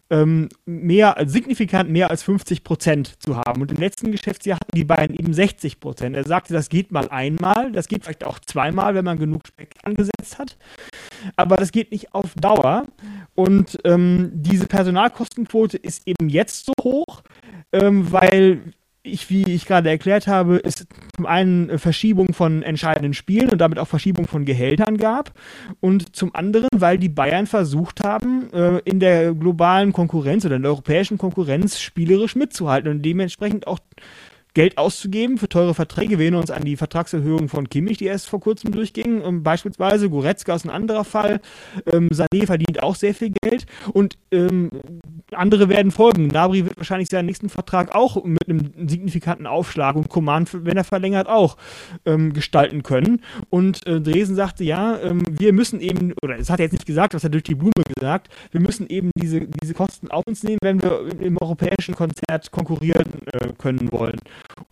[0.09, 3.61] ähm, mehr, signifikant mehr als 50 Prozent zu haben.
[3.61, 6.15] Und im letzten Geschäftsjahr hatten die beiden eben 60 Prozent.
[6.15, 9.75] Er sagte, das geht mal einmal, das geht vielleicht auch zweimal, wenn man genug Speck
[9.83, 10.57] angesetzt hat.
[11.35, 12.85] Aber das geht nicht auf Dauer.
[13.35, 17.21] Und ähm, diese Personalkostenquote ist eben jetzt so hoch,
[17.73, 18.73] ähm, weil
[19.03, 23.79] ich, wie ich gerade erklärt habe, es zum einen Verschiebung von entscheidenden Spielen und damit
[23.79, 25.33] auch Verschiebung von Gehältern gab
[25.79, 30.63] und zum anderen, weil die Bayern versucht haben, äh, in der globalen Konkurrenz oder in
[30.63, 33.79] der europäischen Konkurrenz spielerisch mitzuhalten und dementsprechend auch
[34.57, 36.17] Geld auszugeben für teure Verträge.
[36.17, 39.21] Wir erinnern uns an die Vertragserhöhung von Kimmich, die erst vor kurzem durchging.
[39.23, 41.41] Ähm, beispielsweise Goretzka ist ein anderer Fall.
[41.85, 44.71] Ähm, Sané verdient auch sehr viel Geld und ähm,
[45.31, 46.25] andere werden folgen.
[46.25, 50.83] Nabri wird wahrscheinlich seinen nächsten Vertrag auch mit einem signifikanten Aufschlag und Coman, wenn er
[50.83, 51.57] verlängert, auch
[52.07, 53.21] ähm, gestalten können.
[53.51, 56.87] Und äh, Dresen sagte, ja, ähm, wir müssen eben, oder es hat er jetzt nicht
[56.87, 60.23] gesagt, das hat er durch die Blume gesagt, wir müssen eben diese, diese Kosten auf
[60.25, 64.17] uns nehmen, wenn wir im europäischen Konzert konkurrieren äh, können wollen.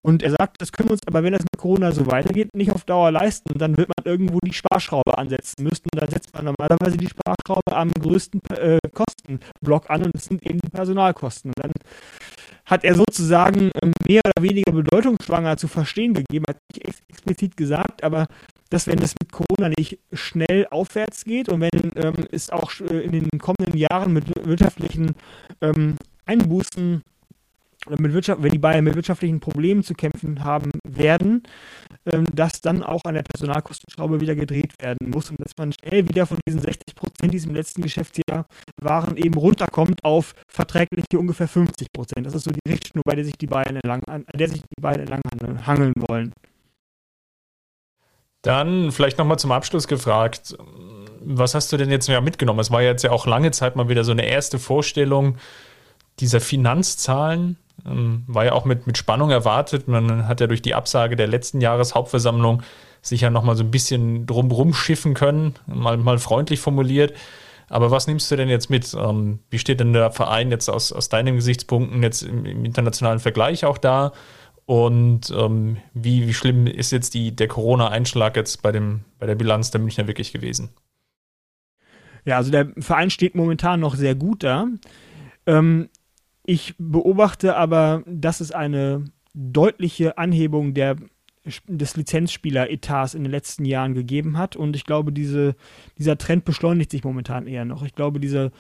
[0.02, 2.72] Und er sagt, das können wir uns aber, wenn das mit Corona so weitergeht, nicht
[2.72, 3.52] auf Dauer leisten.
[3.52, 5.86] Und dann wird man irgendwo die Sparschraube ansetzen müssen.
[5.92, 10.44] Und dann setzt man normalerweise die Sparschraube am größten äh, Kostenblock an und das sind
[10.44, 11.52] eben die Personalkosten.
[11.52, 11.72] Und dann
[12.66, 17.58] hat er sozusagen ähm, mehr oder weniger bedeutungsschwanger zu verstehen gegeben, hat nicht ex explizit
[17.58, 18.28] gesagt, aber
[18.70, 23.02] dass wenn es mit Corona nicht schnell aufwärts geht und wenn ähm, es auch äh,
[23.02, 25.16] in den kommenden Jahren mit wirtschaftlichen
[25.62, 25.96] ähm,
[26.26, 27.04] Einbußen
[27.90, 31.44] mit Wirtschaft, wenn die Bayern mit wirtschaftlichen Problemen zu kämpfen haben werden,
[32.12, 36.08] ähm, dass dann auch an der Personalkostenschraube wieder gedreht werden muss und dass man schnell
[36.08, 38.46] wieder von diesen 60 Prozent, die es im letzten Geschäftsjahr
[38.82, 42.26] waren, eben runterkommt auf verträgliche ungefähr 50 Prozent.
[42.26, 44.82] Das ist so die Richtschnur, bei der sich die Bayern entlang, an der sich die
[44.82, 45.22] Bayern entlang
[45.66, 46.34] hangeln wollen.
[48.42, 50.56] Dann vielleicht nochmal zum Abschluss gefragt,
[51.22, 52.60] was hast du denn jetzt mitgenommen?
[52.60, 55.38] Es war jetzt ja auch lange Zeit mal wieder so eine erste Vorstellung
[56.20, 59.88] dieser Finanzzahlen war ja auch mit, mit Spannung erwartet.
[59.88, 62.64] Man hat ja durch die Absage der letzten Jahreshauptversammlung
[63.02, 67.14] sich ja nochmal so ein bisschen drumrum schiffen können, mal, mal freundlich formuliert.
[67.70, 68.94] Aber was nimmst du denn jetzt mit?
[68.94, 73.20] Ähm, wie steht denn der Verein jetzt aus, aus deinen Gesichtspunkten jetzt im, im internationalen
[73.20, 74.14] Vergleich auch da?
[74.66, 79.36] Und ähm, wie, wie schlimm ist jetzt die, der Corona-Einschlag jetzt bei, dem, bei der
[79.36, 80.70] Bilanz der Münchner wirklich gewesen?
[82.24, 84.68] Ja, also der Verein steht momentan noch sehr gut da.
[85.46, 85.90] Ähm,
[86.46, 90.96] ich beobachte aber, dass es eine deutliche Anhebung der,
[91.68, 94.56] des Lizenzspieler-Etats in den letzten Jahren gegeben hat.
[94.56, 95.56] Und ich glaube, diese,
[95.98, 97.84] dieser Trend beschleunigt sich momentan eher noch.
[97.84, 98.52] Ich glaube, diese,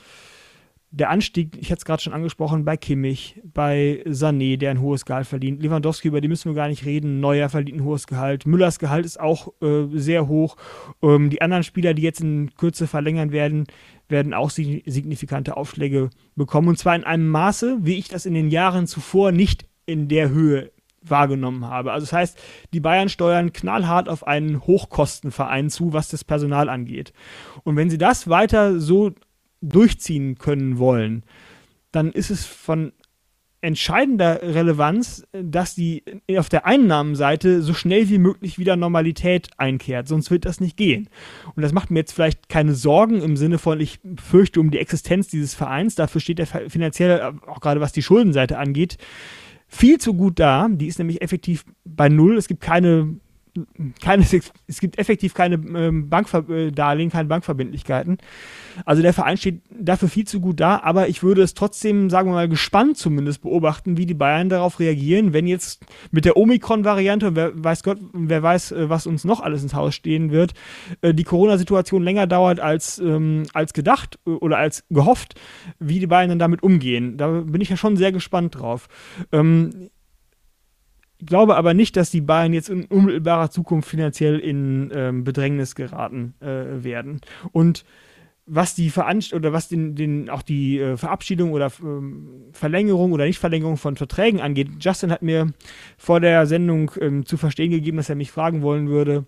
[0.95, 5.05] der Anstieg, ich hatte es gerade schon angesprochen, bei Kimmich, bei Sané, der ein hohes
[5.05, 8.45] Gehalt verdient, Lewandowski, über die müssen wir gar nicht reden, Neuer verdient ein hohes Gehalt,
[8.45, 10.55] Müllers Gehalt ist auch äh, sehr hoch.
[11.01, 13.65] Ähm, die anderen Spieler, die jetzt in Kürze verlängern werden,
[14.07, 16.69] werden auch signifikante Aufschläge bekommen.
[16.69, 20.29] Und zwar in einem Maße, wie ich das in den Jahren zuvor nicht in der
[20.29, 20.71] Höhe
[21.01, 21.91] wahrgenommen habe.
[21.91, 22.39] Also das heißt,
[22.73, 27.13] die Bayern steuern knallhart auf einen Hochkostenverein zu, was das Personal angeht.
[27.63, 29.11] Und wenn sie das weiter so
[29.61, 31.23] durchziehen können wollen,
[31.91, 32.91] dann ist es von
[33.65, 36.03] entscheidender Relevanz, dass die
[36.37, 41.09] auf der Einnahmenseite so schnell wie möglich wieder Normalität einkehrt, sonst wird das nicht gehen.
[41.55, 44.79] Und das macht mir jetzt vielleicht keine Sorgen im Sinne von, ich fürchte um die
[44.79, 48.97] Existenz dieses Vereins, dafür steht er finanziell, auch gerade was die Schuldenseite angeht,
[49.67, 50.67] viel zu gut da.
[50.69, 52.37] Die ist nämlich effektiv bei Null.
[52.37, 53.15] Es gibt keine
[54.01, 54.25] keine,
[54.67, 58.17] es gibt effektiv keine ähm, Bankdarlehen, keine Bankverbindlichkeiten.
[58.85, 62.29] Also der Verein steht dafür viel zu gut da, aber ich würde es trotzdem, sagen
[62.29, 67.35] wir mal, gespannt zumindest beobachten, wie die Bayern darauf reagieren, wenn jetzt mit der Omikron-Variante,
[67.35, 70.53] wer weiß Gott, wer weiß, äh, was uns noch alles ins Haus stehen wird,
[71.01, 75.35] äh, die Corona-Situation länger dauert als, ähm, als gedacht äh, oder als gehofft,
[75.79, 77.17] wie die Bayern dann damit umgehen.
[77.17, 78.87] Da bin ich ja schon sehr gespannt drauf.
[79.31, 79.89] Ähm,
[81.25, 86.35] glaube aber nicht, dass die Bayern jetzt in unmittelbarer Zukunft finanziell in ähm, Bedrängnis geraten
[86.39, 87.21] äh, werden.
[87.51, 87.85] Und
[88.47, 93.25] was die Veranst oder was den, den auch die äh, Verabschiedung oder ähm, Verlängerung oder
[93.25, 95.51] Nichtverlängerung von Verträgen angeht, Justin hat mir
[95.97, 99.25] vor der Sendung ähm, zu verstehen gegeben, dass er mich fragen wollen würde,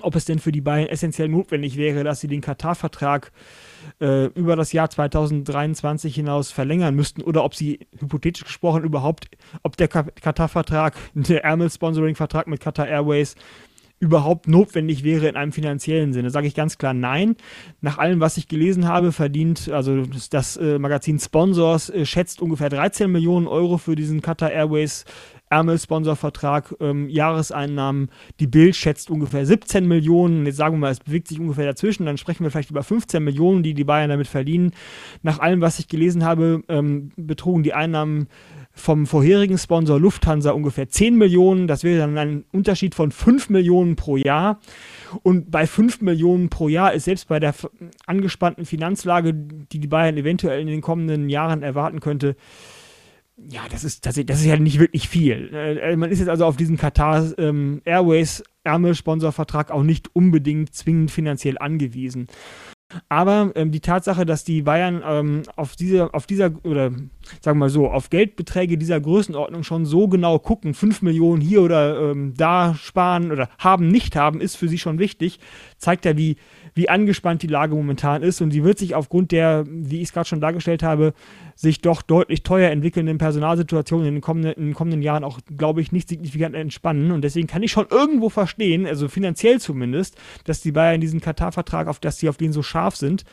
[0.00, 4.56] ob es denn für die Bayern essentiell notwendig wäre, dass sie den Katar-Vertrag äh, über
[4.56, 9.28] das Jahr 2023 hinaus verlängern müssten oder ob sie hypothetisch gesprochen überhaupt,
[9.62, 13.36] ob der Katar-Vertrag, der Ärmel-Sponsoring-Vertrag mit Qatar Airways
[14.00, 16.30] überhaupt notwendig wäre in einem finanziellen Sinne.
[16.30, 17.36] Sage ich ganz klar nein.
[17.82, 22.40] Nach allem, was ich gelesen habe, verdient, also das, das äh, Magazin Sponsors äh, schätzt
[22.40, 25.04] ungefähr 13 Millionen Euro für diesen Qatar Airways
[25.50, 28.10] Ärmel-Sponsorvertrag, ähm, Jahreseinnahmen.
[28.38, 30.46] Die Bild schätzt ungefähr 17 Millionen.
[30.46, 32.06] Jetzt sagen wir mal, es bewegt sich ungefähr dazwischen.
[32.06, 34.70] Dann sprechen wir vielleicht über 15 Millionen, die die Bayern damit verdienen.
[35.22, 38.28] Nach allem, was ich gelesen habe, ähm, betrugen die Einnahmen
[38.72, 41.66] vom vorherigen Sponsor Lufthansa ungefähr 10 Millionen.
[41.66, 44.60] Das wäre dann ein Unterschied von 5 Millionen pro Jahr.
[45.22, 47.54] Und bei 5 Millionen pro Jahr ist selbst bei der
[48.06, 52.36] angespannten Finanzlage, die die Bayern eventuell in den kommenden Jahren erwarten könnte,
[53.48, 55.50] ja, das ist, das, das ist ja nicht wirklich viel.
[55.54, 61.10] Äh, man ist jetzt also auf diesen Qatar ähm, Airways Ärmel-Sponsorvertrag auch nicht unbedingt zwingend
[61.10, 62.28] finanziell angewiesen.
[63.08, 66.90] Aber ähm, die Tatsache, dass die Bayern ähm, auf, diese, auf dieser, oder
[67.40, 71.62] sagen wir mal so, auf Geldbeträge dieser Größenordnung schon so genau gucken, 5 Millionen hier
[71.62, 75.38] oder ähm, da sparen oder haben, nicht haben, ist für sie schon wichtig,
[75.78, 76.36] zeigt ja, wie,
[76.74, 78.40] wie angespannt die Lage momentan ist.
[78.40, 81.14] Und sie wird sich aufgrund der, wie ich es gerade schon dargestellt habe,
[81.60, 85.82] sich doch deutlich teuer entwickelnden Personalsituationen in den kommenden, in den kommenden Jahren auch, glaube
[85.82, 87.10] ich, nicht signifikant entspannen.
[87.10, 91.86] Und deswegen kann ich schon irgendwo verstehen, also finanziell zumindest, dass die Bayern diesen Katar-Vertrag,
[91.86, 93.26] auf dass sie auf den so scharf sind,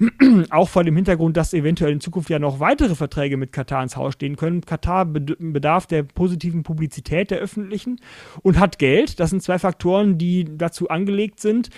[0.50, 3.96] auch vor dem Hintergrund, dass eventuell in Zukunft ja noch weitere Verträge mit Katar ins
[3.96, 4.62] Haus stehen können.
[4.62, 8.00] Katar bedarf der positiven Publizität der öffentlichen
[8.42, 9.20] und hat Geld.
[9.20, 11.70] Das sind zwei Faktoren, die dazu angelegt sind,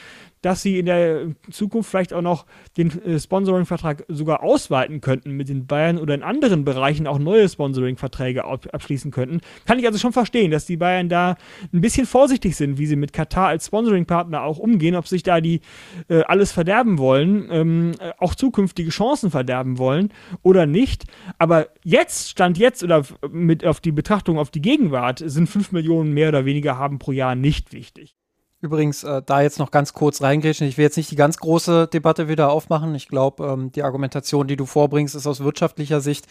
[0.43, 2.47] dass sie in der Zukunft vielleicht auch noch
[2.77, 7.49] den äh, Sponsoring-Vertrag sogar ausweiten könnten mit den Bayern oder in anderen Bereichen auch neue
[7.49, 9.41] Sponsoring-Verträge abschließen könnten.
[9.67, 11.37] Kann ich also schon verstehen, dass die Bayern da
[11.73, 15.41] ein bisschen vorsichtig sind, wie sie mit Katar als Sponsoring-Partner auch umgehen, ob sich da
[15.41, 15.61] die
[16.09, 20.13] äh, alles verderben wollen, ähm, äh, auch zukünftige Chancen verderben wollen
[20.43, 21.05] oder nicht.
[21.39, 26.13] Aber jetzt, Stand jetzt oder mit auf die Betrachtung auf die Gegenwart, sind 5 Millionen
[26.13, 28.17] mehr oder weniger haben pro Jahr nicht wichtig.
[28.63, 30.67] Übrigens, äh, da jetzt noch ganz kurz reingrätschen.
[30.67, 32.95] Ich will jetzt nicht die ganz große Debatte wieder aufmachen.
[32.95, 36.27] Ich glaube, ähm, die Argumentation, die du vorbringst, ist aus wirtschaftlicher Sicht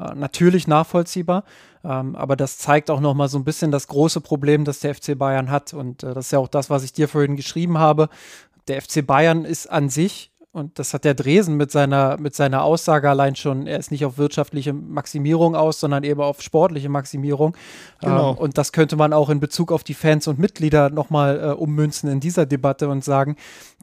[0.00, 1.44] äh, natürlich nachvollziehbar.
[1.84, 4.94] Ähm, aber das zeigt auch noch mal so ein bisschen das große Problem, das der
[4.94, 5.74] FC Bayern hat.
[5.74, 8.08] Und äh, das ist ja auch das, was ich dir vorhin geschrieben habe.
[8.66, 12.62] Der FC Bayern ist an sich und das hat der Dresen mit seiner, mit seiner
[12.62, 17.56] Aussage allein schon, er ist nicht auf wirtschaftliche Maximierung aus, sondern eben auf sportliche Maximierung.
[18.00, 18.30] Genau.
[18.30, 21.52] Ähm, und das könnte man auch in Bezug auf die Fans und Mitglieder nochmal äh,
[21.54, 23.34] ummünzen in dieser Debatte und sagen,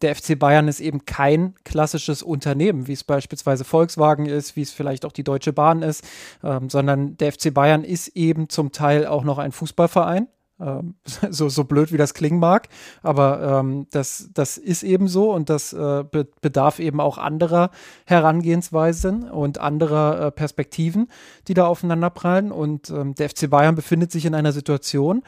[0.02, 4.72] der FC Bayern ist eben kein klassisches Unternehmen, wie es beispielsweise Volkswagen ist, wie es
[4.72, 6.06] vielleicht auch die Deutsche Bahn ist,
[6.42, 10.30] ähm, sondern der FC Bayern ist eben zum Teil auch noch ein Fußballverein
[10.62, 10.96] ähm,
[11.30, 12.70] so, so blöd wie das klingen mag,
[13.02, 17.72] aber ähm, das, das ist eben so und das äh, be bedarf eben auch anderer
[18.06, 21.08] Herangehensweisen und anderer äh, Perspektiven,
[21.48, 22.52] die da aufeinander prallen.
[22.52, 25.24] Und ähm, der FC Bayern befindet sich in einer Situation,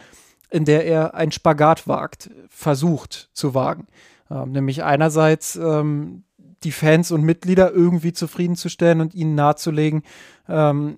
[0.49, 3.88] in der er einen Spagat wagt, versucht zu wagen.
[4.30, 6.23] Ähm, nämlich einerseits ähm,
[6.64, 10.03] die Fans und Mitglieder irgendwie zufriedenzustellen und ihnen nahezulegen,
[10.48, 10.98] ähm,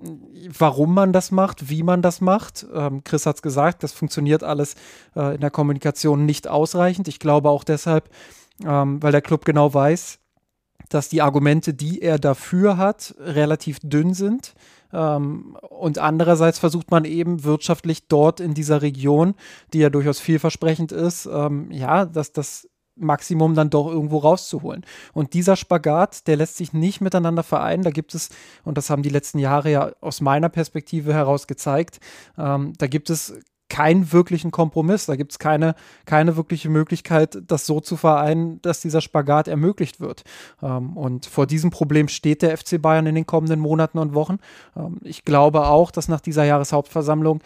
[0.58, 2.66] warum man das macht, wie man das macht.
[2.74, 4.76] Ähm, Chris hat es gesagt, das funktioniert alles
[5.16, 7.08] äh, in der Kommunikation nicht ausreichend.
[7.08, 8.10] Ich glaube auch deshalb,
[8.66, 10.20] ähm, weil der Club genau weiß,
[10.90, 14.54] dass die Argumente, die er dafür hat, relativ dünn sind.
[14.94, 19.36] Ähm, und andererseits versucht man eben wirtschaftlich dort in dieser Region,
[19.74, 24.86] die ja durchaus vielversprechend ist, ähm, ja, dass das Maximum dann doch irgendwo rauszuholen.
[25.14, 27.84] Und dieser Spagat, der lässt sich nicht miteinander vereinen.
[27.84, 28.30] Da gibt es,
[28.64, 32.00] und das haben die letzten Jahre ja aus meiner Perspektive heraus gezeigt,
[32.38, 33.34] ähm, da gibt es
[33.70, 35.06] keinen wirklichen Kompromiss.
[35.06, 40.00] Da gibt es keine, keine wirkliche Möglichkeit, das so zu vereinen, dass dieser Spagat ermöglicht
[40.00, 40.24] wird.
[40.62, 44.38] Ähm, und vor diesem Problem steht der FC Bayern in den kommenden Monaten und Wochen.
[44.76, 47.42] Ähm, ich glaube auch, dass nach dieser Jahreshauptversammlung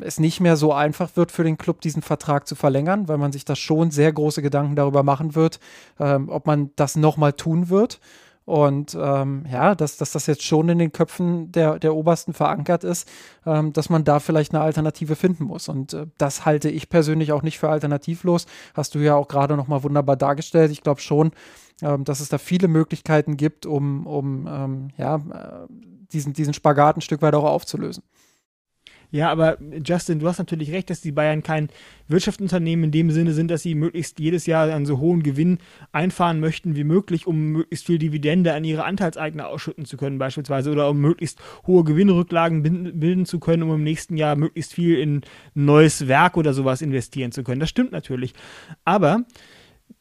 [0.00, 3.32] es nicht mehr so einfach wird für den Club, diesen Vertrag zu verlängern, weil man
[3.32, 5.60] sich da schon sehr große Gedanken darüber machen wird,
[6.00, 8.00] ähm, ob man das nochmal tun wird.
[8.48, 12.82] Und ähm, ja, dass, dass das jetzt schon in den Köpfen der, der Obersten verankert
[12.82, 13.06] ist,
[13.44, 15.68] ähm, dass man da vielleicht eine Alternative finden muss.
[15.68, 18.46] Und äh, das halte ich persönlich auch nicht für alternativlos.
[18.72, 20.70] Hast du ja auch gerade nochmal wunderbar dargestellt.
[20.70, 21.32] Ich glaube schon,
[21.82, 25.66] ähm, dass es da viele Möglichkeiten gibt, um, um ähm, ja, äh,
[26.10, 28.02] diesen, diesen Spagat ein Stück weit auch aufzulösen.
[29.10, 31.70] Ja, aber Justin, du hast natürlich recht, dass die Bayern kein
[32.08, 35.58] Wirtschaftsunternehmen in dem Sinne sind, dass sie möglichst jedes Jahr einen so hohen Gewinn
[35.92, 40.70] einfahren möchten wie möglich, um möglichst viel Dividende an ihre Anteilseigner ausschütten zu können, beispielsweise,
[40.70, 42.62] oder um möglichst hohe Gewinnrücklagen
[43.00, 45.22] bilden zu können, um im nächsten Jahr möglichst viel in
[45.54, 47.60] neues Werk oder sowas investieren zu können.
[47.60, 48.34] Das stimmt natürlich.
[48.84, 49.24] Aber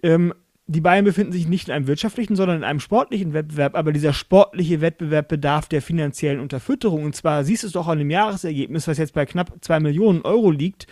[0.03, 0.33] ähm,
[0.67, 4.11] die Bayern befinden sich nicht in einem wirtschaftlichen, sondern in einem sportlichen Wettbewerb, aber dieser
[4.11, 7.05] sportliche Wettbewerb bedarf der finanziellen Unterfütterung.
[7.05, 10.21] Und zwar siehst du es doch an dem Jahresergebnis, was jetzt bei knapp 2 Millionen
[10.23, 10.87] Euro liegt.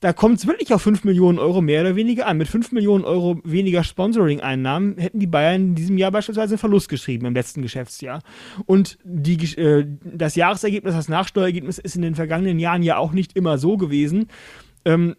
[0.00, 2.36] Da kommt es wirklich auf 5 Millionen Euro mehr oder weniger an.
[2.36, 6.88] Mit 5 Millionen Euro weniger Sponsoring-Einnahmen hätten die Bayern in diesem Jahr beispielsweise einen Verlust
[6.88, 8.22] geschrieben im letzten Geschäftsjahr.
[8.66, 13.34] Und die, äh, das Jahresergebnis, das Nachsteuerergebnis ist in den vergangenen Jahren ja auch nicht
[13.36, 14.28] immer so gewesen.
[14.84, 15.16] Ähm,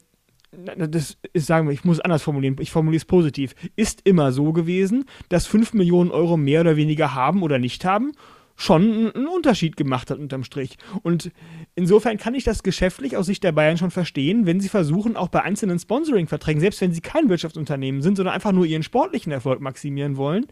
[0.52, 4.52] das ist, sagen wir, ich muss anders formulieren, ich formuliere es positiv, ist immer so
[4.52, 8.14] gewesen, dass 5 Millionen Euro mehr oder weniger haben oder nicht haben,
[8.60, 10.78] schon einen Unterschied gemacht hat unterm Strich.
[11.02, 11.32] Und
[11.76, 15.30] insofern kann ich das geschäftlich aus Sicht der Bayern schon verstehen, wenn sie versuchen, auch
[15.30, 19.62] bei einzelnen Sponsoring-Verträgen, selbst wenn sie kein Wirtschaftsunternehmen sind, sondern einfach nur ihren sportlichen Erfolg
[19.62, 20.48] maximieren wollen,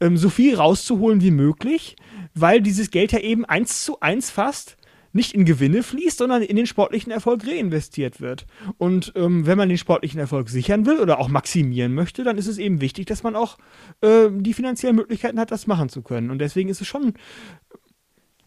[0.00, 1.96] ähm, so viel rauszuholen wie möglich,
[2.34, 4.77] weil dieses Geld ja eben eins zu eins fast
[5.12, 8.46] nicht in Gewinne fließt, sondern in den sportlichen Erfolg reinvestiert wird.
[8.76, 12.46] Und ähm, wenn man den sportlichen Erfolg sichern will oder auch maximieren möchte, dann ist
[12.46, 13.58] es eben wichtig, dass man auch
[14.00, 16.30] äh, die finanziellen Möglichkeiten hat, das machen zu können.
[16.30, 17.14] Und deswegen ist es schon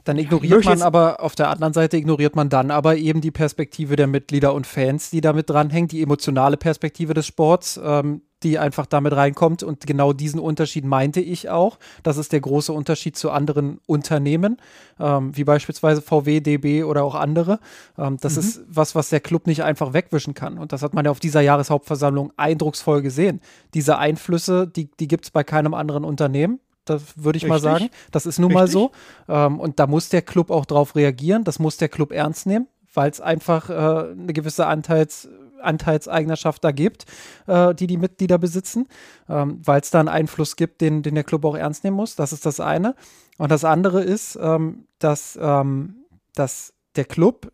[0.04, 3.96] dann ignoriert man aber auf der anderen Seite ignoriert man dann aber eben die Perspektive
[3.96, 7.80] der Mitglieder und Fans, die damit dranhängt, die emotionale Perspektive des Sports.
[7.84, 9.64] Ähm, die einfach damit reinkommt.
[9.64, 11.78] Und genau diesen Unterschied meinte ich auch.
[12.04, 14.58] Das ist der große Unterschied zu anderen Unternehmen,
[15.00, 17.60] ähm, wie beispielsweise VW, DB oder auch andere.
[17.98, 18.40] Ähm, das mhm.
[18.40, 20.58] ist was, was der Club nicht einfach wegwischen kann.
[20.58, 23.42] Und das hat man ja auf dieser Jahreshauptversammlung eindrucksvoll gesehen.
[23.74, 26.60] Diese Einflüsse, die, die gibt es bei keinem anderen Unternehmen.
[26.86, 27.50] Das würde ich Richtig.
[27.50, 27.90] mal sagen.
[28.12, 28.62] Das ist nun Richtig.
[28.62, 28.92] mal so.
[29.28, 31.44] Ähm, und da muss der Club auch drauf reagieren.
[31.44, 33.74] Das muss der Club ernst nehmen, weil es einfach äh,
[34.12, 35.30] eine gewisse Anteils
[35.62, 37.06] Anteilseignerschaft da gibt,
[37.48, 38.88] äh, die die Mitglieder besitzen,
[39.30, 42.16] ähm, weil es da einen Einfluss gibt, den, den der Club auch ernst nehmen muss.
[42.16, 42.96] Das ist das eine.
[43.38, 47.52] Und das andere ist, ähm, dass, ähm, dass der Club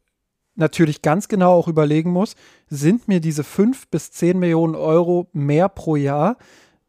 [0.56, 2.36] natürlich ganz genau auch überlegen muss,
[2.68, 6.38] sind mir diese fünf bis zehn Millionen Euro mehr pro Jahr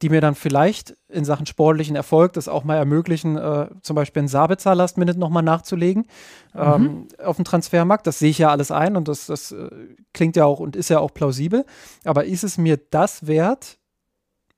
[0.02, 4.20] die mir dann vielleicht in Sachen sportlichen Erfolg das auch mal ermöglichen, äh, zum Beispiel
[4.20, 6.06] einen Sabitzer Last Minute nochmal nachzulegen
[6.54, 6.60] mhm.
[6.60, 8.06] ähm, auf dem Transfermarkt.
[8.06, 9.68] Das sehe ich ja alles ein und das, das äh,
[10.12, 11.64] klingt ja auch und ist ja auch plausibel.
[12.04, 13.78] Aber ist es mir das wert,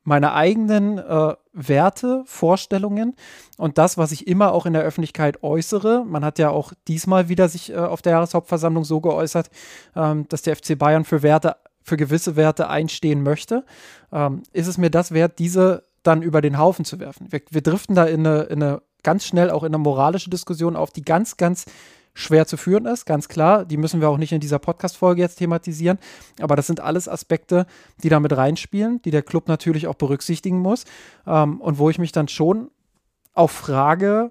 [0.03, 3.15] meine eigenen äh, Werte, Vorstellungen
[3.59, 6.05] und das, was ich immer auch in der Öffentlichkeit äußere.
[6.07, 9.51] Man hat ja auch diesmal wieder sich äh, auf der Jahreshauptversammlung so geäußert,
[9.95, 11.57] ähm, dass der FC Bayern für Werte
[11.91, 13.65] für gewisse Werte einstehen möchte,
[14.13, 17.31] ähm, ist es mir das wert, diese dann über den Haufen zu werfen.
[17.31, 20.77] Wir, wir driften da in eine, in eine ganz schnell auch in eine moralische Diskussion
[20.77, 21.67] auf, die ganz, ganz
[22.15, 23.65] schwer zu führen ist, ganz klar.
[23.65, 25.99] Die müssen wir auch nicht in dieser Podcast-Folge jetzt thematisieren.
[26.41, 27.67] Aber das sind alles Aspekte,
[28.03, 30.85] die da mit reinspielen, die der Club natürlich auch berücksichtigen muss.
[31.27, 32.71] Ähm, und wo ich mich dann schon
[33.35, 34.31] auch frage,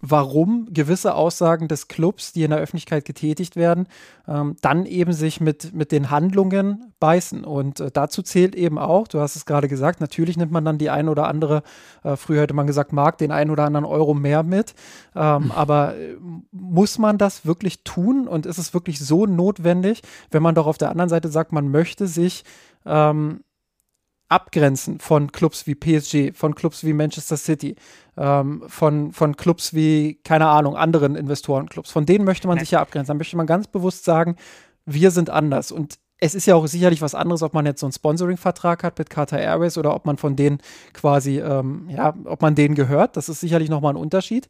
[0.00, 3.86] warum gewisse Aussagen des Clubs, die in der Öffentlichkeit getätigt werden,
[4.26, 7.44] ähm, dann eben sich mit, mit den Handlungen beißen.
[7.44, 10.78] Und äh, dazu zählt eben auch, du hast es gerade gesagt, natürlich nimmt man dann
[10.78, 11.62] die ein oder andere,
[12.04, 14.74] äh, früher hätte man gesagt, mag den ein oder anderen Euro mehr mit.
[15.16, 15.50] Ähm, mhm.
[15.52, 16.16] Aber äh,
[16.52, 20.78] muss man das wirklich tun und ist es wirklich so notwendig, wenn man doch auf
[20.78, 22.44] der anderen Seite sagt, man möchte sich
[22.86, 23.40] ähm,
[24.28, 27.76] abgrenzen von Clubs wie PSG, von Clubs wie Manchester City,
[28.16, 31.90] ähm, von, von Clubs wie, keine Ahnung, anderen Investorenclubs.
[31.90, 33.08] Von denen möchte man sich ja abgrenzen.
[33.08, 34.36] Da möchte man ganz bewusst sagen,
[34.84, 35.72] wir sind anders.
[35.72, 38.98] Und es ist ja auch sicherlich was anderes, ob man jetzt so einen Sponsoring-Vertrag hat
[38.98, 40.58] mit Qatar Airways oder ob man von denen
[40.92, 43.16] quasi, ähm, ja, ob man denen gehört.
[43.16, 44.48] Das ist sicherlich nochmal ein Unterschied.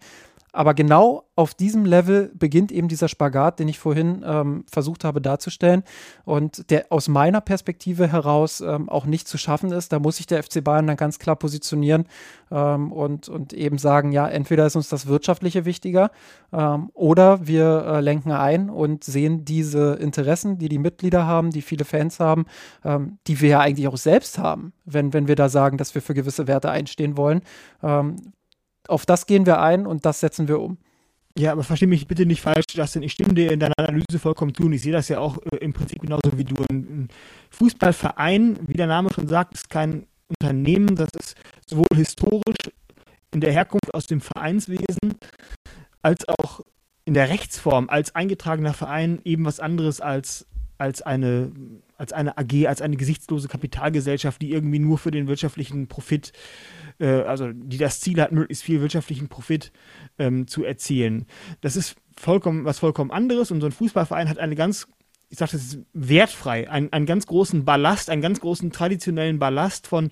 [0.52, 5.20] Aber genau auf diesem Level beginnt eben dieser Spagat, den ich vorhin ähm, versucht habe
[5.20, 5.84] darzustellen
[6.24, 9.92] und der aus meiner Perspektive heraus ähm, auch nicht zu schaffen ist.
[9.92, 12.06] Da muss sich der FC Bayern dann ganz klar positionieren
[12.50, 16.10] ähm, und, und eben sagen, ja, entweder ist uns das Wirtschaftliche wichtiger
[16.52, 21.62] ähm, oder wir äh, lenken ein und sehen diese Interessen, die die Mitglieder haben, die
[21.62, 22.46] viele Fans haben,
[22.84, 26.02] ähm, die wir ja eigentlich auch selbst haben, wenn, wenn wir da sagen, dass wir
[26.02, 27.42] für gewisse Werte einstehen wollen
[27.82, 28.16] ähm,
[28.88, 30.78] auf das gehen wir ein und das setzen wir um.
[31.38, 33.04] Ja, aber verstehe mich bitte nicht falsch, Justin.
[33.04, 35.56] Ich stimme dir in deiner Analyse vollkommen zu und ich sehe das ja auch äh,
[35.58, 36.56] im Prinzip genauso wie du.
[36.68, 37.08] Ein
[37.50, 40.96] Fußballverein, wie der Name schon sagt, ist kein Unternehmen.
[40.96, 41.36] Das ist
[41.66, 42.72] sowohl historisch
[43.32, 45.16] in der Herkunft aus dem Vereinswesen
[46.02, 46.60] als auch
[47.04, 50.46] in der Rechtsform als eingetragener Verein eben was anderes als,
[50.76, 51.52] als, eine,
[51.98, 56.32] als eine AG, als eine gesichtslose Kapitalgesellschaft, die irgendwie nur für den wirtschaftlichen Profit
[56.98, 59.72] äh, also die das Ziel hat, möglichst viel wirtschaftlichen Profit
[60.18, 61.26] ähm, zu erzielen.
[61.60, 64.88] Das ist vollkommen was vollkommen anderes und so ein Fußballverein hat eine ganz
[65.30, 69.86] ich sage das ist wertfrei, einen, einen ganz großen Ballast, einen ganz großen traditionellen Ballast
[69.86, 70.08] von,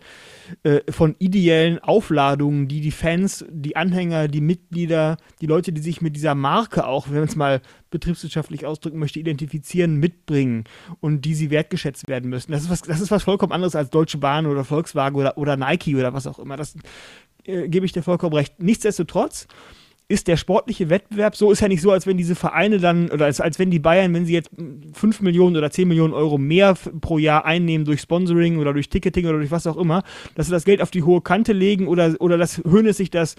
[0.63, 6.03] äh, von ideellen Aufladungen, die die Fans, die Anhänger, die Mitglieder, die Leute, die sich
[6.03, 10.65] mit dieser Marke auch, wenn man es mal betriebswirtschaftlich ausdrücken möchte, identifizieren, mitbringen
[11.01, 12.53] und die sie wertgeschätzt werden müssen.
[12.53, 15.57] Das ist was, das ist was vollkommen anderes als Deutsche Bahn oder Volkswagen oder, oder
[15.57, 16.59] Nike oder was auch immer.
[16.59, 16.75] Das
[17.45, 18.63] äh, gebe ich dir vollkommen recht.
[18.63, 19.49] Nichtsdestotrotz
[20.09, 23.25] ist der sportliche Wettbewerb so, ist ja nicht so, als wenn diese Vereine dann, oder
[23.25, 24.51] als, als wenn die Bayern, wenn sie jetzt
[24.93, 29.27] 5 Millionen oder 10 Millionen Euro mehr pro Jahr einnehmen durch Sponsoring oder durch Ticketing
[29.27, 30.05] oder durch was auch immer,
[30.37, 33.35] dass sie das Geld auf die hohe Kante legen oder, oder dass Hönes sich das,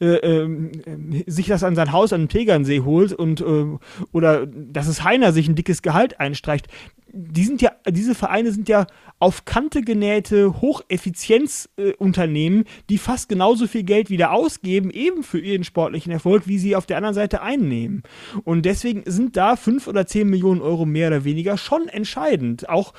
[0.00, 3.66] äh, äh, sich das an sein Haus an dem Tegernsee holt und, äh,
[4.12, 6.68] oder dass es Heiner sich ein dickes Gehalt einstreicht
[7.12, 8.86] die sind ja, diese Vereine sind ja
[9.18, 15.64] auf Kante genähte Hocheffizienzunternehmen, äh, die fast genauso viel Geld wieder ausgeben, eben für ihren
[15.64, 18.02] sportlichen Erfolg, wie sie auf der anderen Seite einnehmen.
[18.44, 22.68] Und deswegen sind da fünf oder zehn Millionen Euro mehr oder weniger schon entscheidend.
[22.68, 22.94] Auch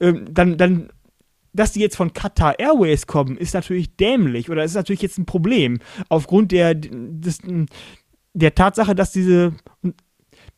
[0.00, 0.88] ähm, dann, dann
[1.52, 5.26] dass die jetzt von Qatar Airways kommen, ist natürlich dämlich oder ist natürlich jetzt ein
[5.26, 5.78] Problem
[6.08, 7.40] aufgrund der, des,
[8.32, 9.54] der Tatsache, dass diese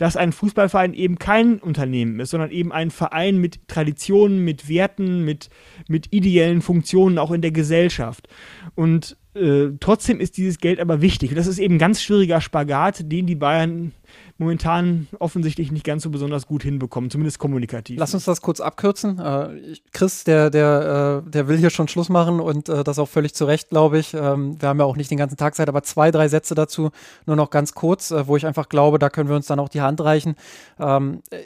[0.00, 5.26] dass ein Fußballverein eben kein Unternehmen ist, sondern eben ein Verein mit Traditionen, mit Werten,
[5.26, 5.50] mit,
[5.88, 8.26] mit ideellen Funktionen auch in der Gesellschaft.
[8.74, 11.32] Und äh, trotzdem ist dieses Geld aber wichtig.
[11.32, 13.92] Und das ist eben ein ganz schwieriger Spagat, den die Bayern
[14.40, 18.00] momentan offensichtlich nicht ganz so besonders gut hinbekommen, zumindest kommunikativ.
[18.00, 19.18] Lass uns das kurz abkürzen.
[19.18, 23.08] Äh, Chris, der, der, äh, der will hier schon Schluss machen und äh, das auch
[23.08, 24.14] völlig zu Recht, glaube ich.
[24.14, 26.90] Ähm, wir haben ja auch nicht den ganzen Tag Zeit, aber zwei, drei Sätze dazu,
[27.26, 29.82] nur noch ganz kurz, wo ich einfach glaube, da können wir uns dann auch die
[29.82, 30.36] Hand reichen.
[30.78, 31.42] Ähm, äh,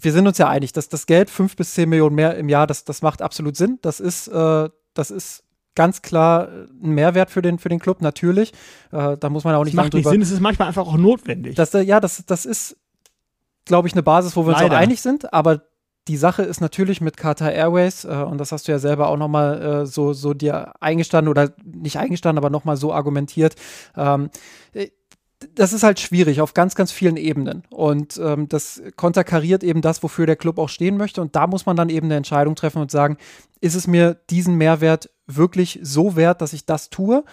[0.00, 2.66] wir sind uns ja einig, dass das Geld, fünf bis zehn Millionen mehr im Jahr,
[2.66, 3.78] das, das macht absolut Sinn.
[3.82, 6.48] Das ist, das ist ganz klar
[6.82, 8.52] ein Mehrwert für den, für den Club, natürlich.
[8.92, 10.96] Äh, da muss man auch nicht das macht nicht Sinn, es ist manchmal einfach auch
[10.96, 11.54] notwendig.
[11.56, 12.76] Das, äh, ja, das, das ist,
[13.64, 14.64] glaube ich, eine Basis, wo wir Leider.
[14.64, 15.62] uns auch einig sind, aber
[16.08, 19.16] die Sache ist natürlich mit Qatar Airways, äh, und das hast du ja selber auch
[19.16, 23.54] nochmal äh, so, so dir eingestanden oder nicht eingestanden, aber nochmal so argumentiert.
[23.96, 24.30] Ähm,
[24.72, 24.88] äh,
[25.54, 27.62] das ist halt schwierig auf ganz, ganz vielen Ebenen.
[27.70, 31.22] Und ähm, das konterkariert eben das, wofür der Club auch stehen möchte.
[31.22, 33.16] Und da muss man dann eben eine Entscheidung treffen und sagen,
[33.60, 37.24] ist es mir diesen Mehrwert wirklich so wert, dass ich das tue?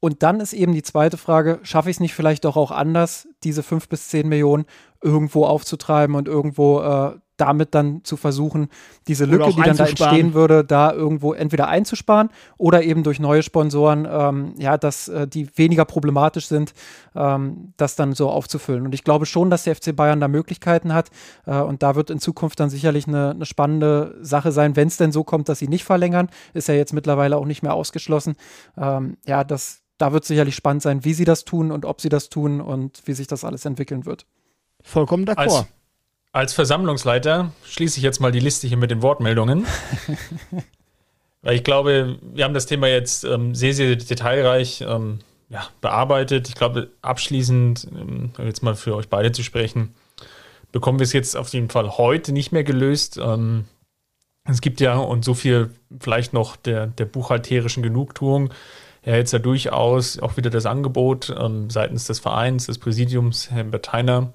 [0.00, 3.28] Und dann ist eben die zweite Frage, schaffe ich es nicht vielleicht doch auch anders,
[3.42, 4.66] diese fünf bis zehn Millionen
[5.06, 8.68] irgendwo aufzutreiben und irgendwo äh, damit dann zu versuchen,
[9.08, 13.42] diese Lücke, die dann da entstehen würde, da irgendwo entweder einzusparen oder eben durch neue
[13.42, 16.72] Sponsoren, ähm, ja, dass äh, die weniger problematisch sind,
[17.14, 18.86] ähm, das dann so aufzufüllen.
[18.86, 21.10] Und ich glaube schon, dass der FC Bayern da Möglichkeiten hat
[21.46, 24.96] äh, und da wird in Zukunft dann sicherlich eine, eine spannende Sache sein, wenn es
[24.96, 28.36] denn so kommt, dass sie nicht verlängern, ist ja jetzt mittlerweile auch nicht mehr ausgeschlossen.
[28.78, 32.08] Ähm, ja, das, da wird sicherlich spannend sein, wie sie das tun und ob sie
[32.08, 34.26] das tun und wie sich das alles entwickeln wird.
[34.86, 35.66] Vollkommen d'accord.
[36.30, 39.66] Als Versammlungsleiter schließe ich jetzt mal die Liste hier mit den Wortmeldungen.
[41.42, 45.18] Weil ich glaube, wir haben das Thema jetzt ähm, sehr, sehr detailreich ähm,
[45.48, 46.48] ja, bearbeitet.
[46.48, 49.92] Ich glaube, abschließend, ähm, jetzt mal für euch beide zu sprechen,
[50.70, 53.18] bekommen wir es jetzt auf jeden Fall heute nicht mehr gelöst.
[53.20, 53.64] Ähm,
[54.44, 58.50] es gibt ja, und so viel vielleicht noch der, der buchhalterischen Genugtuung,
[59.04, 63.72] ja jetzt ja durchaus auch wieder das Angebot ähm, seitens des Vereins, des Präsidiums, Herrn
[63.72, 64.32] Berteiner,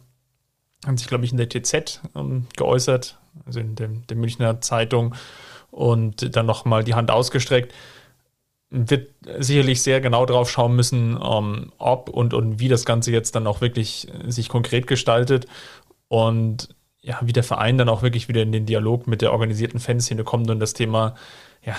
[0.86, 5.16] hat sich, glaube ich, in der TZ ähm, geäußert, also in dem, der Münchner Zeitung,
[5.70, 7.74] und dann nochmal die Hand ausgestreckt.
[8.70, 9.10] Wird
[9.40, 13.48] sicherlich sehr genau drauf schauen müssen, ähm, ob und, und wie das Ganze jetzt dann
[13.48, 15.46] auch wirklich sich konkret gestaltet
[16.08, 16.70] und
[17.02, 20.24] ja, wie der Verein dann auch wirklich wieder in den Dialog mit der organisierten Fanszene
[20.24, 21.16] kommt und das Thema
[21.66, 21.76] ja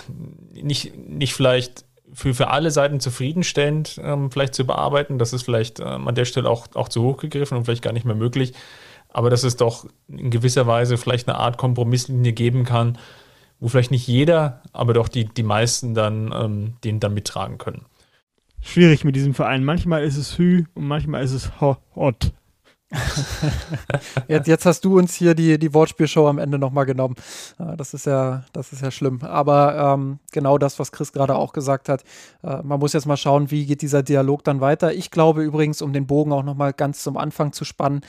[0.53, 5.19] nicht, nicht vielleicht für, für alle Seiten zufriedenstellend ähm, vielleicht zu bearbeiten.
[5.19, 7.93] Das ist vielleicht ähm, an der Stelle auch, auch zu hoch gegriffen und vielleicht gar
[7.93, 8.53] nicht mehr möglich.
[9.13, 12.99] Aber dass es doch in gewisser Weise vielleicht eine Art Kompromisslinie geben kann,
[13.61, 17.85] wo vielleicht nicht jeder, aber doch die, die meisten dann ähm, den dann mittragen können.
[18.61, 19.65] Schwierig mit diesem Verein.
[19.65, 22.33] Manchmal ist es Hü und manchmal ist es Hot.
[24.29, 27.15] jetzt, jetzt, hast du uns hier die, die Wortspielshow am Ende nochmal genommen.
[27.59, 29.21] Das ist ja, das ist ja schlimm.
[29.23, 32.03] Aber ähm, genau das, was Chris gerade auch gesagt hat.
[32.43, 34.93] Äh, man muss jetzt mal schauen, wie geht dieser Dialog dann weiter.
[34.93, 38.03] Ich glaube übrigens, um den Bogen auch nochmal ganz zum Anfang zu spannen,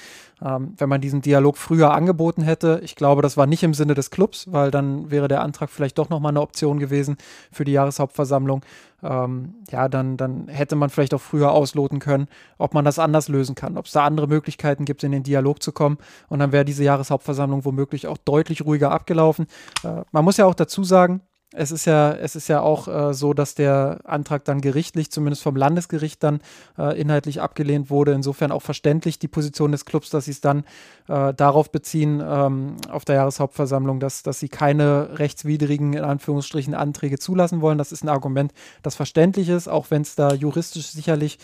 [0.43, 3.93] ähm, wenn man diesen Dialog früher angeboten hätte, ich glaube, das war nicht im Sinne
[3.93, 7.17] des Clubs, weil dann wäre der Antrag vielleicht doch nochmal eine Option gewesen
[7.51, 8.61] für die Jahreshauptversammlung
[9.03, 12.27] ähm, ja, dann, dann hätte man vielleicht auch früher ausloten können,
[12.57, 15.61] ob man das anders lösen kann, ob es da andere Möglichkeiten gibt, in den Dialog
[15.61, 15.97] zu kommen.
[16.29, 19.47] Und dann wäre diese Jahreshauptversammlung womöglich auch deutlich ruhiger abgelaufen.
[19.83, 21.21] Äh, man muss ja auch dazu sagen,
[21.55, 25.43] es ist ja, es ist ja auch äh, so, dass der Antrag dann gerichtlich, zumindest
[25.43, 26.41] vom Landesgericht dann
[26.77, 28.13] äh, inhaltlich abgelehnt wurde.
[28.13, 30.63] Insofern auch verständlich die Position des Clubs, dass sie es dann
[31.07, 37.19] äh, darauf beziehen, ähm, auf der Jahreshauptversammlung, dass, dass sie keine rechtswidrigen, in Anführungsstrichen, Anträge
[37.19, 37.77] zulassen wollen.
[37.77, 38.51] Das ist ein Argument,
[38.81, 41.37] das verständlich ist, auch wenn es da juristisch sicherlich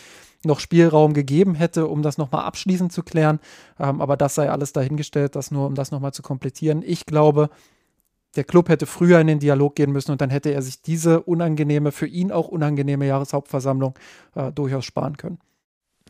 [0.46, 3.40] noch Spielraum gegeben hätte, um das nochmal abschließend zu klären.
[3.80, 6.84] Ähm, aber das sei alles dahingestellt, das nur, um das nochmal zu komplettieren.
[6.86, 7.50] Ich glaube,
[8.36, 11.22] der Club hätte früher in den Dialog gehen müssen und dann hätte er sich diese
[11.22, 13.96] unangenehme, für ihn auch unangenehme Jahreshauptversammlung
[14.36, 15.40] äh, durchaus sparen können.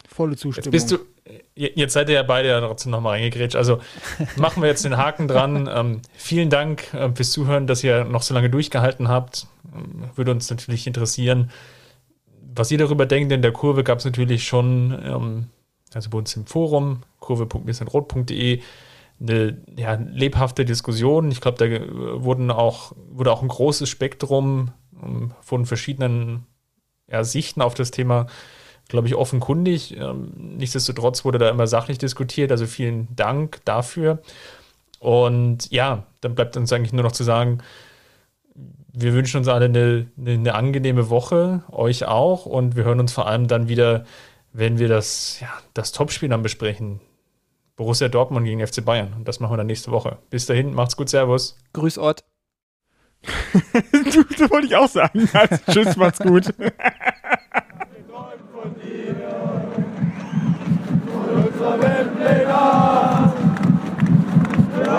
[0.07, 0.73] Volle Zustimmung.
[0.73, 3.56] Jetzt, bist du, jetzt seid ihr ja beide ja trotzdem nochmal reingegrätscht.
[3.56, 3.80] Also
[4.38, 5.69] machen wir jetzt den Haken dran.
[5.72, 9.47] Ähm, vielen Dank äh, fürs Zuhören, dass ihr noch so lange durchgehalten habt.
[9.73, 11.51] Ähm, würde uns natürlich interessieren,
[12.56, 13.32] was ihr darüber denkt.
[13.32, 15.48] In der Kurve gab es natürlich schon, ähm,
[15.94, 18.61] also bei uns im Forum, kurve.rot.de,
[19.22, 21.32] eine ja, lebhafte Diskussion.
[21.32, 24.72] Ich glaube, da wurden auch, wurde auch ein großes Spektrum
[25.02, 26.45] ähm, von verschiedenen
[27.11, 28.28] ja, Sichten auf das Thema,
[28.88, 29.98] glaube ich, offenkundig.
[29.98, 32.52] Ähm, nichtsdestotrotz wurde da immer sachlich diskutiert.
[32.52, 34.22] Also vielen Dank dafür.
[34.99, 37.60] Und ja, dann bleibt uns eigentlich nur noch zu sagen,
[38.94, 42.45] wir wünschen uns alle eine, eine, eine angenehme Woche, euch auch.
[42.45, 44.06] Und wir hören uns vor allem dann wieder,
[44.53, 46.99] wenn wir das, ja, das Topspiel dann besprechen.
[47.76, 49.14] Borussia Dortmund gegen FC Bayern.
[49.14, 50.18] Und das machen wir dann nächste Woche.
[50.30, 51.57] Bis dahin, macht's gut, Servus.
[51.74, 52.26] Grüß Ort.
[53.74, 55.30] das wollte ich auch sagen.
[55.34, 56.57] Also, tschüss, macht's gut.
[56.57, 56.74] Wir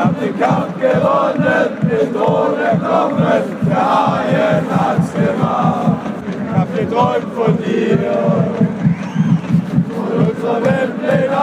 [0.00, 5.96] haben den Kampf gewonnen, den Thron erklommen, der Haien hat's gemacht.
[6.26, 7.98] Ich hab geträumt von dir,
[9.94, 11.40] von unserer Weltpläne.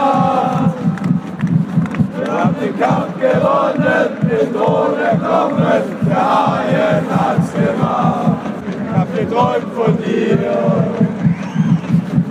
[2.16, 8.38] Wir haben den Kampf gewonnen, den Thron erklommen, der Haien hat's gemacht.
[8.66, 10.38] Ich hab geträumt von dir,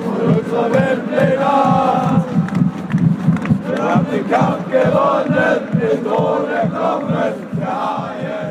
[0.03, 2.06] von unserer Weltpläne.
[3.88, 8.46] Wir haben den Kampf gewonnen, den Drohnen kommen der ARD.